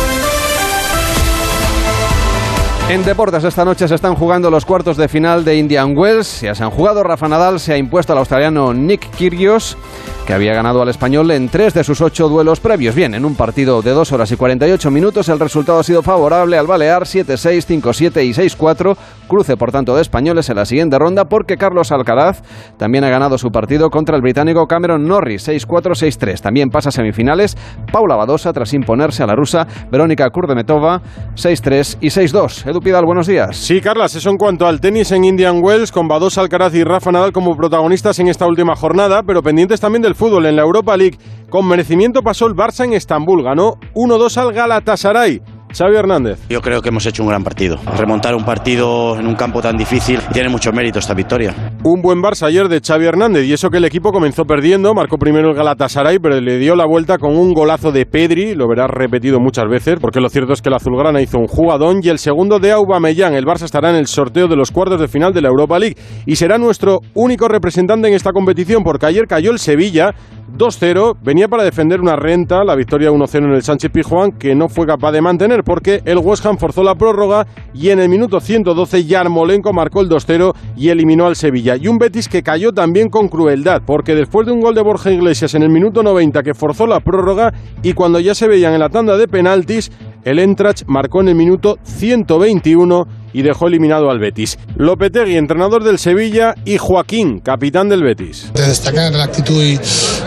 En 2.88 3.04
deportes 3.04 3.42
esta 3.42 3.64
noche 3.64 3.88
se 3.88 3.96
están 3.96 4.14
jugando 4.14 4.48
los 4.48 4.64
cuartos 4.64 4.96
de 4.96 5.08
final 5.08 5.44
de 5.44 5.56
Indian 5.56 5.98
Wells. 5.98 6.42
Ya 6.42 6.54
se 6.54 6.62
han 6.62 6.70
jugado. 6.70 7.02
Rafa 7.02 7.26
Nadal 7.26 7.58
se 7.58 7.72
ha 7.72 7.76
impuesto 7.76 8.12
al 8.12 8.20
australiano 8.20 8.72
Nick 8.72 9.10
Kyrgios, 9.10 9.76
que 10.24 10.32
había 10.32 10.54
ganado 10.54 10.80
al 10.80 10.88
español 10.88 11.32
en 11.32 11.48
tres 11.48 11.74
de 11.74 11.82
sus 11.82 12.00
ocho 12.00 12.28
duelos 12.28 12.60
previos. 12.60 12.94
Bien, 12.94 13.14
en 13.14 13.24
un 13.24 13.34
partido 13.34 13.82
de 13.82 13.90
2 13.90 14.12
horas 14.12 14.30
y 14.30 14.36
48 14.36 14.92
minutos 14.92 15.28
el 15.28 15.40
resultado 15.40 15.80
ha 15.80 15.82
sido 15.82 16.02
favorable 16.02 16.58
al 16.58 16.68
Balear 16.68 17.02
7-6, 17.02 17.66
5-7 17.82 18.24
y 18.24 18.30
6-4. 18.30 18.96
Cruce, 19.26 19.56
por 19.56 19.72
tanto, 19.72 19.96
de 19.96 20.02
españoles 20.02 20.48
en 20.48 20.56
la 20.56 20.64
siguiente 20.64 20.96
ronda 20.96 21.24
porque 21.24 21.56
Carlos 21.56 21.90
Alcaraz 21.90 22.42
también 22.76 23.02
ha 23.02 23.10
ganado 23.10 23.36
su 23.36 23.50
partido 23.50 23.90
contra 23.90 24.14
el 24.14 24.22
británico 24.22 24.68
Cameron 24.68 25.08
Norris 25.08 25.48
6-4, 25.48 25.66
6-3. 25.66 26.40
También 26.40 26.70
pasa 26.70 26.90
a 26.90 26.92
semifinales 26.92 27.56
Paula 27.90 28.14
Badosa 28.14 28.52
tras 28.52 28.72
imponerse 28.74 29.24
a 29.24 29.26
la 29.26 29.34
rusa 29.34 29.66
Verónica 29.90 30.30
Kurdemetova 30.30 31.02
6-3 31.34 31.98
y 32.00 32.06
6-2. 32.06 32.75
Buenos 32.80 33.26
días. 33.26 33.56
Sí, 33.56 33.80
Carlas, 33.80 34.14
eso 34.14 34.28
en 34.28 34.36
cuanto 34.36 34.66
al 34.66 34.80
tenis 34.80 35.10
en 35.10 35.24
Indian 35.24 35.60
Wells, 35.62 35.90
con 35.90 36.08
Badosa 36.08 36.42
Alcaraz 36.42 36.74
y 36.74 36.84
Rafa 36.84 37.10
Nadal 37.10 37.32
como 37.32 37.56
protagonistas 37.56 38.18
en 38.18 38.28
esta 38.28 38.46
última 38.46 38.76
jornada, 38.76 39.22
pero 39.22 39.42
pendientes 39.42 39.80
también 39.80 40.02
del 40.02 40.14
fútbol 40.14 40.46
en 40.46 40.56
la 40.56 40.62
Europa 40.62 40.96
League. 40.96 41.18
Con 41.48 41.66
merecimiento 41.66 42.22
pasó 42.22 42.46
el 42.46 42.54
Barça 42.54 42.84
en 42.84 42.92
Estambul, 42.92 43.42
ganó 43.42 43.76
1-2 43.94 44.36
al 44.36 44.52
Galatasaray. 44.52 45.40
Xavi 45.72 45.96
Hernández. 45.96 46.38
Yo 46.48 46.60
creo 46.60 46.80
que 46.80 46.88
hemos 46.88 47.04
hecho 47.06 47.22
un 47.22 47.28
gran 47.28 47.44
partido. 47.44 47.76
Remontar 47.96 48.34
un 48.34 48.44
partido 48.44 49.18
en 49.18 49.26
un 49.26 49.34
campo 49.34 49.60
tan 49.60 49.76
difícil 49.76 50.20
tiene 50.32 50.48
mucho 50.48 50.72
mérito 50.72 50.98
esta 50.98 51.14
victoria. 51.14 51.54
Un 51.82 52.02
buen 52.02 52.22
Barça 52.22 52.46
ayer 52.46 52.68
de 52.68 52.80
Xavi 52.80 53.06
Hernández 53.06 53.44
y 53.44 53.52
eso 53.52 53.70
que 53.70 53.78
el 53.78 53.84
equipo 53.84 54.12
comenzó 54.12 54.44
perdiendo, 54.44 54.94
marcó 54.94 55.18
primero 55.18 55.50
el 55.50 55.54
Galatasaray, 55.54 56.18
pero 56.18 56.40
le 56.40 56.58
dio 56.58 56.76
la 56.76 56.86
vuelta 56.86 57.18
con 57.18 57.36
un 57.36 57.52
golazo 57.52 57.92
de 57.92 58.06
Pedri, 58.06 58.54
lo 58.54 58.68
verás 58.68 58.90
repetido 58.90 59.40
muchas 59.40 59.68
veces, 59.68 59.96
porque 60.00 60.20
lo 60.20 60.28
cierto 60.28 60.52
es 60.52 60.62
que 60.62 60.68
el 60.68 60.74
azulgrana 60.74 61.20
hizo 61.20 61.38
un 61.38 61.46
jugadón 61.46 62.00
y 62.02 62.08
el 62.08 62.18
segundo 62.18 62.58
de 62.58 62.72
Aubameyang. 62.72 63.34
El 63.34 63.44
Barça 63.44 63.64
estará 63.64 63.90
en 63.90 63.96
el 63.96 64.06
sorteo 64.06 64.48
de 64.48 64.56
los 64.56 64.70
cuartos 64.70 65.00
de 65.00 65.08
final 65.08 65.32
de 65.32 65.42
la 65.42 65.48
Europa 65.48 65.78
League 65.78 65.96
y 66.24 66.36
será 66.36 66.58
nuestro 66.58 67.00
único 67.14 67.48
representante 67.48 68.08
en 68.08 68.14
esta 68.14 68.32
competición, 68.32 68.82
porque 68.82 69.06
ayer 69.06 69.26
cayó 69.26 69.50
el 69.50 69.58
Sevilla 69.58 70.14
2-0, 70.52 71.16
venía 71.22 71.48
para 71.48 71.64
defender 71.64 72.00
una 72.00 72.16
renta, 72.16 72.64
la 72.64 72.74
victoria 72.74 73.10
1-0 73.10 73.44
en 73.44 73.52
el 73.52 73.62
Sánchez 73.62 73.90
Pijuán, 73.90 74.32
que 74.32 74.54
no 74.54 74.68
fue 74.68 74.86
capaz 74.86 75.12
de 75.12 75.20
mantener 75.20 75.64
porque 75.64 76.02
el 76.04 76.18
West 76.18 76.46
Ham 76.46 76.58
forzó 76.58 76.82
la 76.82 76.94
prórroga 76.94 77.46
y 77.74 77.90
en 77.90 78.00
el 78.00 78.08
minuto 78.08 78.40
112 78.40 79.04
Yarmolenko 79.04 79.72
marcó 79.72 80.00
el 80.00 80.08
2-0 80.08 80.54
y 80.76 80.88
eliminó 80.88 81.26
al 81.26 81.36
Sevilla. 81.36 81.76
Y 81.76 81.88
un 81.88 81.98
Betis 81.98 82.28
que 82.28 82.42
cayó 82.42 82.72
también 82.72 83.08
con 83.08 83.28
crueldad, 83.28 83.82
porque 83.84 84.14
después 84.14 84.46
de 84.46 84.52
un 84.52 84.60
gol 84.60 84.74
de 84.74 84.82
Borja 84.82 85.10
Iglesias 85.10 85.54
en 85.54 85.62
el 85.62 85.70
minuto 85.70 86.02
90 86.02 86.42
que 86.42 86.54
forzó 86.54 86.86
la 86.86 87.00
prórroga 87.00 87.52
y 87.82 87.92
cuando 87.92 88.20
ya 88.20 88.34
se 88.34 88.48
veían 88.48 88.74
en 88.74 88.80
la 88.80 88.88
tanda 88.88 89.16
de 89.16 89.28
penaltis, 89.28 89.90
el 90.24 90.38
Entrach 90.38 90.84
marcó 90.86 91.20
en 91.20 91.28
el 91.28 91.34
minuto 91.34 91.78
121 91.82 93.06
y 93.36 93.42
dejó 93.42 93.66
eliminado 93.66 94.10
al 94.10 94.18
Betis. 94.18 94.58
Lopetegui, 94.76 95.36
entrenador 95.36 95.84
del 95.84 95.98
Sevilla, 95.98 96.54
y 96.64 96.78
Joaquín, 96.78 97.40
capitán 97.40 97.90
del 97.90 98.02
Betis. 98.02 98.50
de 98.54 98.66
destacar 98.66 99.12
la 99.12 99.24
actitud 99.24 99.62
y, 99.62 99.78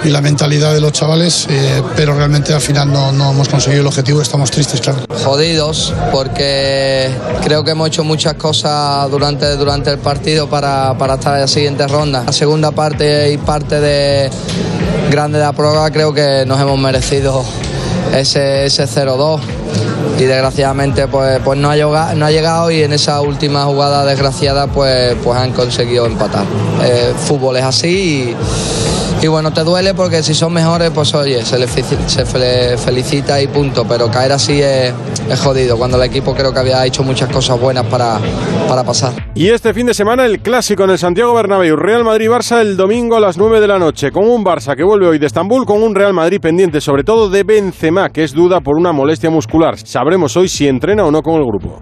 y 0.04 0.10
la 0.12 0.22
mentalidad 0.22 0.76
de 0.76 0.80
los 0.80 0.92
chavales, 0.92 1.48
eh, 1.50 1.82
pero 1.96 2.14
realmente 2.14 2.54
al 2.54 2.62
final 2.62 2.94
no, 2.94 3.12
no 3.12 3.32
hemos 3.32 3.50
conseguido 3.50 3.82
el 3.82 3.88
objetivo, 3.88 4.22
estamos 4.22 4.52
tristes, 4.52 4.80
claro. 4.80 5.00
Jodidos 5.24 5.92
porque 6.12 7.10
creo 7.44 7.64
que 7.64 7.72
hemos 7.72 7.88
hecho 7.88 8.04
muchas 8.04 8.36
cosas 8.36 9.10
durante, 9.10 9.58
durante 9.58 9.90
el 9.90 9.98
partido 9.98 10.48
para, 10.48 10.96
para 11.00 11.16
estar 11.16 11.34
en 11.34 11.42
la 11.42 11.48
siguiente 11.48 11.88
ronda. 11.88 12.26
La 12.28 12.32
segunda 12.32 12.70
parte 12.70 13.32
y 13.32 13.38
parte 13.40 13.80
de 13.80 14.30
grande 15.10 15.40
de 15.40 15.46
la 15.46 15.54
prórroga 15.54 15.90
creo 15.90 16.14
que 16.14 16.44
nos 16.46 16.62
hemos 16.62 16.78
merecido 16.78 17.44
ese, 18.14 18.68
ese 18.68 18.84
0-2 18.84 19.40
y 20.20 20.26
desgraciadamente 20.26 21.08
pues, 21.08 21.40
pues 21.44 21.58
no, 21.58 21.70
ha 21.70 21.76
llegado, 21.76 22.14
no 22.16 22.26
ha 22.26 22.32
llegado 22.32 22.70
y 22.72 22.84
en 22.84 22.92
esa 22.92 23.22
última 23.22 23.64
jugada 23.64 24.06
desgraciada 24.06 24.68
pues, 24.68 25.16
pues 25.24 25.38
han 25.38 25.54
conseguido 25.54 26.06
empatar. 26.06 26.46
Eh, 26.84 27.14
fútbol 27.18 27.56
es 27.58 27.64
así 27.64 27.90
y, 27.90 28.36
y 29.22 29.28
bueno, 29.28 29.52
te 29.52 29.64
duele 29.64 29.94
porque 29.94 30.24
si 30.24 30.34
son 30.34 30.54
mejores 30.54 30.92
pues 30.92 31.14
oye, 31.14 31.44
se 31.44 31.60
les 31.60 31.70
se 31.70 32.26
fe- 32.26 32.78
felicita 32.78 33.42
y 33.42 33.48
punto, 33.48 33.86
pero 33.88 34.10
caer 34.10 34.32
así 34.32 34.62
es, 34.62 34.94
es 35.30 35.40
jodido 35.42 35.78
cuando 35.78 35.98
el 35.98 36.04
equipo 36.04 36.34
creo 36.34 36.54
que 36.54 36.60
había 36.60 36.86
hecho 36.86 37.04
muchas 37.04 37.30
cosas 37.30 37.60
buenas 37.60 37.86
para, 37.88 38.18
para 38.68 38.84
pasar. 38.84 39.14
Y 39.36 39.50
este 39.50 39.74
fin 39.74 39.86
de 39.88 39.94
semana 39.94 40.26
el 40.26 40.40
clásico 40.42 40.84
en 40.86 40.92
el 40.92 40.98
Santiago 40.98 41.34
Bernabéu, 41.34 41.76
Real 41.76 42.04
Madrid-Barça 42.06 42.62
el 42.62 42.78
domingo 42.78 43.18
a 43.18 43.20
las 43.20 43.38
9 43.38 43.60
de 43.60 43.68
la 43.68 43.78
noche, 43.78 44.12
con 44.12 44.24
un 44.30 44.44
Barça 44.46 44.76
que 44.76 44.84
vuelve 44.84 45.08
hoy 45.08 45.20
de 45.20 45.26
Estambul, 45.28 45.66
con 45.66 45.84
un 45.84 45.94
Real 45.96 46.14
Madrid 46.14 46.40
pendiente 46.40 46.80
sobre 46.80 47.04
todo 47.04 47.30
de 47.30 47.44
Benzema, 47.44 48.10
que 48.10 48.24
es 48.24 48.34
duda 48.34 48.62
por 48.62 48.78
una 48.78 48.94
molestia 48.94 49.30
muscular. 49.30 49.78
Sabremos 49.78 50.38
hoy 50.38 50.48
si 50.48 50.68
entrena 50.68 51.04
o 51.04 51.12
no 51.12 51.22
con 51.22 51.36
el 51.36 51.46
grupo. 51.46 51.82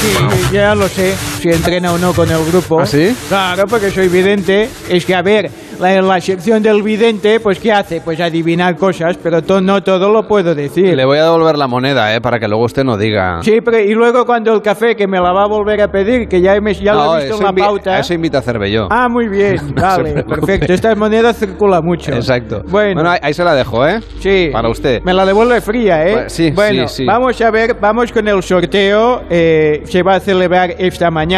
Sí, 0.00 0.16
ya 0.54 0.74
lo 0.74 0.88
sé, 0.88 1.14
si 1.40 1.48
entrena 1.50 1.92
o 1.92 1.98
no 1.98 2.12
con 2.12 2.30
el 2.30 2.44
grupo. 2.44 2.80
¿Ah, 2.80 2.86
sí? 2.86 3.16
Claro, 3.28 3.64
porque 3.68 3.90
soy 3.90 4.08
vidente. 4.08 4.68
Es 4.88 5.04
que, 5.04 5.14
a 5.14 5.22
ver, 5.22 5.50
la, 5.80 6.00
la 6.02 6.20
sección 6.20 6.62
del 6.62 6.82
vidente, 6.82 7.40
pues, 7.40 7.58
¿qué 7.58 7.72
hace? 7.72 8.00
Pues 8.02 8.20
adivinar 8.20 8.76
cosas, 8.76 9.16
pero 9.22 9.42
to- 9.42 9.60
no 9.60 9.82
todo 9.82 10.10
lo 10.12 10.28
puedo 10.28 10.54
decir. 10.54 10.94
Le 10.94 11.04
voy 11.04 11.18
a 11.18 11.24
devolver 11.24 11.56
la 11.56 11.66
moneda, 11.66 12.14
¿eh? 12.14 12.20
Para 12.20 12.38
que 12.38 12.46
luego 12.46 12.64
usted 12.64 12.84
no 12.84 12.96
diga. 12.98 13.40
Sí, 13.42 13.60
pero 13.64 13.78
y 13.80 13.94
luego 13.94 14.26
cuando 14.26 14.52
el 14.54 14.60
café, 14.60 14.94
que 14.94 15.06
me 15.06 15.18
la 15.18 15.32
va 15.32 15.44
a 15.44 15.48
volver 15.48 15.80
a 15.80 15.88
pedir, 15.88 16.28
que 16.28 16.40
ya, 16.42 16.60
me- 16.60 16.74
ya 16.74 16.92
lo 16.92 17.04
No, 17.04 17.18
he 17.18 17.22
visto 17.24 17.38
en 17.38 17.44
la 17.44 17.52
pauta. 17.52 17.98
Eso 17.98 18.12
invita 18.12 18.38
a 18.38 18.42
Cervelló. 18.42 18.88
Ah, 18.90 19.08
muy 19.08 19.28
bien, 19.28 19.56
No 19.74 19.82
vale, 19.82 20.22
perfecto. 20.24 20.72
Esta 20.74 20.94
moneda 20.94 21.32
circula 21.32 21.80
mucho. 21.80 22.12
Exacto. 22.12 22.62
Bueno. 22.68 23.08
ahí, 23.10 23.18
ahí 23.22 23.32
se 23.34 23.44
la 23.44 23.54
dejo, 23.54 23.86
¿eh? 23.86 24.00
Sí. 24.20 24.50
Para 24.52 24.68
usted. 24.68 25.00
Me 25.04 25.14
la 25.14 25.24
devuelve 25.24 25.60
fría, 25.62 26.06
¿eh? 26.06 26.12
Pues 26.12 26.32
sí, 26.34 26.50
bueno, 26.50 26.86
sí, 26.88 26.96
sí. 26.98 27.04
vamos 27.06 27.40
a 27.40 27.50
ver, 27.50 27.74
vamos 27.80 28.12
con 28.12 28.28
el 28.28 28.42
sorteo. 28.42 29.22
eh, 29.30 29.80
se 29.84 30.02
va 30.02 30.16
a 30.16 30.20
celebrar 30.20 30.74
esta 30.78 31.10
mañana 31.10 31.29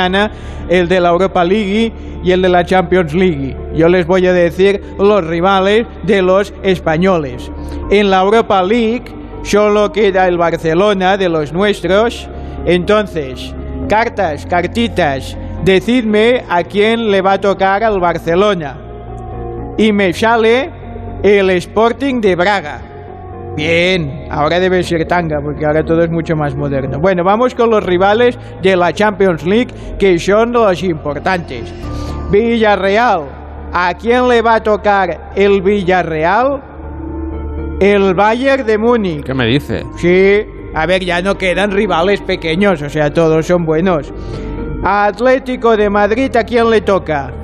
el 0.68 0.88
de 0.88 1.00
la 1.00 1.10
Europa 1.10 1.44
League 1.44 1.92
y 2.24 2.30
el 2.30 2.42
de 2.42 2.48
la 2.48 2.64
Champions 2.64 3.12
League. 3.14 3.56
Yo 3.74 3.88
les 3.88 4.06
voy 4.06 4.26
a 4.26 4.32
decir 4.32 4.82
los 4.98 5.26
rivales 5.26 5.86
de 6.04 6.22
los 6.22 6.54
españoles. 6.62 7.50
En 7.90 8.10
la 8.10 8.22
Europa 8.22 8.62
League 8.62 9.04
solo 9.42 9.92
queda 9.92 10.28
el 10.28 10.38
Barcelona 10.38 11.16
de 11.16 11.28
los 11.28 11.52
nuestros. 11.52 12.28
Entonces, 12.64 13.54
cartas, 13.88 14.46
cartitas, 14.46 15.36
decidme 15.64 16.44
a 16.48 16.62
quién 16.62 17.10
le 17.10 17.20
va 17.20 17.32
a 17.34 17.40
tocar 17.40 17.84
al 17.84 18.00
Barcelona. 18.00 18.78
Y 19.76 19.92
me 19.92 20.12
sale 20.12 20.70
el 21.22 21.50
Sporting 21.50 22.20
de 22.20 22.36
Braga. 22.36 22.91
Bien, 23.56 24.26
ahora 24.30 24.58
debe 24.58 24.82
ser 24.82 25.06
tanga, 25.06 25.40
porque 25.42 25.66
ahora 25.66 25.84
todo 25.84 26.02
es 26.02 26.10
mucho 26.10 26.34
más 26.34 26.54
moderno. 26.54 26.98
Bueno, 26.98 27.22
vamos 27.22 27.54
con 27.54 27.70
los 27.70 27.84
rivales 27.84 28.38
de 28.62 28.76
la 28.76 28.92
Champions 28.92 29.44
League, 29.44 29.74
que 29.98 30.18
son 30.18 30.52
los 30.52 30.82
importantes. 30.82 31.72
Villarreal. 32.30 33.24
¿A 33.74 33.94
quién 33.94 34.28
le 34.28 34.42
va 34.42 34.56
a 34.56 34.62
tocar 34.62 35.32
el 35.34 35.60
Villarreal? 35.60 36.62
El 37.80 38.14
Bayern 38.14 38.66
de 38.66 38.78
Múnich. 38.78 39.24
¿Qué 39.24 39.34
me 39.34 39.46
dice? 39.46 39.82
Sí, 39.96 40.46
a 40.74 40.86
ver, 40.86 41.04
ya 41.04 41.20
no 41.20 41.36
quedan 41.36 41.72
rivales 41.72 42.20
pequeños, 42.22 42.80
o 42.80 42.88
sea, 42.88 43.12
todos 43.12 43.46
son 43.46 43.66
buenos. 43.66 44.12
Atlético 44.82 45.76
de 45.76 45.90
Madrid, 45.90 46.34
¿a 46.36 46.44
quién 46.44 46.70
le 46.70 46.80
toca? 46.80 47.41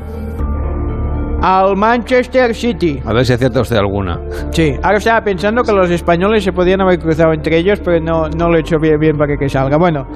Al 1.40 1.76
Manchester 1.76 2.54
City. 2.54 3.00
A 3.04 3.12
ver 3.12 3.24
si 3.24 3.32
acierta 3.32 3.60
usted 3.60 3.76
alguna. 3.76 4.20
Sí, 4.50 4.74
ahora 4.82 4.98
estaba 4.98 5.20
pensando 5.22 5.62
que 5.62 5.72
los 5.72 5.90
españoles 5.90 6.42
se 6.42 6.52
podían 6.52 6.80
haber 6.80 6.98
cruzado 6.98 7.32
entre 7.32 7.58
ellos, 7.58 7.80
pero 7.84 8.00
no, 8.00 8.28
no 8.28 8.48
lo 8.48 8.56
he 8.56 8.60
hecho 8.60 8.78
bien, 8.80 8.98
bien 8.98 9.16
para 9.16 9.36
que, 9.36 9.48
salga. 9.48 9.76
Bueno, 9.76 10.06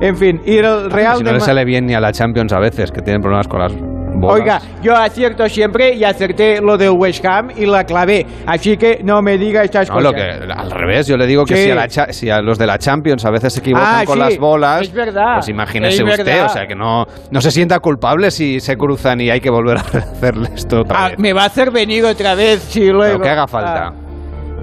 en 0.00 0.16
fin, 0.16 0.40
y 0.44 0.56
el 0.56 0.90
Real 0.90 1.18
si 1.18 1.24
de 1.24 1.30
no 1.30 1.34
le 1.38 1.40
sale 1.40 1.64
bien 1.64 1.86
ni 1.86 1.94
a 1.94 2.00
la 2.00 2.12
Champions 2.12 2.52
a 2.52 2.58
veces, 2.58 2.90
que 2.90 3.00
tienen 3.00 3.20
problemas 3.20 3.46
con 3.46 3.60
las 3.60 3.72
bolas. 4.20 4.40
Oiga, 4.40 4.60
yo 4.82 4.96
acierto 4.96 5.48
siempre 5.48 5.94
y 5.94 6.04
acerté 6.04 6.60
lo 6.60 6.76
del 6.76 6.90
West 6.90 7.24
Ham 7.24 7.50
y 7.56 7.66
la 7.66 7.84
clavé. 7.84 8.26
Así 8.46 8.76
que 8.76 9.00
no 9.02 9.20
me 9.22 9.38
diga 9.38 9.62
estas 9.64 9.88
No, 9.88 9.94
cosas. 9.96 10.10
lo 10.10 10.16
que, 10.16 10.52
al 10.52 10.70
revés, 10.70 11.06
yo 11.06 11.16
le 11.16 11.26
digo 11.26 11.44
que 11.44 11.56
Sí. 11.56 11.64
si, 11.64 11.70
a 11.70 11.74
la 11.74 11.88
si 12.12 12.30
a 12.30 12.40
los 12.40 12.58
de 12.58 12.66
la 12.66 12.78
Champions 12.78 13.24
a 13.24 13.30
veces 13.30 13.52
se 13.52 13.60
equivocan 13.60 13.86
Ah, 13.88 14.02
con 14.04 14.14
sí, 14.14 14.20
las 14.20 14.38
bolas, 14.38 14.82
es 14.82 14.92
verdad, 14.92 15.34
pues 15.36 15.48
imagínese 15.48 16.02
es 16.02 16.10
usted, 16.10 16.24
verdad. 16.24 16.46
o 16.46 16.48
sea, 16.48 16.66
que 16.66 16.74
no, 16.74 17.06
no 17.30 17.40
se 17.40 17.50
sienta 17.50 17.78
culpable 17.80 18.30
si 18.30 18.60
se 18.60 18.76
cruzan 18.76 19.20
y 19.20 19.30
hay 19.30 19.40
que 19.40 19.50
volver 19.50 19.78
a 19.78 19.80
hacerle 20.12 20.50
esto 20.54 20.80
otra 20.80 21.04
Ah, 21.04 21.08
vez. 21.10 21.18
me 21.18 21.32
va 21.32 21.42
a 21.44 21.46
hacer 21.46 21.70
venir 21.70 22.04
otra 22.04 22.34
vez 22.34 22.60
si 22.62 22.86
luego. 22.90 23.18
Lo 23.18 23.24
que 23.24 23.28
haga 23.30 23.46
falta. 23.46 23.86
Ah. 23.88 23.94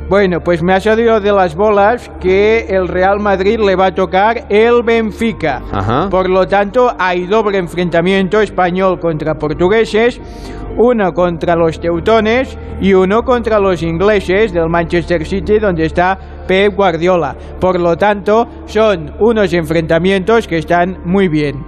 Bueno, 0.10 0.40
pues 0.40 0.64
me 0.64 0.74
ha 0.74 0.80
salido 0.80 1.22
de 1.22 1.32
las 1.32 1.56
bolas 1.56 2.10
que 2.20 2.66
el 2.68 2.88
Real 2.88 3.20
Madrid 3.20 3.60
le 3.60 3.76
va 3.76 3.88
a 3.88 3.94
tocar 3.94 4.48
el 4.50 4.82
Benfica. 4.82 5.62
Ajá. 5.72 6.10
Por 6.10 6.28
lo 6.28 6.48
tanto, 6.48 6.92
hay 6.98 7.28
doble 7.28 7.60
enfrentamiento 7.60 8.42
español 8.42 9.00
contra 9.00 9.36
portugueses, 9.36 10.20
uno 10.80 11.14
contra 11.14 11.56
los 11.56 11.80
teutones 11.80 12.58
y 12.82 12.92
uno 12.92 13.22
contra 13.22 13.60
los 13.60 13.84
ingleses 13.84 14.52
del 14.52 14.68
Manchester 14.68 15.24
City, 15.28 15.60
donde 15.60 15.86
está 15.86 16.18
Pep 16.48 16.74
Guardiola. 16.76 17.36
Por 17.60 17.80
lo 17.80 17.96
tanto, 17.96 18.48
son 18.66 19.14
unos 19.20 19.54
enfrentamientos 19.54 20.48
que 20.48 20.58
están 20.58 21.02
muy 21.06 21.28
bien. 21.28 21.64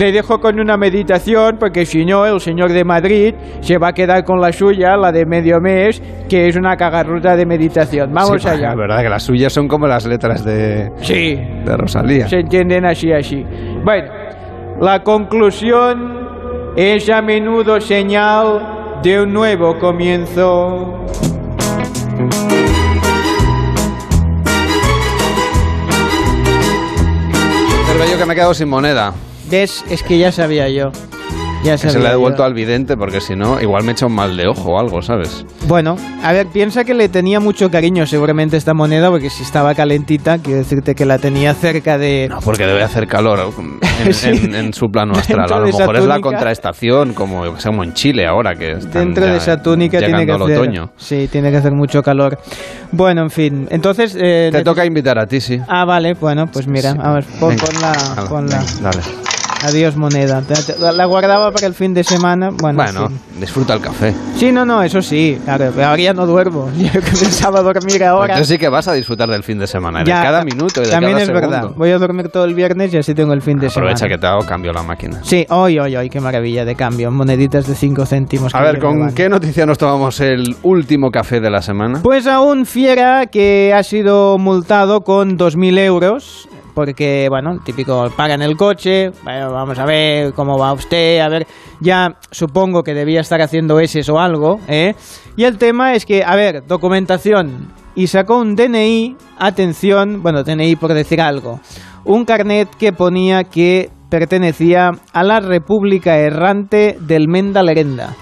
Le 0.00 0.12
dejo 0.12 0.40
con 0.40 0.58
una 0.58 0.78
meditación 0.78 1.58
porque 1.60 1.84
si 1.84 2.06
no 2.06 2.24
el 2.24 2.40
señor 2.40 2.72
de 2.72 2.84
Madrid 2.84 3.34
se 3.60 3.76
va 3.76 3.88
a 3.88 3.92
quedar 3.92 4.24
con 4.24 4.40
la 4.40 4.50
suya, 4.50 4.96
la 4.96 5.12
de 5.12 5.26
medio 5.26 5.60
mes, 5.60 6.02
que 6.26 6.48
es 6.48 6.56
una 6.56 6.74
cagarruta 6.74 7.36
de 7.36 7.44
meditación. 7.44 8.10
Vamos 8.10 8.40
Sí, 8.40 8.48
allá. 8.48 8.70
Es 8.70 8.76
verdad 8.78 9.02
que 9.02 9.10
las 9.10 9.22
suyas 9.22 9.52
son 9.52 9.68
como 9.68 9.86
las 9.86 10.06
letras 10.06 10.42
de, 10.42 10.90
Sí. 11.02 11.34
de 11.36 11.76
Rosalía. 11.76 12.26
Se 12.28 12.36
entienden 12.40 12.86
así, 12.86 13.12
así. 13.12 13.44
Bueno, 13.84 14.10
la 14.80 15.02
conclusión 15.02 16.18
es 16.76 17.10
a 17.10 17.20
menudo 17.20 17.78
señal 17.78 19.00
de 19.02 19.20
un 19.20 19.34
nuevo 19.34 19.78
comienzo. 19.78 21.04
Cervello 27.86 28.18
que 28.18 28.26
me 28.26 28.32
he 28.32 28.36
quedado 28.36 28.54
sin 28.54 28.68
moneda. 28.68 29.12
¿Ves? 29.50 29.84
Es 29.90 30.02
que 30.02 30.18
ya 30.18 30.32
sabía 30.32 30.68
yo. 30.68 30.92
Ya 31.62 31.72
Que 31.72 31.78
sabía 31.78 31.92
se 31.92 31.98
la 31.98 32.04
he 32.04 32.12
yo. 32.12 32.16
devuelto 32.18 32.42
al 32.42 32.54
vidente 32.54 32.96
porque 32.96 33.20
si 33.20 33.36
no, 33.36 33.60
igual 33.60 33.84
me 33.84 33.92
echa 33.92 34.06
un 34.06 34.14
mal 34.14 34.34
de 34.34 34.46
ojo 34.46 34.70
o 34.76 34.80
algo, 34.80 35.02
¿sabes? 35.02 35.44
Bueno, 35.68 35.98
a 36.22 36.32
ver, 36.32 36.46
piensa 36.46 36.84
que 36.84 36.94
le 36.94 37.10
tenía 37.10 37.38
mucho 37.38 37.70
cariño 37.70 38.06
seguramente 38.06 38.56
esta 38.56 38.72
moneda, 38.72 39.10
porque 39.10 39.28
si 39.28 39.42
estaba 39.42 39.74
calentita, 39.74 40.38
quiero 40.38 40.60
decirte 40.60 40.94
que 40.94 41.04
la 41.04 41.18
tenía 41.18 41.52
cerca 41.52 41.98
de... 41.98 42.28
No, 42.30 42.40
porque 42.40 42.64
debe 42.64 42.82
hacer 42.82 43.06
calor 43.06 43.52
en, 43.58 44.14
Sí. 44.14 44.28
en- 44.30 44.54
en 44.54 44.72
su 44.72 44.90
plano 44.90 45.12
astral. 45.12 45.52
A 45.52 45.58
lo 45.58 45.66
mejor 45.66 45.96
es 45.96 46.04
la 46.06 46.14
túnica. 46.14 46.20
contraestación, 46.30 47.12
como, 47.12 47.44
yo 47.44 47.54
como 47.62 47.84
en 47.84 47.92
Chile 47.92 48.26
ahora, 48.26 48.54
que 48.54 48.72
están 48.72 48.92
Dentro 49.08 49.26
ya 49.26 49.32
de 49.32 49.36
esa 49.36 49.62
túnica 49.62 49.98
tiene 49.98 50.24
que 50.24 50.32
hacer... 50.32 50.56
otoño. 50.58 50.90
Sí, 50.96 51.28
tiene 51.30 51.50
que 51.50 51.58
hacer 51.58 51.72
mucho 51.72 52.02
calor. 52.02 52.38
Bueno, 52.90 53.20
en 53.20 53.30
fin, 53.30 53.68
entonces... 53.70 54.16
eh, 54.18 54.48
Te 54.50 54.64
toca 54.64 54.86
invitar 54.86 55.18
a 55.18 55.26
ti, 55.26 55.42
sí. 55.42 55.60
Ah, 55.68 55.84
vale, 55.84 56.14
bueno, 56.14 56.46
pues 56.46 56.66
mira, 56.66 56.92
a 56.92 57.12
ver, 57.12 57.24
pon, 57.38 57.54
ponla, 57.56 57.92
hala, 57.92 58.28
ponla. 58.30 58.58
venga, 58.60 58.80
dale. 58.80 59.02
Adiós, 59.62 59.96
moneda. 59.96 60.42
La 60.94 61.04
guardaba 61.04 61.50
para 61.52 61.66
el 61.66 61.74
fin 61.74 61.92
de 61.92 62.02
semana. 62.04 62.50
Bueno, 62.50 62.76
Bueno, 62.82 63.08
sí. 63.08 63.14
disfruta 63.40 63.74
el 63.74 63.80
café. 63.80 64.14
Sí, 64.36 64.52
no, 64.52 64.64
no, 64.64 64.82
eso 64.82 65.02
sí, 65.02 65.38
claro, 65.44 65.70
pero 65.74 65.88
ahora 65.88 66.02
ya 66.02 66.14
no 66.14 66.26
duermo. 66.26 66.70
Yo 66.78 66.90
pensaba 67.00 67.60
dormir 67.60 67.98
Pues 67.98 68.02
ahora. 68.02 68.34
entonces 68.34 68.48
sí 68.54 68.58
que 68.58 68.68
vas 68.68 68.88
a 68.88 68.94
disfrutar 68.94 69.28
del 69.28 69.42
fin 69.42 69.58
de 69.58 69.66
semana, 69.66 69.98
de 70.00 70.06
Ya, 70.06 70.22
cada 70.22 70.44
minuto 70.44 70.80
y 70.82 70.86
de 70.86 70.90
También 70.90 71.12
cada 71.12 71.22
es 71.22 71.26
segundo. 71.26 71.50
verdad. 71.50 71.70
Voy 71.76 71.90
a 71.90 71.98
dormir 71.98 72.28
todo 72.30 72.44
el 72.44 72.54
viernes 72.54 72.92
y 72.94 72.96
así 72.98 73.14
tengo 73.14 73.32
el 73.34 73.42
fin 73.42 73.58
de 73.58 73.66
Aprovecha 73.66 73.96
semana. 73.98 74.14
que 74.14 74.20
te 74.20 74.26
hago 74.26 74.46
cambio 74.46 74.72
la 74.72 74.82
máquina. 74.82 75.20
Sí, 75.24 75.46
hoy, 75.50 75.78
hoy, 75.78 75.94
hoy, 75.96 76.08
qué 76.08 76.20
maravilla 76.20 76.64
de 76.64 76.74
cambio. 76.74 77.10
Moneditas 77.10 77.66
de 77.66 77.74
5 77.74 78.06
céntimos. 78.06 78.54
A 78.54 78.62
ver, 78.62 78.78
¿con 78.78 79.12
qué 79.14 79.28
noticia 79.28 79.66
nos 79.66 79.76
tomamos 79.78 80.20
el 80.20 80.56
último 80.62 81.10
café 81.10 81.40
de 81.40 81.50
la 81.50 81.60
semana? 81.60 82.00
Pues 82.02 82.26
a 82.26 82.40
un 82.40 82.64
fiera 82.66 83.26
que 83.26 83.74
ha 83.76 83.82
sido 83.82 84.38
multado 84.38 85.02
con 85.02 85.36
2.000 85.38 85.78
euros. 85.80 86.48
Porque, 86.74 87.28
bueno, 87.28 87.58
típico, 87.64 88.08
pagan 88.16 88.42
el 88.42 88.56
coche, 88.56 89.10
bueno, 89.24 89.52
vamos 89.52 89.78
a 89.78 89.84
ver 89.84 90.32
cómo 90.34 90.58
va 90.58 90.72
usted, 90.72 91.20
a 91.20 91.28
ver, 91.28 91.46
ya 91.80 92.16
supongo 92.30 92.82
que 92.82 92.94
debía 92.94 93.20
estar 93.20 93.40
haciendo 93.40 93.80
ese 93.80 94.00
o 94.10 94.18
algo, 94.18 94.60
¿eh? 94.68 94.94
Y 95.36 95.44
el 95.44 95.58
tema 95.58 95.94
es 95.94 96.06
que, 96.06 96.22
a 96.24 96.36
ver, 96.36 96.66
documentación, 96.66 97.72
y 97.94 98.06
sacó 98.06 98.38
un 98.38 98.54
DNI, 98.54 99.16
atención, 99.38 100.22
bueno, 100.22 100.42
DNI 100.42 100.76
por 100.76 100.94
decir 100.94 101.20
algo, 101.20 101.60
un 102.04 102.24
carnet 102.24 102.68
que 102.78 102.92
ponía 102.92 103.44
que 103.44 103.90
pertenecía 104.10 104.90
a 105.12 105.22
la 105.22 105.40
República 105.40 106.18
Errante 106.18 106.96
del 107.00 107.28
Menda 107.28 107.62
Lerenda. 107.62 108.14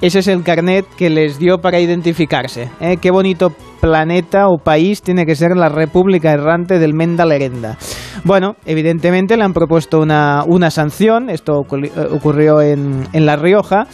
Ese 0.00 0.20
es 0.20 0.28
el 0.28 0.42
carnet 0.42 0.86
que 0.96 1.10
les 1.10 1.38
dio 1.38 1.58
para 1.58 1.78
identificarse. 1.78 2.70
¿eh? 2.80 2.96
Qué 3.00 3.10
bonito 3.10 3.52
planeta 3.82 4.48
o 4.48 4.56
país 4.56 5.02
tiene 5.02 5.26
que 5.26 5.34
ser 5.34 5.56
la 5.56 5.68
República 5.68 6.32
Errante 6.32 6.78
del 6.78 6.94
Menda 6.94 7.26
Lerenda. 7.26 7.76
Bueno, 8.24 8.56
evidentemente 8.64 9.36
le 9.36 9.44
han 9.44 9.52
propuesto 9.52 10.00
una, 10.00 10.42
una 10.46 10.70
sanción, 10.70 11.28
esto 11.28 11.66
eh, 11.82 11.90
ocurrió 12.12 12.62
en, 12.62 13.08
en 13.12 13.26
La 13.26 13.36
Rioja, 13.36 13.86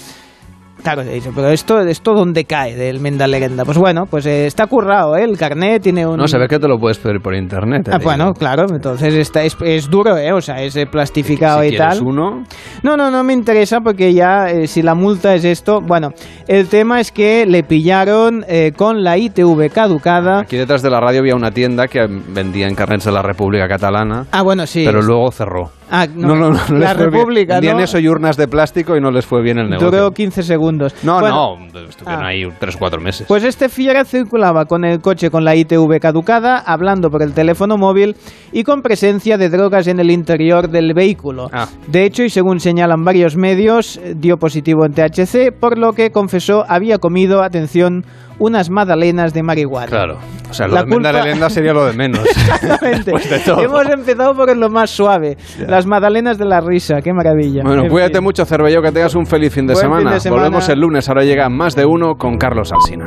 Claro, 0.83 1.03
dice, 1.03 1.31
pero 1.35 1.49
esto, 1.49 1.81
esto 1.81 2.13
¿dónde 2.15 2.45
cae 2.45 2.77
del 2.77 3.01
Mendalegenda? 3.01 3.65
Pues 3.65 3.77
bueno, 3.79 4.05
pues 4.09 4.25
eh, 4.27 4.47
está 4.47 4.67
currado, 4.67 5.17
¿eh? 5.17 5.25
El 5.25 5.37
carnet 5.37 5.83
tiene 5.83 6.07
un... 6.07 6.17
No, 6.17 6.29
se 6.29 6.39
ve 6.39 6.47
que 6.47 6.59
te 6.59 6.69
lo 6.69 6.79
puedes 6.79 6.99
pedir 6.99 7.21
por 7.21 7.35
internet. 7.35 7.89
Ah, 7.91 7.99
bueno, 8.03 8.33
claro, 8.35 8.67
entonces 8.71 9.15
está, 9.15 9.43
es, 9.43 9.57
es 9.65 9.91
duro, 9.91 10.17
¿eh? 10.17 10.33
O 10.33 10.41
sea, 10.41 10.63
es 10.63 10.77
eh, 10.77 10.87
plastificado 10.87 11.63
si 11.63 11.69
y 11.75 11.77
tal. 11.77 12.03
uno, 12.03 12.45
No, 12.83 12.97
no, 12.97 13.11
no 13.11 13.25
me 13.25 13.33
interesa 13.33 13.81
porque 13.81 14.13
ya 14.13 14.51
eh, 14.51 14.67
si 14.67 14.83
la 14.83 14.95
multa 14.95 15.35
es 15.35 15.45
esto... 15.45 15.81
Bueno, 15.81 16.11
el 16.47 16.69
tema 16.69 17.01
es 17.01 17.11
que 17.11 17.47
le 17.47 17.63
pillaron 17.65 18.45
eh, 18.47 18.73
con 18.77 19.03
la 19.03 19.19
ITV 19.19 19.71
caducada. 19.73 20.41
aquí 20.41 20.57
detrás 20.57 20.83
de 20.83 20.91
la 20.91 21.01
radio 21.01 21.21
había 21.21 21.35
una 21.35 21.51
tienda 21.51 21.89
que 21.89 22.07
vendía 22.07 22.69
en 22.69 22.75
carnets 22.75 23.05
de 23.07 23.13
la 23.13 23.23
República 23.23 23.67
Catalana, 23.67 24.27
Ah, 24.31 24.43
bueno, 24.43 24.67
sí. 24.67 24.85
pero 24.87 25.03
luego 25.03 25.33
cerró. 25.33 25.71
Ah, 25.91 26.07
No, 26.13 26.35
no, 26.35 26.51
no. 26.51 26.53
la 26.53 26.59
fue 26.67 26.77
bien. 26.79 26.97
República, 26.97 27.55
Vendían 27.55 27.77
¿no? 27.77 27.83
eso 27.85 27.99
y 27.99 28.09
urnas 28.09 28.37
de 28.37 28.49
plástico 28.49 28.97
y 28.97 29.01
no 29.01 29.11
les 29.11 29.25
fue 29.25 29.43
bien 29.43 29.59
el 29.59 29.71
negocio. 29.71 29.91
Duró 29.91 30.11
15 30.11 30.43
segundos. 30.43 30.95
No, 31.03 31.21
Bueno, 31.21 31.59
no, 31.73 31.81
estuvieron 31.89 32.25
Ah. 32.25 32.29
ahí 32.29 32.43
tres 32.59 32.77
o 32.77 32.79
cuatro 32.79 33.01
meses. 33.01 33.27
Pues 33.29 33.45
este 33.45 33.69
Fiera 33.69 34.05
circulaba 34.05 34.65
con 34.65 34.85
el 34.85 35.01
coche 35.01 35.31
con 35.31 35.45
la 35.45 35.55
ITV 35.55 36.01
caducada, 36.01 36.59
hablando 36.59 37.11
por 37.11 37.23
el 37.23 37.33
teléfono 37.35 37.77
móvil 37.77 38.17
y 38.53 38.65
con 38.65 38.83
presencia 38.83 39.39
de 39.39 39.49
drogas 39.49 39.87
en 39.87 40.01
el 40.01 40.11
interior 40.11 40.69
del 40.69 40.93
vehículo. 40.95 41.49
Ah. 41.53 41.69
De 41.87 42.05
hecho, 42.05 42.23
y 42.25 42.31
según 42.31 42.61
señalan 42.61 43.05
varios 43.05 43.37
medios, 43.37 44.01
dio 44.17 44.39
positivo 44.39 44.85
en 44.87 44.93
THC, 44.93 45.53
por 45.53 45.79
lo 45.79 45.93
que 45.93 46.11
confesó 46.11 46.65
había 46.69 46.99
comido, 46.99 47.43
atención, 47.43 48.05
unas 48.39 48.69
magdalenas 48.71 49.33
de 49.33 49.43
marihuana. 49.43 49.87
Claro. 49.87 50.19
O 50.49 50.55
sea, 50.55 50.69
lo 50.69 50.75
La 50.75 50.85
de 50.85 50.91
culpa- 50.93 51.51
sería 51.51 51.73
lo 51.73 51.87
de 51.87 51.93
menos. 51.93 52.21
Exactamente. 52.27 53.13
De. 53.13 53.63
Hemos 53.65 53.87
empezado 53.89 54.35
por 54.35 54.57
lo 54.57 54.71
más 54.71 54.91
suave. 54.91 55.37
Las 55.67 55.87
magdalenas 55.87 56.39
de 56.39 56.45
la 56.45 56.61
risa, 56.61 57.01
qué 57.03 57.13
maravilla. 57.13 57.63
Bueno, 57.65 57.83
En 57.85 57.89
cuídate 57.91 58.15
fin. 58.15 58.25
mucho, 58.25 58.45
Cervello, 58.45 58.81
que 58.83 58.93
tengas 58.93 59.15
un 59.15 59.27
feliz 59.27 59.53
fin 59.53 59.67
de, 59.67 59.75
Buen 59.75 59.87
fin 59.87 59.93
semana. 59.97 60.15
de 60.15 60.21
semana. 60.21 60.43
Volvemos 60.43 60.69
el 60.69 60.81
lunes, 60.81 61.09
ahora 61.09 61.25
llega 61.25 61.49
más 61.49 61.75
de 61.75 61.85
uno 61.85 62.17
con 62.17 62.37
Carlos 62.39 62.73
Alsina. 62.73 63.07